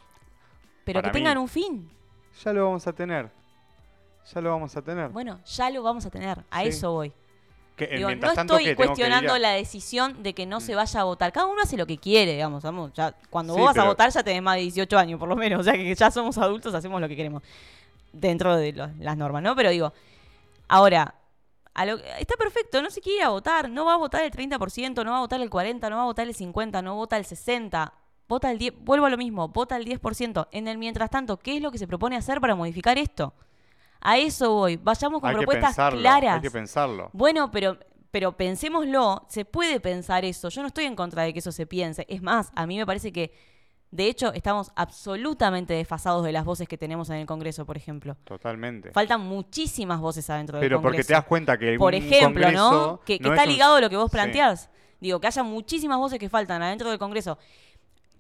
pero 0.84 1.00
que 1.02 1.08
mí- 1.08 1.12
tengan 1.12 1.38
un 1.38 1.48
fin. 1.48 1.90
Ya 2.44 2.52
lo 2.52 2.64
vamos 2.66 2.86
a 2.86 2.92
tener. 2.92 3.30
Ya 4.34 4.40
lo 4.40 4.50
vamos 4.50 4.76
a 4.76 4.82
tener. 4.82 5.08
Bueno, 5.10 5.40
ya 5.46 5.70
lo 5.70 5.82
vamos 5.82 6.04
a 6.06 6.10
tener. 6.10 6.44
A 6.50 6.62
Sí. 6.62 6.68
eso 6.68 6.92
voy. 6.92 7.12
Que, 7.76 7.84
eh, 7.84 7.96
Digo, 7.98 8.10
no 8.14 8.30
estoy 8.32 8.64
que 8.64 8.70
que 8.70 8.76
cuestionando 8.76 9.34
a- 9.34 9.38
la 9.38 9.50
decisión 9.52 10.22
de 10.22 10.34
que 10.34 10.46
no 10.46 10.60
se 10.60 10.72
Mm. 10.72 10.76
vaya 10.76 11.00
a 11.00 11.04
votar. 11.04 11.32
Cada 11.32 11.46
uno 11.46 11.62
hace 11.62 11.76
lo 11.76 11.86
que 11.86 11.96
quiere, 11.96 12.32
digamos. 12.32 12.62
vamos, 12.64 12.92
ya, 12.92 13.14
cuando 13.30 13.54
Sí, 13.54 13.60
vos 13.60 13.68
vas 13.74 13.78
a 13.78 13.84
votar 13.86 14.10
ya 14.10 14.22
tenés 14.24 14.42
más 14.42 14.56
de 14.56 14.62
18 14.62 14.98
años, 14.98 15.18
por 15.18 15.28
lo 15.28 15.36
menos. 15.36 15.60
O 15.60 15.62
sea 15.62 15.72
que 15.74 15.94
ya 15.94 16.10
somos 16.10 16.36
adultos, 16.38 16.74
hacemos 16.74 17.00
lo 17.00 17.08
que 17.08 17.14
queremos. 17.16 17.42
Dentro 18.12 18.56
de 18.56 18.72
lo- 18.72 18.90
las 18.98 19.16
normas, 19.16 19.42
¿no? 19.42 19.54
Pero 19.54 19.70
digo, 19.70 19.92
ahora, 20.66 21.14
a 21.74 21.86
lo- 21.86 21.98
está 22.18 22.34
perfecto, 22.36 22.82
no 22.82 22.90
se 22.90 23.00
quiere 23.00 23.18
ir 23.18 23.24
a 23.24 23.28
votar. 23.28 23.70
No 23.70 23.84
va 23.84 23.94
a 23.94 23.96
votar 23.96 24.24
el 24.24 24.30
30%, 24.32 25.04
no 25.04 25.12
va 25.12 25.18
a 25.18 25.20
votar 25.20 25.40
el 25.40 25.48
40%, 25.48 25.88
no 25.88 25.96
va 25.96 26.02
a 26.02 26.06
votar 26.06 26.26
el 26.26 26.34
50%, 26.34 26.82
no 26.82 26.96
vota 26.96 27.16
el 27.16 27.24
60%. 27.24 27.92
Vota 28.28 28.50
el 28.50 28.58
10%, 28.58 28.74
vuelvo 28.84 29.06
a 29.06 29.10
lo 29.10 29.16
mismo, 29.16 29.48
vota 29.48 29.76
el 29.76 29.84
10%. 29.86 30.48
En 30.50 30.68
el 30.68 30.76
mientras 30.76 31.08
tanto, 31.10 31.38
¿qué 31.38 31.56
es 31.56 31.62
lo 31.62 31.70
que 31.70 31.78
se 31.78 31.86
propone 31.86 32.16
hacer 32.16 32.40
para 32.42 32.54
modificar 32.54 32.98
esto? 32.98 33.32
A 34.00 34.18
eso 34.18 34.52
voy. 34.52 34.76
Vayamos 34.76 35.20
con 35.20 35.30
hay 35.30 35.36
propuestas 35.36 35.70
pensarlo. 35.70 36.00
claras. 36.00 36.34
Hay 36.36 36.40
que 36.40 36.50
pensarlo. 36.50 37.10
Bueno, 37.12 37.50
pero, 37.50 37.78
pero 38.10 38.36
pensémoslo, 38.36 39.26
se 39.28 39.44
puede 39.44 39.80
pensar 39.80 40.24
eso. 40.24 40.48
Yo 40.48 40.62
no 40.62 40.68
estoy 40.68 40.84
en 40.84 40.94
contra 40.96 41.22
de 41.24 41.32
que 41.32 41.40
eso 41.40 41.52
se 41.52 41.66
piense. 41.66 42.06
Es 42.08 42.22
más, 42.22 42.50
a 42.54 42.66
mí 42.66 42.76
me 42.78 42.86
parece 42.86 43.12
que, 43.12 43.32
de 43.90 44.06
hecho, 44.06 44.32
estamos 44.34 44.70
absolutamente 44.76 45.74
desfasados 45.74 46.24
de 46.24 46.32
las 46.32 46.44
voces 46.44 46.68
que 46.68 46.76
tenemos 46.78 47.08
en 47.10 47.16
el 47.16 47.26
Congreso, 47.26 47.64
por 47.66 47.76
ejemplo. 47.76 48.16
Totalmente. 48.24 48.92
Faltan 48.92 49.20
muchísimas 49.22 49.98
voces 50.00 50.28
adentro 50.30 50.58
del 50.58 50.64
Pero 50.66 50.76
porque 50.80 50.96
Congreso. 50.98 51.06
te 51.08 51.12
das 51.14 51.24
cuenta 51.24 51.58
que 51.58 51.72
el 51.72 51.78
por 51.78 51.94
ejemplo, 51.94 52.50
¿no? 52.52 53.00
Que, 53.04 53.18
que 53.18 53.28
está 53.28 53.46
ligado 53.46 53.76
a 53.76 53.80
lo 53.80 53.88
que 53.90 53.96
vos 53.96 54.10
Sí. 54.10 54.16
planteás. 54.16 54.70
Digo, 55.00 55.20
que 55.20 55.26
haya 55.28 55.42
muchísimas 55.42 55.98
voces 55.98 56.18
que 56.18 56.28
faltan 56.28 56.60
adentro 56.62 56.90
del 56.90 56.98
Congreso, 56.98 57.38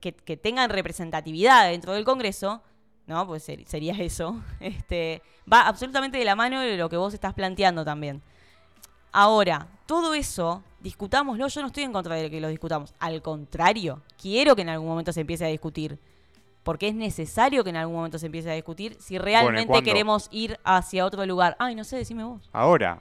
que, 0.00 0.12
que 0.14 0.36
tengan 0.36 0.70
representatividad 0.70 1.68
dentro 1.68 1.92
del 1.92 2.04
Congreso, 2.04 2.62
¿no? 3.08 3.26
Pues 3.26 3.42
ser- 3.42 3.66
sería 3.66 3.94
eso. 3.94 4.40
Este, 4.60 5.22
va 5.52 5.66
absolutamente 5.66 6.18
de 6.18 6.24
la 6.24 6.36
mano 6.36 6.60
de 6.60 6.76
lo 6.76 6.88
que 6.88 6.96
vos 6.96 7.12
estás 7.14 7.34
planteando 7.34 7.84
también. 7.84 8.22
Ahora, 9.12 9.66
todo 9.86 10.14
eso, 10.14 10.62
discutámoslo, 10.80 11.48
yo 11.48 11.60
no 11.62 11.68
estoy 11.68 11.84
en 11.84 11.92
contra 11.92 12.14
de 12.14 12.30
que 12.30 12.40
lo 12.40 12.48
discutamos. 12.48 12.94
Al 13.00 13.22
contrario, 13.22 14.02
quiero 14.20 14.54
que 14.54 14.62
en 14.62 14.68
algún 14.68 14.88
momento 14.88 15.12
se 15.12 15.22
empiece 15.22 15.44
a 15.44 15.48
discutir. 15.48 15.98
porque 16.64 16.88
es 16.88 16.94
necesario 16.94 17.64
que 17.64 17.70
en 17.70 17.76
algún 17.76 17.96
momento 17.96 18.18
se 18.18 18.26
empiece 18.26 18.50
a 18.50 18.54
discutir 18.54 18.94
si 19.00 19.16
realmente 19.16 19.72
queremos 19.84 20.28
ir 20.30 20.60
hacia 20.64 21.06
otro 21.06 21.24
lugar. 21.24 21.56
Ay, 21.58 21.74
no 21.74 21.82
sé, 21.82 21.96
decime 21.96 22.24
vos. 22.24 22.46
Ahora, 22.52 23.00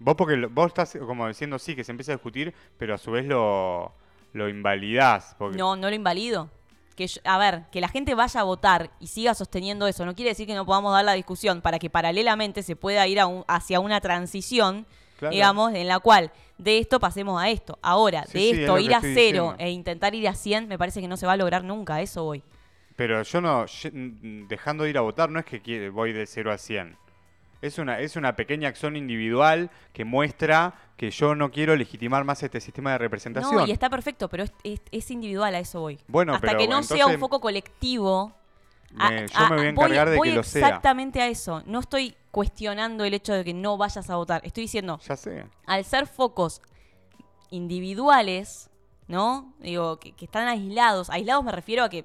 vos 0.00 0.16
porque 0.16 0.36
lo- 0.36 0.50
vos 0.50 0.66
estás 0.66 0.98
como 1.06 1.28
diciendo 1.28 1.56
sí, 1.60 1.76
que 1.76 1.84
se 1.84 1.92
empieza 1.92 2.10
a 2.10 2.16
discutir, 2.16 2.52
pero 2.76 2.92
a 2.92 2.98
su 2.98 3.12
vez 3.12 3.24
lo, 3.24 3.92
lo 4.32 4.48
invalidás. 4.48 5.36
Porque, 5.38 5.56
No, 5.56 5.76
no 5.76 5.88
lo 5.90 5.94
invalido. 5.94 6.50
Que 6.96 7.06
yo- 7.08 7.20
a 7.24 7.38
ver, 7.38 7.64
que 7.72 7.80
la 7.80 7.88
gente 7.88 8.14
vaya 8.14 8.40
a 8.40 8.44
votar 8.44 8.90
y 9.00 9.08
siga 9.08 9.34
sosteniendo 9.34 9.86
eso, 9.88 10.04
no 10.06 10.14
quiere 10.14 10.30
decir 10.30 10.46
que 10.46 10.54
no 10.54 10.64
podamos 10.64 10.92
dar 10.92 11.04
la 11.04 11.14
discusión 11.14 11.60
para 11.60 11.78
que 11.78 11.90
paralelamente 11.90 12.62
se 12.62 12.76
pueda 12.76 13.06
ir 13.08 13.18
a 13.18 13.26
un- 13.26 13.44
hacia 13.48 13.80
una 13.80 14.00
transición, 14.00 14.86
Claro. 15.18 15.32
digamos, 15.32 15.74
en 15.74 15.88
la 15.88 15.98
cual 15.98 16.30
de 16.58 16.78
esto 16.78 17.00
pasemos 17.00 17.40
a 17.42 17.50
esto. 17.50 17.78
Ahora, 17.82 18.24
Sí, 18.26 18.32
de 18.34 18.38
sí, 18.40 18.50
es 18.52 18.58
esto 18.60 18.78
ir 18.78 18.94
a 18.94 19.00
cero 19.00 19.08
diciendo. 19.14 19.54
e 19.58 19.70
intentar 19.70 20.14
ir 20.14 20.28
a 20.28 20.34
100, 20.34 20.68
me 20.68 20.78
parece 20.78 21.00
que 21.00 21.08
no 21.08 21.16
se 21.16 21.26
va 21.26 21.32
a 21.32 21.36
lograr 21.36 21.64
nunca, 21.64 22.00
eso 22.00 22.22
voy. 22.24 22.42
Pero 22.94 23.20
yo 23.24 23.40
no, 23.40 23.66
dejando 24.48 24.84
de 24.84 24.90
ir 24.90 24.98
a 24.98 25.00
votar, 25.00 25.28
no 25.30 25.40
es 25.40 25.44
que 25.46 25.90
voy 25.90 26.12
de 26.12 26.26
0 26.26 26.52
a 26.52 26.58
100. 26.58 26.96
Es 27.66 27.78
una, 27.78 27.98
es 28.00 28.16
una 28.16 28.36
pequeña 28.36 28.68
acción 28.68 28.94
individual 28.96 29.70
que 29.92 30.04
muestra 30.04 30.74
que 30.98 31.10
yo 31.10 31.34
no 31.34 31.50
quiero 31.50 31.74
legitimar 31.76 32.22
más 32.24 32.42
este 32.42 32.60
sistema 32.60 32.92
de 32.92 32.98
representación. 32.98 33.54
No, 33.56 33.66
y 33.66 33.70
está 33.70 33.88
perfecto, 33.88 34.28
pero 34.28 34.44
es, 34.44 34.52
es- 34.64 34.82
es 34.92 35.10
individual, 35.10 35.54
a 35.54 35.58
eso 35.60 35.80
voy. 35.80 35.98
Bueno, 36.06 36.34
Hasta 36.34 36.46
pero 36.46 36.58
que 36.58 36.68
no 36.68 36.82
sea 36.82 37.06
un 37.06 37.18
foco 37.18 37.40
colectivo. 37.40 38.32
a- 38.98 39.10
yo 39.24 39.26
a- 39.34 39.48
me 39.48 39.56
voy 39.56 39.66
a 39.66 39.72
voy- 39.72 39.84
encargar 39.86 40.10
de 40.10 40.16
voy 40.18 40.28
que 40.30 40.34
lo 40.36 40.42
sea. 40.42 40.66
Exactamente 40.68 41.20
a 41.22 41.26
eso. 41.28 41.62
No 41.66 41.80
estoy 41.80 42.14
cuestionando 42.30 43.04
el 43.04 43.14
hecho 43.14 43.32
de 43.32 43.42
que 43.44 43.54
no 43.54 43.76
vayas 43.78 44.08
a 44.10 44.16
votar. 44.16 44.40
Estoy 44.44 44.64
diciendo, 44.64 45.00
Ya 45.08 45.16
sé. 45.16 45.44
al 45.66 45.84
ser 45.84 46.06
focos 46.06 46.60
individuales, 47.50 48.70
¿no? 49.08 49.54
Digo, 49.58 49.98
que, 49.98 50.12
que 50.12 50.24
están 50.26 50.48
aislados. 50.48 51.10
Aislados 51.10 51.44
me 51.44 51.52
refiero 51.52 51.84
a 51.84 51.88
que 51.88 52.04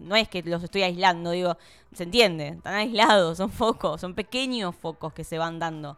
no- 0.00 0.16
es 0.16 0.28
que 0.28 0.42
los 0.42 0.62
estoy 0.62 0.82
aislando, 0.82 1.30
digo, 1.32 1.56
se 1.92 2.04
entiende, 2.04 2.48
están 2.48 2.74
aislados, 2.74 3.38
son 3.38 3.50
focos, 3.50 4.00
son 4.00 4.14
pequeños 4.14 4.74
focos 4.76 5.12
que 5.12 5.24
se 5.24 5.38
van 5.38 5.58
dando. 5.58 5.96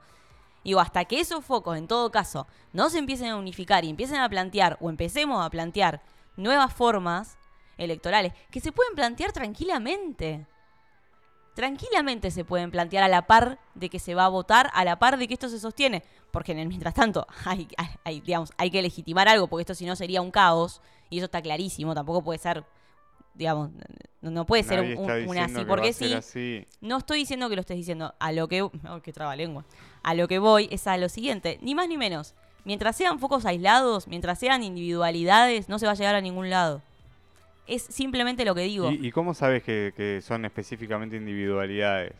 Digo, 0.65 0.81
hasta 0.81 1.05
que 1.07 1.21
esos 1.21 1.45
focos, 1.45 1.77
en 1.79 1.89
todo 1.89 2.11
caso, 2.11 2.47
no 2.73 2.91
se 2.91 2.99
empiecen 2.99 3.29
a 3.31 3.37
unificar 3.37 3.85
y 3.85 3.91
empiecen 3.91 4.19
a 4.19 4.29
plantear, 4.29 4.77
o 4.81 4.91
empecemos 4.91 5.45
a 5.45 5.51
plantear 5.51 6.03
nuevas 6.37 6.73
formas 6.73 7.39
electorales, 7.79 8.33
que 8.51 8.61
se 8.61 8.73
pueden 8.73 8.95
plantear 8.95 9.33
tranquilamente. 9.33 10.47
Tranquilamente 11.55 12.31
se 12.31 12.45
pueden 12.45 12.71
plantear 12.71 13.03
a 13.05 13.09
la 13.09 13.27
par 13.27 13.59
de 13.75 13.91
que 13.91 13.99
se 13.99 14.15
va 14.15 14.27
a 14.27 14.29
votar, 14.29 14.71
a 14.73 14.85
la 14.85 14.99
par 14.99 15.19
de 15.19 15.27
que 15.27 15.35
esto 15.35 15.49
se 15.49 15.59
sostiene. 15.59 16.03
Porque 16.31 16.53
en 16.53 16.59
el 16.61 16.69
mientras 16.69 16.95
tanto 16.95 17.27
hay- 17.45 17.69
hay, 18.05 18.21
digamos, 18.21 18.53
hay 18.57 18.71
que 18.71 18.83
legitimar 18.83 19.29
algo, 19.29 19.49
porque 19.49 19.63
esto 19.63 19.75
si 19.75 19.85
no 19.85 19.97
sería 19.97 20.23
un 20.23 20.31
caos, 20.31 20.81
y 21.11 21.19
eso 21.19 21.25
está 21.25 21.43
clarísimo, 21.43 21.93
tampoco 21.95 22.23
puede 22.23 22.39
ser, 22.39 22.65
digamos, 23.35 23.71
no, 24.21 24.31
no 24.31 24.47
puede 24.47 24.63
ser 24.63 24.81
un, 24.81 25.39
así, 25.39 25.55
que 25.55 25.65
porque 25.67 25.93
sí, 25.93 26.13
así. 26.13 26.67
no 26.81 26.99
estoy 26.99 27.19
diciendo 27.21 27.49
que 27.49 27.57
lo 27.57 27.61
estés 27.61 27.77
diciendo. 27.77 28.15
A 28.19 28.33
lo 28.33 28.49
que. 28.49 28.61
Ay, 28.85 29.01
qué 29.03 29.13
trabalengua. 29.13 29.65
A 30.03 30.15
lo 30.15 30.29
que 30.29 30.39
voy 30.39 30.69
es 30.71 30.87
a 30.87 30.97
lo 30.97 31.09
siguiente. 31.09 31.59
Ni 31.63 31.75
más 31.75 31.89
ni 31.89 31.97
menos. 31.97 32.35
Mientras 32.65 32.97
sean 32.97 33.19
focos 33.19 33.47
aislados, 33.47 34.07
mientras 34.07 34.39
sean 34.39 34.63
individualidades, 34.63 35.69
no 35.69 35.79
se 35.79 35.87
va 35.87 35.93
a 35.93 35.95
llegar 35.95 36.15
a 36.15 36.21
ningún 36.21 36.51
lado. 36.51 36.83
Es 37.67 37.83
simplemente 37.83 38.45
lo 38.45 38.55
que 38.55 38.63
digo. 38.63 38.91
¿Y, 38.91 39.07
y 39.07 39.11
cómo 39.13 39.33
sabes 39.33 39.63
que, 39.63 39.93
que 39.97 40.21
son 40.21 40.45
específicamente 40.45 41.17
individualidades? 41.17 42.15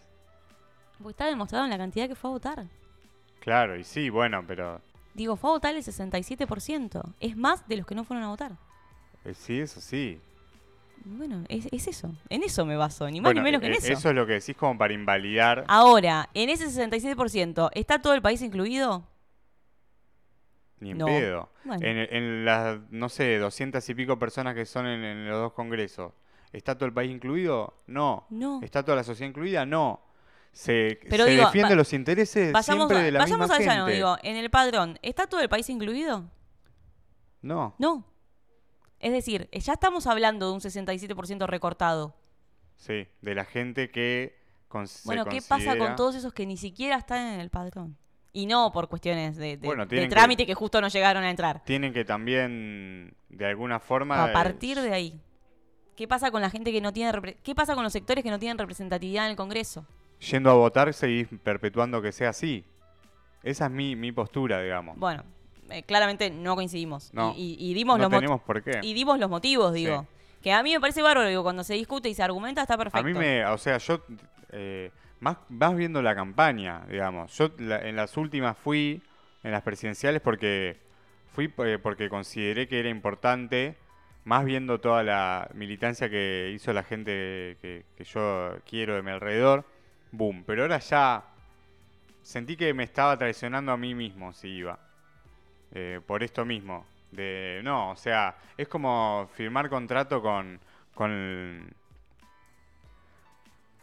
Porque 0.99 1.11
está 1.11 1.27
demostrado 1.27 1.65
en 1.65 1.71
la 1.71 1.79
cantidad 1.79 2.09
que 2.09 2.15
fue 2.15 2.31
a 2.31 2.33
votar. 2.33 2.67
Claro, 3.41 3.77
y 3.79 3.85
sí, 3.85 4.11
bueno, 4.11 4.45
pero 4.47 4.81
Digo, 5.15 5.37
fue 5.37 5.51
a 5.51 5.53
votar 5.55 5.75
el 5.75 5.83
67%. 5.83 7.15
Es 7.21 7.37
más 7.37 7.67
de 7.69 7.77
los 7.77 7.87
que 7.87 7.95
no 7.95 8.05
fueron 8.05 8.25
a 8.25 8.29
votar. 8.29 8.53
eh, 9.25 9.35
sí, 9.35 9.59
eso 9.61 9.81
sí. 9.81 10.21
Bueno, 11.05 11.45
es, 11.49 11.67
es 11.73 11.89
eso. 11.89 12.13
En 12.29 12.43
eso 12.43 12.65
me 12.67 12.77
baso. 12.77 13.09
Ni 13.11 13.21
más 13.21 13.29
Bueno, 13.29 13.41
ni 13.41 13.45
menos 13.45 13.61
que 13.61 13.67
en 13.69 13.73
eh, 13.75 13.79
eso. 13.81 14.09
es 14.11 14.15
lo 14.15 14.27
que 14.27 14.35
decís 14.35 14.57
como 14.57 14.77
para 14.79 14.93
invalidar. 14.93 15.65
Ahora, 15.69 16.29
en 16.35 16.51
ese 16.51 16.67
67%, 16.67 17.71
¿está 17.75 18.01
todo 18.01 18.15
el 18.15 18.23
país 18.23 18.43
incluido? 18.43 19.07
Ni 20.81 20.93
en 20.93 20.99
No. 20.99 21.07
pedo. 21.07 21.51
Bueno. 21.65 21.87
En, 21.87 21.99
en 22.15 22.45
las, 22.45 22.79
no 22.91 23.09
sé, 23.09 23.39
doscientas 23.39 23.89
y 23.89 23.95
pico 23.95 24.19
personas 24.19 24.55
que 24.55 24.65
son 24.65 24.87
en, 24.87 25.05
en 25.05 25.29
los 25.29 25.39
dos 25.39 25.53
congresos, 25.53 26.13
¿está 26.53 26.75
todo 26.77 26.87
el 26.87 26.93
país 26.95 27.11
incluido? 27.11 27.75
No. 27.87 28.27
No. 28.31 28.61
¿Está 28.63 28.83
toda 28.83 28.97
la 28.97 29.05
sociedad 29.05 29.29
incluida? 29.29 29.67
No. 29.67 30.01
Se, 30.53 30.99
Pero 31.09 31.25
se 31.25 31.31
digo, 31.31 31.45
defiende 31.45 31.77
los 31.77 31.93
intereses 31.93 32.51
Vayamos, 32.53 32.65
siempre 32.89 32.97
a- 32.99 33.03
de 33.03 33.13
la 33.13 33.19
vayamos 33.21 33.49
misma 33.49 33.57
al 33.57 33.65
llano, 33.65 33.87
digo, 33.87 34.17
en 34.23 34.37
el 34.37 34.51
padrón, 34.51 34.99
¿está 35.01 35.27
todo 35.29 35.41
el 35.41 35.49
país 35.49 35.69
incluido? 35.71 36.25
No. 37.43 37.75
No. 37.79 38.05
Es 39.01 39.13
decir, 39.13 39.49
eh, 39.51 39.61
ya 39.61 39.73
estamos 39.73 40.07
hablando 40.07 40.47
de 40.49 40.53
un 40.53 40.61
67% 40.61 41.47
recortado. 41.47 42.15
Sí, 42.77 43.09
de 43.21 43.35
la 43.35 43.45
gente 43.45 43.91
que 43.91 44.39
con- 44.69 44.87
Bueno, 45.05 45.25
¿qué 45.25 45.41
pasa 45.43 45.77
con 45.77 45.97
todos 45.97 46.15
esos 46.15 46.33
que 46.33 46.47
ni 46.47 46.57
siquiera 46.57 46.97
están 46.97 47.35
en 47.35 47.41
el 47.41 47.51
padrón? 47.51 47.97
Y 48.33 48.47
no 48.47 48.71
por 48.73 48.89
cuestiones 48.89 49.37
de, 49.37 49.57
de- 49.57 49.67
Bueno, 49.67 49.83
de 49.85 49.89
tienen 49.89 50.09
que- 50.09 50.15
trámite 50.15 50.47
que... 50.47 50.55
justo 50.55 50.81
no 50.81 50.89
llegaron 50.89 51.25
a 51.25 51.31
entrar. 51.31 51.65
Tienen 51.65 51.93
que 51.93 52.05
también, 52.05 53.15
de 53.29 53.47
alguna 53.47 53.81
forma... 53.81 54.23
A 54.25 54.33
partir 54.33 54.81
de 54.81 54.93
ahí. 54.93 55.21
¿Qué 55.97 56.07
pasa 56.07 56.31
con 56.31 56.41
la 56.41 56.49
gente 56.51 56.71
que 56.73 56.81
no 56.81 56.93
tiene... 56.93 57.37
¿Qué 57.43 57.55
pasa 57.55 57.75
con 57.75 57.83
los 57.83 57.93
sectores 57.93 58.23
que 58.23 58.31
no 58.31 58.39
tienen 58.39 58.57
representatividad 58.59 59.25
en 59.25 59.31
el 59.33 59.37
Congreso? 59.37 59.85
Yendo 60.31 60.51
a 60.51 60.55
votar, 60.55 60.93
seguís 60.95 61.27
perpetuando 61.43 62.01
que 62.01 62.13
sea 62.13 62.29
así. 62.31 62.65
Esa 63.43 63.65
es 63.67 63.71
mi, 63.73 63.97
mi 63.97 64.13
postura, 64.13 64.63
digamos. 64.63 64.97
Bueno, 64.99 65.25
eh, 65.71 65.83
claramente 65.83 66.31
no 66.31 66.55
coincidimos. 66.55 67.13
No. 67.15 67.35
Y, 67.37 67.57
y- 67.59 67.71
y 67.71 67.75
dimos 67.75 67.99
no 67.99 68.05
los 68.05 68.11
tenemos 68.11 68.41
por 68.43 68.63
qué. 68.63 68.81
y 68.83 68.93
dimos 68.95 69.19
los 69.19 69.31
motivos, 69.31 69.73
digo. 69.75 70.07
Que 70.43 70.53
a 70.53 70.63
mí 70.63 70.73
me 70.73 70.81
parece 70.81 71.03
bárbaro, 71.03 71.29
digo, 71.29 71.43
cuando 71.43 71.63
se 71.65 71.75
discute 71.75 72.09
y 72.09 72.15
se 72.15 72.23
argumenta 72.23 72.63
está 72.63 72.77
perfecto. 72.79 72.99
A 72.99 73.03
mí 73.03 73.13
me, 73.13 73.45
o 73.47 73.59
sea, 73.59 73.77
yo 73.79 74.03
eh, 74.53 74.91
más, 75.21 75.37
más 75.51 75.77
viendo 75.77 76.01
la 76.01 76.15
campaña, 76.15 76.83
digamos. 76.89 77.37
Yo 77.37 77.51
la- 77.59 77.87
en 77.87 77.97
las 77.97 78.17
últimas 78.17 78.57
fui, 78.57 79.03
en 79.43 79.53
las 79.53 79.63
presidenciales, 79.63 80.23
porque 80.23 80.79
fui 81.33 81.53
eh, 81.59 81.79
porque 81.83 82.09
consideré 82.09 82.69
que 82.69 82.81
era 82.81 82.89
importante, 82.89 83.77
más 84.25 84.45
viendo 84.45 84.81
toda 84.81 85.03
la 85.03 85.49
militancia 85.55 86.09
que 86.09 86.53
hizo 86.55 86.73
la 86.73 86.83
gente 86.85 87.57
que, 87.61 87.85
que 87.97 88.05
yo 88.05 88.57
quiero 88.69 88.95
de 88.95 89.03
mi 89.03 89.11
alrededor. 89.11 89.65
Boom. 90.13 90.43
Pero 90.47 90.63
ahora 90.63 90.79
ya 90.79 91.23
sentí 92.23 92.57
que 92.57 92.73
me 92.75 92.85
estaba 92.85 93.17
traicionando 93.17 93.73
a 93.73 93.77
mí 93.77 93.95
mismo 93.95 94.33
si 94.33 94.49
iba. 94.49 94.79
Eh, 95.73 96.01
por 96.07 96.23
esto 96.23 96.45
mismo. 96.45 96.87
De, 97.13 97.61
no, 97.65 97.91
o 97.91 97.97
sea, 97.97 98.37
es 98.57 98.69
como 98.69 99.29
firmar 99.35 99.69
contrato 99.69 100.23
con, 100.23 100.61
con, 100.95 101.73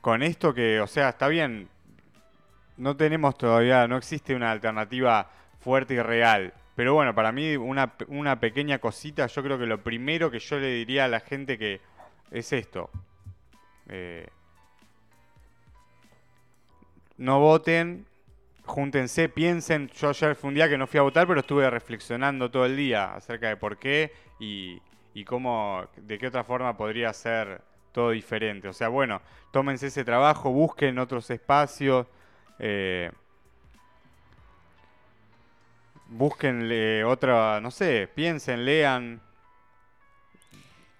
con 0.01 0.23
esto 0.23 0.53
que, 0.53 0.79
o 0.79 0.87
sea, 0.87 1.09
está 1.09 1.27
bien, 1.27 1.67
no 2.77 2.95
tenemos 2.95 3.37
todavía, 3.37 3.87
no 3.87 3.97
existe 3.97 4.35
una 4.35 4.51
alternativa 4.51 5.29
fuerte 5.59 5.95
y 5.95 6.01
real. 6.01 6.53
Pero 6.75 6.93
bueno, 6.93 7.15
para 7.15 7.31
mí 7.31 7.57
una, 7.57 7.93
una 8.07 8.39
pequeña 8.39 8.79
cosita, 8.79 9.25
yo 9.27 9.43
creo 9.43 9.57
que 9.57 9.65
lo 9.65 9.81
primero 9.81 10.29
que 10.29 10.39
yo 10.39 10.59
le 10.59 10.67
diría 10.67 11.05
a 11.05 11.07
la 11.07 11.19
gente 11.19 11.57
que 11.57 11.81
es 12.31 12.53
esto. 12.53 12.89
Eh, 13.89 14.27
no 17.17 17.39
voten, 17.39 18.05
júntense, 18.67 19.29
piensen. 19.29 19.89
Yo 19.89 20.09
ayer 20.09 20.35
fue 20.35 20.49
un 20.49 20.53
día 20.55 20.69
que 20.69 20.77
no 20.77 20.87
fui 20.87 20.99
a 20.99 21.03
votar, 21.03 21.27
pero 21.27 21.39
estuve 21.39 21.69
reflexionando 21.69 22.51
todo 22.51 22.65
el 22.65 22.77
día 22.77 23.15
acerca 23.15 23.47
de 23.49 23.57
por 23.57 23.77
qué 23.77 24.11
y, 24.39 24.81
y 25.13 25.23
cómo, 25.25 25.85
de 25.97 26.17
qué 26.19 26.27
otra 26.27 26.43
forma 26.43 26.77
podría 26.77 27.11
ser 27.13 27.61
todo 27.91 28.11
diferente. 28.11 28.67
O 28.67 28.73
sea, 28.73 28.89
bueno, 28.89 29.21
tómense 29.51 29.87
ese 29.87 30.03
trabajo, 30.05 30.51
busquen 30.51 30.99
otros 30.99 31.29
espacios. 31.31 32.07
eh, 32.59 33.11
Búsquenle 36.09 37.03
otra, 37.03 37.59
no 37.59 37.69
sé, 37.69 38.09
piensen, 38.15 38.63
lean. 38.65 39.21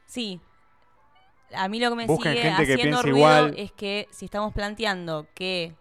Sí. 0.06 0.42
A 1.56 1.70
mí 1.70 1.80
lo 1.80 1.90
que 1.92 1.96
me 1.96 2.06
Busquen 2.08 2.34
sigue 2.34 2.42
gente 2.42 2.64
haciendo 2.64 3.02
ruido 3.02 3.18
igual. 3.18 3.54
es 3.58 3.72
que 3.72 4.08
si 4.12 4.26
estamos 4.26 4.54
planteando 4.54 5.28
que 5.34 5.76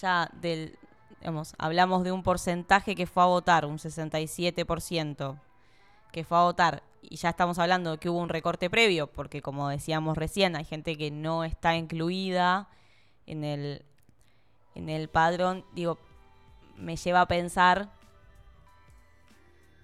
ya 0.00 0.30
del, 0.34 0.77
hablamos 1.58 2.04
de 2.04 2.12
un 2.12 2.22
porcentaje 2.22 2.94
que 2.94 3.06
fue 3.06 3.22
a 3.22 3.26
votar, 3.26 3.66
un 3.66 3.78
67% 3.78 5.40
que 6.12 6.24
fue 6.24 6.38
a 6.38 6.42
votar, 6.42 6.82
y 7.02 7.16
ya 7.16 7.30
estamos 7.30 7.58
hablando 7.58 7.92
de 7.92 7.98
que 7.98 8.08
hubo 8.08 8.18
un 8.18 8.28
recorte 8.28 8.70
previo, 8.70 9.06
porque 9.06 9.42
como 9.42 9.68
decíamos 9.68 10.16
recién, 10.16 10.56
hay 10.56 10.64
gente 10.64 10.96
que 10.96 11.10
no 11.10 11.44
está 11.44 11.76
incluida 11.76 12.68
en 13.26 13.44
el, 13.44 13.84
en 14.74 14.88
el 14.88 15.08
padrón, 15.08 15.64
digo, 15.74 15.98
me 16.76 16.96
lleva 16.96 17.22
a 17.22 17.28
pensar 17.28 17.90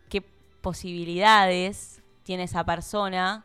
qué 0.08 0.22
posibilidades 0.60 2.02
tiene 2.22 2.44
esa 2.44 2.64
persona 2.64 3.44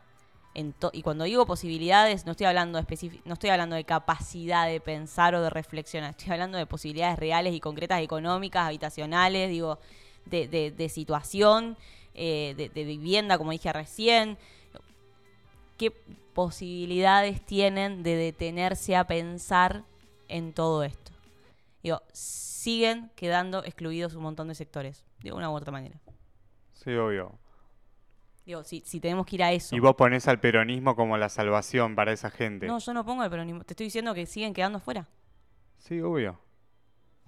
y 0.54 1.02
cuando 1.02 1.24
digo 1.24 1.46
posibilidades 1.46 2.26
no 2.26 2.32
estoy 2.32 2.46
hablando 2.46 2.82
de 2.82 3.20
no 3.24 3.34
estoy 3.34 3.50
hablando 3.50 3.76
de 3.76 3.84
capacidad 3.84 4.66
de 4.66 4.80
pensar 4.80 5.34
o 5.34 5.42
de 5.42 5.48
reflexionar 5.50 6.10
estoy 6.10 6.32
hablando 6.32 6.58
de 6.58 6.66
posibilidades 6.66 7.18
reales 7.18 7.54
y 7.54 7.60
concretas 7.60 8.00
económicas 8.02 8.66
habitacionales 8.66 9.48
digo 9.48 9.78
de, 10.26 10.48
de- 10.48 10.70
de 10.72 10.88
situación 10.88 11.76
eh, 12.14 12.54
de, 12.56 12.68
de 12.68 12.84
vivienda 12.84 13.38
como 13.38 13.52
dije 13.52 13.72
recién 13.72 14.36
qué 15.78 15.90
posibilidades 16.34 17.44
tienen 17.44 18.02
de 18.02 18.16
detenerse 18.16 18.96
a 18.96 19.04
pensar 19.06 19.84
en 20.28 20.52
todo 20.52 20.84
esto. 20.84 21.12
Digo, 21.82 22.02
siguen 22.12 23.10
quedando 23.16 23.64
excluidos 23.64 24.14
un 24.14 24.22
montón 24.22 24.48
de 24.48 24.54
sectores, 24.54 25.04
de 25.22 25.32
una 25.32 25.50
u 25.50 25.54
otra 25.54 25.72
manera. 25.72 25.98
Sí, 26.74 26.92
obvio. 26.94 27.32
Digo, 28.50 28.64
si, 28.64 28.82
si 28.84 28.98
tenemos 28.98 29.26
que 29.26 29.36
ir 29.36 29.44
a 29.44 29.52
eso. 29.52 29.76
Y 29.76 29.78
vos 29.78 29.94
ponés 29.94 30.26
al 30.26 30.40
peronismo 30.40 30.96
como 30.96 31.16
la 31.16 31.28
salvación 31.28 31.94
para 31.94 32.10
esa 32.10 32.30
gente. 32.30 32.66
No, 32.66 32.80
yo 32.80 32.92
no 32.92 33.04
pongo 33.04 33.22
el 33.22 33.30
peronismo. 33.30 33.62
Te 33.62 33.74
estoy 33.74 33.86
diciendo 33.86 34.12
que 34.12 34.26
siguen 34.26 34.52
quedando 34.52 34.78
afuera. 34.78 35.06
Sí, 35.78 36.00
obvio. 36.00 36.36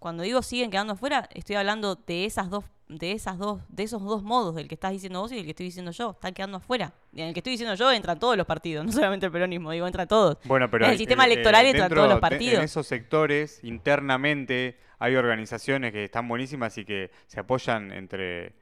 Cuando 0.01 0.25
digo 0.25 0.43
siguen 0.43 0.73
quedando 0.73 0.95
afuera, 0.95 1.29
estoy 1.33 1.55
hablando 1.55 1.95
de 1.95 2.25
esas 2.25 2.51
dos, 2.51 2.65
de 2.89 3.13
esas 3.13 3.39
dos, 3.39 3.61
de 3.69 3.85
esos 3.85 4.03
dos 4.03 4.25
modos, 4.25 4.57
del 4.57 4.67
que 4.67 4.75
estás 4.75 4.91
diciendo 4.91 5.21
vos 5.21 5.31
y 5.31 5.37
del 5.37 5.45
que 5.45 5.51
estoy 5.51 5.67
diciendo 5.67 5.93
yo. 5.93 6.11
Están 6.11 6.35
quedando 6.35 6.57
afuera. 6.57 6.93
Y 7.13 7.21
en 7.21 7.29
el 7.29 7.35
que 7.35 7.39
estoy 7.39 7.53
diciendo 7.53 7.77
yo 7.77 7.93
entran 7.93 8.19
todos 8.19 8.37
los 8.37 8.45
partidos, 8.45 8.85
no 8.85 8.91
solamente 8.91 9.27
el 9.27 9.31
peronismo, 9.31 9.71
digo, 9.71 9.87
entran 9.87 10.09
todos. 10.09 10.39
Bueno, 10.43 10.69
pero 10.69 10.87
En 10.87 10.91
el 10.91 10.95
eh, 10.97 10.99
sistema 10.99 11.23
eh, 11.23 11.33
electoral 11.35 11.67
entran 11.67 11.83
dentro 11.85 11.99
todos 11.99 12.09
los 12.09 12.17
de- 12.17 12.21
partidos. 12.21 12.59
en 12.59 12.65
esos 12.65 12.85
sectores, 12.85 13.63
internamente, 13.63 14.77
hay 14.99 15.15
organizaciones 15.15 15.93
que 15.93 16.03
están 16.03 16.27
buenísimas 16.27 16.77
y 16.79 16.85
que 16.85 17.13
se 17.29 17.39
apoyan 17.39 17.93
entre, 17.93 18.57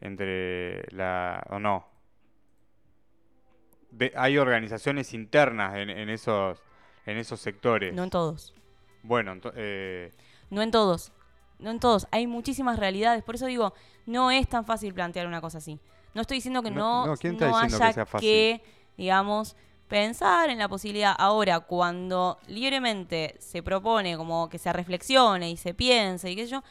entre 0.00 0.90
la... 0.92 1.44
o 1.50 1.58
no. 1.58 1.94
De- 3.96 4.12
hay 4.16 4.38
organizaciones 4.38 5.14
internas 5.14 5.76
en, 5.76 5.90
en 5.90 6.08
esos, 6.10 6.58
en 7.06 7.16
esos 7.18 7.40
sectores. 7.40 7.94
No 7.94 8.04
en 8.04 8.10
todos. 8.10 8.52
Bueno, 9.02 9.32
ento- 9.34 9.52
eh, 9.56 10.12
No 10.50 10.62
en 10.62 10.70
todos. 10.70 11.12
No 11.58 11.70
en 11.70 11.80
todos. 11.80 12.06
Hay 12.10 12.26
muchísimas 12.26 12.78
realidades. 12.78 13.22
Por 13.24 13.34
eso 13.36 13.46
digo, 13.46 13.72
no 14.04 14.30
es 14.30 14.48
tan 14.48 14.64
fácil 14.66 14.92
plantear 14.92 15.26
una 15.26 15.40
cosa 15.40 15.58
así. 15.58 15.78
No 16.14 16.20
estoy 16.22 16.38
diciendo 16.38 16.62
que 16.62 16.70
No, 16.70 17.04
no, 17.04 17.06
no, 17.12 17.16
¿quién 17.16 17.34
está 17.34 17.46
no 17.48 17.52
diciendo 17.54 17.78
que 17.78 17.84
haya 17.84 17.92
sea 17.94 18.06
fácil? 18.06 18.28
que, 18.28 18.62
digamos, 18.96 19.56
pensar 19.88 20.50
en 20.50 20.58
la 20.58 20.68
posibilidad. 20.68 21.14
Ahora, 21.18 21.60
cuando 21.60 22.38
libremente 22.48 23.36
se 23.38 23.62
propone 23.62 24.16
como 24.16 24.48
que 24.48 24.58
se 24.58 24.72
reflexione 24.72 25.50
y 25.50 25.56
se 25.56 25.72
piense 25.74 26.30
y 26.30 26.36
qué 26.36 26.44
sé 26.44 26.50
yo, 26.52 26.62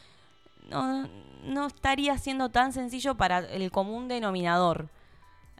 no, 0.68 1.08
no 1.44 1.66
estaría 1.66 2.16
siendo 2.18 2.48
tan 2.50 2.72
sencillo 2.72 3.14
para 3.16 3.38
el 3.38 3.70
común 3.70 4.08
denominador. 4.08 4.88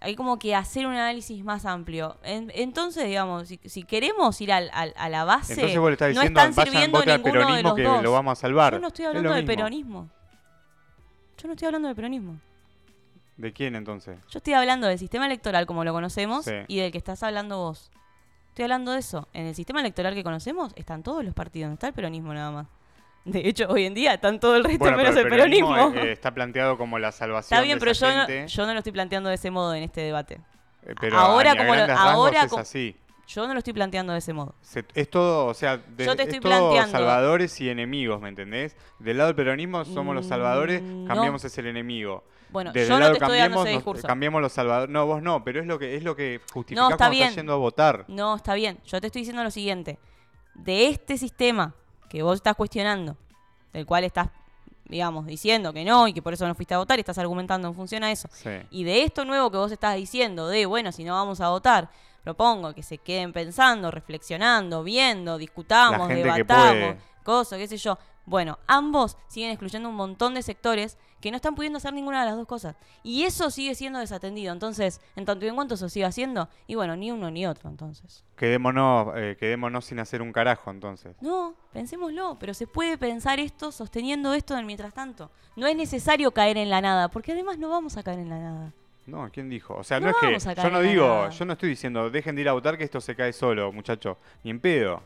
Hay 0.06 0.14
como 0.14 0.38
que 0.38 0.54
hacer 0.54 0.86
un 0.86 0.92
análisis 0.92 1.42
más 1.44 1.64
amplio. 1.66 2.16
En- 2.22 2.52
entonces, 2.54 3.04
digamos, 3.06 3.48
si, 3.48 3.58
si 3.64 3.82
queremos 3.82 4.40
ir 4.40 4.52
al- 4.52 4.70
al- 4.72 4.94
a 4.96 5.08
la 5.08 5.24
base, 5.24 5.54
entonces 5.54 5.78
vos 5.78 5.88
le 5.90 5.92
estás 5.94 6.14
no 6.14 6.22
están 6.22 6.52
sirviendo 6.54 6.98
ninguno 7.00 7.12
de 7.12 7.18
peronismo 7.18 7.68
los 7.70 7.74
que 7.76 7.82
dos. 7.82 8.02
lo 8.02 8.12
vamos 8.12 8.38
a 8.38 8.40
salvar. 8.40 8.72
Yo 8.74 8.78
no 8.78 8.88
estoy 8.88 9.04
Es 9.04 9.08
hablando 9.08 9.30
del 9.30 9.42
mismo. 9.44 9.56
peronismo. 9.56 10.10
Yo 11.38 11.48
no 11.48 11.52
estoy 11.54 11.66
hablando 11.66 11.88
del 11.88 11.96
peronismo. 11.96 12.40
¿De 13.36 13.52
quién 13.52 13.74
entonces? 13.76 14.18
Yo 14.30 14.38
estoy 14.38 14.54
hablando 14.54 14.86
del 14.86 14.98
sistema 14.98 15.26
electoral 15.26 15.66
como 15.66 15.84
lo 15.84 15.92
conocemos 15.92 16.44
Sí. 16.46 16.52
y 16.68 16.78
del 16.78 16.90
que 16.92 16.98
estás 16.98 17.22
hablando 17.22 17.58
vos. 17.58 17.90
Estoy 18.48 18.62
hablando 18.62 18.92
de 18.92 19.00
eso. 19.00 19.28
En 19.34 19.44
el 19.46 19.54
sistema 19.54 19.80
electoral 19.80 20.14
que 20.14 20.22
conocemos 20.24 20.72
están 20.76 21.02
todos 21.02 21.22
los 21.24 21.34
partidos, 21.34 21.68
no 21.68 21.74
está 21.74 21.88
el 21.88 21.92
peronismo 21.92 22.32
nada 22.32 22.50
más. 22.50 22.66
De 23.26 23.40
hecho, 23.48 23.66
hoy 23.68 23.84
en 23.84 23.92
día 23.94 24.14
están 24.14 24.38
todo 24.40 24.54
el 24.56 24.62
resto 24.64 24.78
Bueno, 24.78 24.96
menos 24.96 25.14
pero 25.14 25.26
el 25.26 25.30
peronismo. 25.32 25.76
eh, 25.94 26.12
está 26.12 26.32
planteado 26.32 26.78
como 26.78 26.98
la 26.98 27.10
salvación 27.12 27.56
está 27.58 27.60
bien, 27.64 27.76
de 27.76 27.80
pero 27.80 27.90
esa 27.90 28.08
yo 28.10 28.14
no, 28.20 28.26
gente, 28.26 28.48
yo 28.48 28.66
no 28.66 28.72
lo 28.72 28.78
estoy 28.78 28.92
planteando 28.92 29.28
de 29.28 29.34
ese 29.34 29.50
modo 29.50 29.74
en 29.74 29.82
este 29.82 30.00
debate. 30.00 30.40
eh, 30.84 30.94
pero 31.00 31.18
ahora 31.18 31.52
a, 31.52 31.56
como 31.56 31.74
lo- 31.74 31.92
ahora 31.92 32.42
es 32.44 32.52
así. 32.52 32.96
Yo 33.26 33.44
no 33.48 33.54
lo 33.54 33.58
estoy 33.58 33.72
planteando 33.72 34.12
de 34.12 34.20
ese 34.20 34.32
modo. 34.32 34.54
Se- 34.60 34.84
es 34.94 35.10
todo, 35.10 35.46
o 35.46 35.54
sea, 35.54 35.76
de- 35.78 36.04
Yo 36.06 36.14
te 36.14 36.22
es 36.22 36.28
estoy 36.28 36.38
todo 36.40 36.70
planteando- 36.70 36.92
salvadores 36.92 37.60
y 37.60 37.68
enemigos, 37.68 38.20
¿me 38.20 38.28
entendés? 38.28 38.76
Del 39.00 39.18
lado 39.18 39.26
del 39.30 39.34
peronismo 39.36 39.84
somos 39.84 40.14
los 40.14 40.26
salvadores, 40.26 40.80
Mm, 40.80 41.06
cambiamos 41.08 41.42
no. 41.42 41.46
es 41.48 41.58
el 41.58 41.66
enemigo. 41.66 42.22
Bueno, 42.50 42.70
Desde 42.72 42.88
yo 42.90 42.94
el 42.94 43.00
no 43.00 43.06
te 43.08 43.12
estoy 43.18 43.38
dando 43.38 43.56
ese 43.64 43.72
nos- 43.72 43.78
discurso. 43.78 44.06
cambiemos 44.06 44.40
los 44.40 44.52
salvadores. 44.52 44.88
No, 44.92 45.04
vos 45.04 45.20
no, 45.20 45.42
pero 45.42 45.58
es 45.58 45.66
lo 45.66 45.80
que 45.80 45.96
es 45.96 46.04
lo 46.04 46.14
que 46.14 46.40
justificás 46.52 46.80
No, 46.84 46.90
está 46.90 46.96
cuando 46.98 47.10
bien. 47.16 47.22
estás 47.24 47.36
yendo 47.36 47.52
a 47.54 47.56
votar. 47.56 48.04
No, 48.06 48.36
está 48.36 48.54
bien. 48.54 48.78
Yo 48.86 49.00
te 49.00 49.08
estoy 49.08 49.22
diciendo 49.22 49.42
lo 49.42 49.50
siguiente. 49.50 49.98
De 50.54 50.86
este 50.86 51.18
sistema 51.18 51.74
que 52.08 52.22
vos 52.22 52.36
estás 52.36 52.56
cuestionando, 52.56 53.16
del 53.72 53.86
cual 53.86 54.04
estás, 54.04 54.28
digamos, 54.84 55.26
diciendo 55.26 55.72
que 55.72 55.84
no 55.84 56.08
y 56.08 56.12
que 56.12 56.22
por 56.22 56.32
eso 56.32 56.46
no 56.46 56.54
fuiste 56.54 56.74
a 56.74 56.78
votar 56.78 56.98
y 56.98 57.00
estás 57.00 57.18
argumentando 57.18 57.68
en 57.68 57.74
función 57.74 58.04
a 58.04 58.12
eso. 58.12 58.28
Sí. 58.32 58.50
Y 58.70 58.84
de 58.84 59.02
esto 59.02 59.24
nuevo 59.24 59.50
que 59.50 59.56
vos 59.56 59.72
estás 59.72 59.96
diciendo, 59.96 60.48
de, 60.48 60.66
bueno, 60.66 60.92
si 60.92 61.04
no 61.04 61.14
vamos 61.14 61.40
a 61.40 61.48
votar, 61.48 61.88
propongo 62.22 62.74
que 62.74 62.82
se 62.82 62.98
queden 62.98 63.32
pensando, 63.32 63.90
reflexionando, 63.90 64.82
viendo, 64.82 65.38
discutamos, 65.38 66.08
debatamos, 66.08 66.96
cosas, 67.22 67.58
qué 67.58 67.68
sé 67.68 67.76
yo. 67.76 67.98
Bueno, 68.26 68.58
ambos 68.66 69.16
siguen 69.28 69.50
excluyendo 69.52 69.88
un 69.88 69.94
montón 69.94 70.34
de 70.34 70.42
sectores 70.42 70.98
que 71.20 71.30
no 71.30 71.36
están 71.36 71.54
pudiendo 71.54 71.76
hacer 71.78 71.94
ninguna 71.94 72.20
de 72.20 72.26
las 72.26 72.36
dos 72.36 72.46
cosas. 72.46 72.76
Y 73.02 73.22
eso 73.22 73.50
sigue 73.50 73.74
siendo 73.74 74.00
desatendido. 74.00 74.52
Entonces, 74.52 75.00
en 75.14 75.24
tanto 75.24 75.46
y 75.46 75.48
en 75.48 75.54
cuanto 75.54 75.74
eso 75.74 75.88
siga 75.88 76.08
haciendo, 76.08 76.48
y 76.66 76.74
bueno, 76.74 76.96
ni 76.96 77.10
uno 77.10 77.30
ni 77.30 77.46
otro, 77.46 77.70
entonces. 77.70 78.24
Quedémonos, 78.36 79.08
eh, 79.16 79.36
quedémonos 79.38 79.84
sin 79.84 80.00
hacer 80.00 80.22
un 80.22 80.32
carajo, 80.32 80.70
entonces. 80.70 81.16
No, 81.20 81.54
pensémoslo, 81.72 82.36
pero 82.38 82.52
se 82.52 82.66
puede 82.66 82.98
pensar 82.98 83.38
esto 83.40 83.72
sosteniendo 83.72 84.34
esto 84.34 84.54
en 84.54 84.60
el 84.60 84.66
mientras 84.66 84.92
tanto. 84.92 85.30
No 85.54 85.66
es 85.66 85.76
necesario 85.76 86.32
caer 86.32 86.58
en 86.58 86.68
la 86.68 86.80
nada, 86.80 87.08
porque 87.08 87.32
además 87.32 87.58
no 87.58 87.68
vamos 87.68 87.96
a 87.96 88.02
caer 88.02 88.18
en 88.18 88.28
la 88.28 88.38
nada. 88.38 88.72
No, 89.06 89.30
¿quién 89.32 89.48
dijo? 89.48 89.74
O 89.74 89.84
sea, 89.84 90.00
no, 90.00 90.06
No 90.06 90.10
es 90.12 90.44
que 90.44 90.54
yo 90.62 90.70
no 90.70 90.80
digo, 90.80 91.06
nada. 91.06 91.30
yo 91.30 91.44
no 91.44 91.52
estoy 91.52 91.68
diciendo, 91.68 92.10
dejen 92.10 92.34
de 92.34 92.42
ir 92.42 92.48
a 92.48 92.52
votar 92.54 92.76
que 92.76 92.82
esto 92.82 93.00
se 93.00 93.14
cae 93.14 93.32
solo, 93.32 93.72
muchacho. 93.72 94.18
Ni 94.42 94.50
en 94.50 94.58
pedo. 94.60 95.00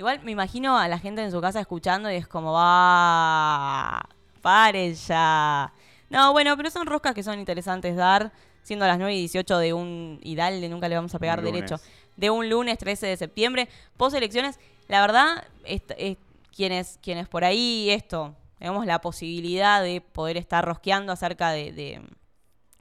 Igual 0.00 0.22
me 0.22 0.30
imagino 0.30 0.78
a 0.78 0.88
la 0.88 0.98
gente 0.98 1.22
en 1.22 1.30
su 1.30 1.42
casa 1.42 1.60
escuchando 1.60 2.10
y 2.10 2.14
es 2.14 2.26
como, 2.26 2.52
va, 2.54 4.00
paren 4.40 4.94
ya. 4.94 5.74
No, 6.08 6.32
bueno, 6.32 6.56
pero 6.56 6.70
son 6.70 6.86
roscas 6.86 7.12
que 7.14 7.22
son 7.22 7.38
interesantes 7.38 7.94
dar, 7.96 8.32
siendo 8.62 8.86
las 8.86 8.96
9 8.96 9.12
y 9.14 9.18
18 9.18 9.58
de 9.58 9.74
un, 9.74 10.18
y 10.22 10.36
dale, 10.36 10.66
nunca 10.70 10.88
le 10.88 10.94
vamos 10.96 11.14
a 11.14 11.18
pegar 11.18 11.42
derecho, 11.42 11.74
de 12.16 12.30
un 12.30 12.48
lunes 12.48 12.78
13 12.78 13.08
de 13.08 13.16
septiembre, 13.18 13.68
post 13.98 14.16
elecciones, 14.16 14.58
la 14.88 15.02
verdad, 15.02 15.44
est- 15.64 15.92
es- 15.98 16.16
quienes, 16.56 16.98
quienes 17.02 17.28
por 17.28 17.44
ahí 17.44 17.90
esto, 17.90 18.34
tenemos 18.58 18.86
la 18.86 19.02
posibilidad 19.02 19.82
de 19.82 20.00
poder 20.00 20.38
estar 20.38 20.64
rosqueando 20.64 21.12
acerca 21.12 21.50
de, 21.50 21.72
de, 21.72 22.00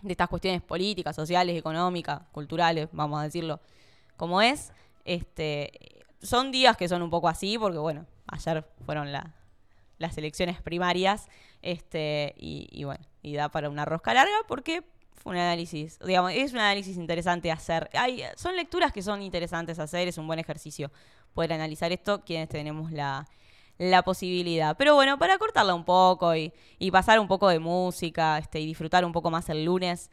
de 0.04 0.12
estas 0.14 0.30
cuestiones 0.30 0.62
políticas, 0.62 1.18
sociales, 1.18 1.58
económicas, 1.58 2.22
culturales, 2.32 2.88
vamos 2.94 3.20
a 3.20 3.24
decirlo 3.24 3.60
como 4.16 4.42
es, 4.42 4.72
este, 5.04 5.99
son 6.22 6.52
días 6.52 6.78
que 6.78 6.88
son 6.88 7.02
un 7.02 7.10
poco 7.10 7.28
así, 7.30 7.58
porque 7.58 7.78
bueno, 7.78 8.06
ayer 8.28 8.66
fueron 8.86 9.12
la- 9.12 9.34
las 9.98 10.18
elecciones 10.18 10.62
primarias, 10.62 11.28
este, 11.62 12.34
y, 12.38 12.68
y 12.72 12.84
bueno, 12.86 13.04
y 13.22 13.34
da 13.36 13.50
para 13.50 13.70
una 13.70 13.84
rosca 13.86 14.14
larga 14.14 14.34
porque 14.48 14.84
fue 15.22 15.34
un 15.34 15.38
análisis, 15.38 16.00
digamos, 16.00 16.32
es 16.34 16.54
un 16.54 16.60
análisis 16.60 16.96
interesante 16.96 17.52
hacer. 17.52 17.90
Hay, 17.94 18.24
son 18.38 18.56
lecturas 18.56 18.94
que 18.94 19.02
son 19.02 19.22
interesantes 19.22 19.78
hacer, 19.80 20.08
es 20.08 20.18
un 20.18 20.26
buen 20.28 20.40
ejercicio 20.40 20.90
poder 21.34 21.52
analizar 21.52 21.92
esto, 21.92 22.22
quienes 22.24 22.48
tenemos 22.48 22.94
la, 22.94 23.28
la 23.78 24.02
posibilidad. 24.04 24.78
Pero 24.78 24.96
bueno, 24.96 25.20
para 25.20 25.38
cortarla 25.38 25.74
un 25.76 25.84
poco 25.84 26.34
y, 26.34 26.54
y 26.78 26.92
pasar 26.92 27.20
un 27.20 27.28
poco 27.28 27.50
de 27.50 27.60
música 27.60 28.38
este, 28.38 28.62
y 28.62 28.66
disfrutar 28.66 29.04
un 29.04 29.12
poco 29.12 29.30
más 29.30 29.50
el 29.50 29.66
lunes, 29.66 30.10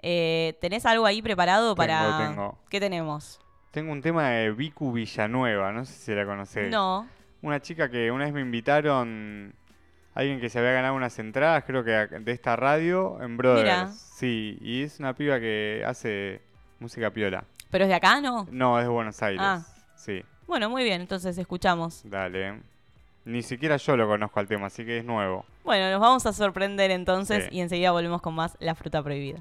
eh, 0.00 0.56
¿tenés 0.62 0.86
algo 0.86 1.04
ahí 1.04 1.20
preparado 1.20 1.74
para... 1.74 2.28
tengo. 2.30 2.58
¿Qué 2.70 2.80
tenemos? 2.80 3.38
Tengo 3.76 3.92
un 3.92 4.00
tema 4.00 4.30
de 4.30 4.52
Vicu 4.52 4.90
Villanueva, 4.90 5.70
no 5.70 5.84
sé 5.84 5.92
si 5.92 6.14
la 6.14 6.24
conocés. 6.24 6.70
No. 6.70 7.06
Una 7.42 7.60
chica 7.60 7.90
que 7.90 8.10
una 8.10 8.24
vez 8.24 8.32
me 8.32 8.40
invitaron, 8.40 9.52
alguien 10.14 10.40
que 10.40 10.48
se 10.48 10.58
había 10.58 10.72
ganado 10.72 10.94
unas 10.94 11.18
entradas, 11.18 11.62
creo 11.66 11.84
que 11.84 11.90
de 11.90 12.32
esta 12.32 12.56
radio, 12.56 13.18
en 13.20 13.36
Brothers. 13.36 13.62
Mira. 13.64 13.88
Sí, 13.92 14.56
y 14.62 14.82
es 14.82 14.98
una 14.98 15.12
piba 15.12 15.38
que 15.40 15.84
hace 15.86 16.40
música 16.80 17.10
piola. 17.10 17.44
¿Pero 17.70 17.84
es 17.84 17.88
de 17.90 17.96
acá, 17.96 18.18
no? 18.22 18.48
No, 18.50 18.78
es 18.78 18.86
de 18.86 18.90
Buenos 18.90 19.22
Aires. 19.22 19.42
Ah. 19.44 19.62
Sí, 19.94 20.24
Bueno, 20.46 20.70
muy 20.70 20.82
bien, 20.82 21.02
entonces 21.02 21.36
escuchamos. 21.36 22.00
dale. 22.08 22.58
Ni 23.26 23.42
siquiera 23.42 23.76
yo 23.76 23.94
lo 23.94 24.06
conozco 24.08 24.40
al 24.40 24.46
tema, 24.48 24.68
así 24.68 24.86
que 24.86 24.96
es 25.00 25.04
nuevo. 25.04 25.44
Bueno, 25.64 25.90
nos 25.90 26.00
vamos 26.00 26.24
a 26.24 26.32
sorprender 26.32 26.90
entonces 26.92 27.44
Sí. 27.50 27.56
y 27.56 27.60
enseguida 27.60 27.90
volvemos 27.90 28.22
con 28.22 28.34
más 28.34 28.56
La 28.58 28.74
Fruta 28.74 29.02
Prohibida. 29.02 29.40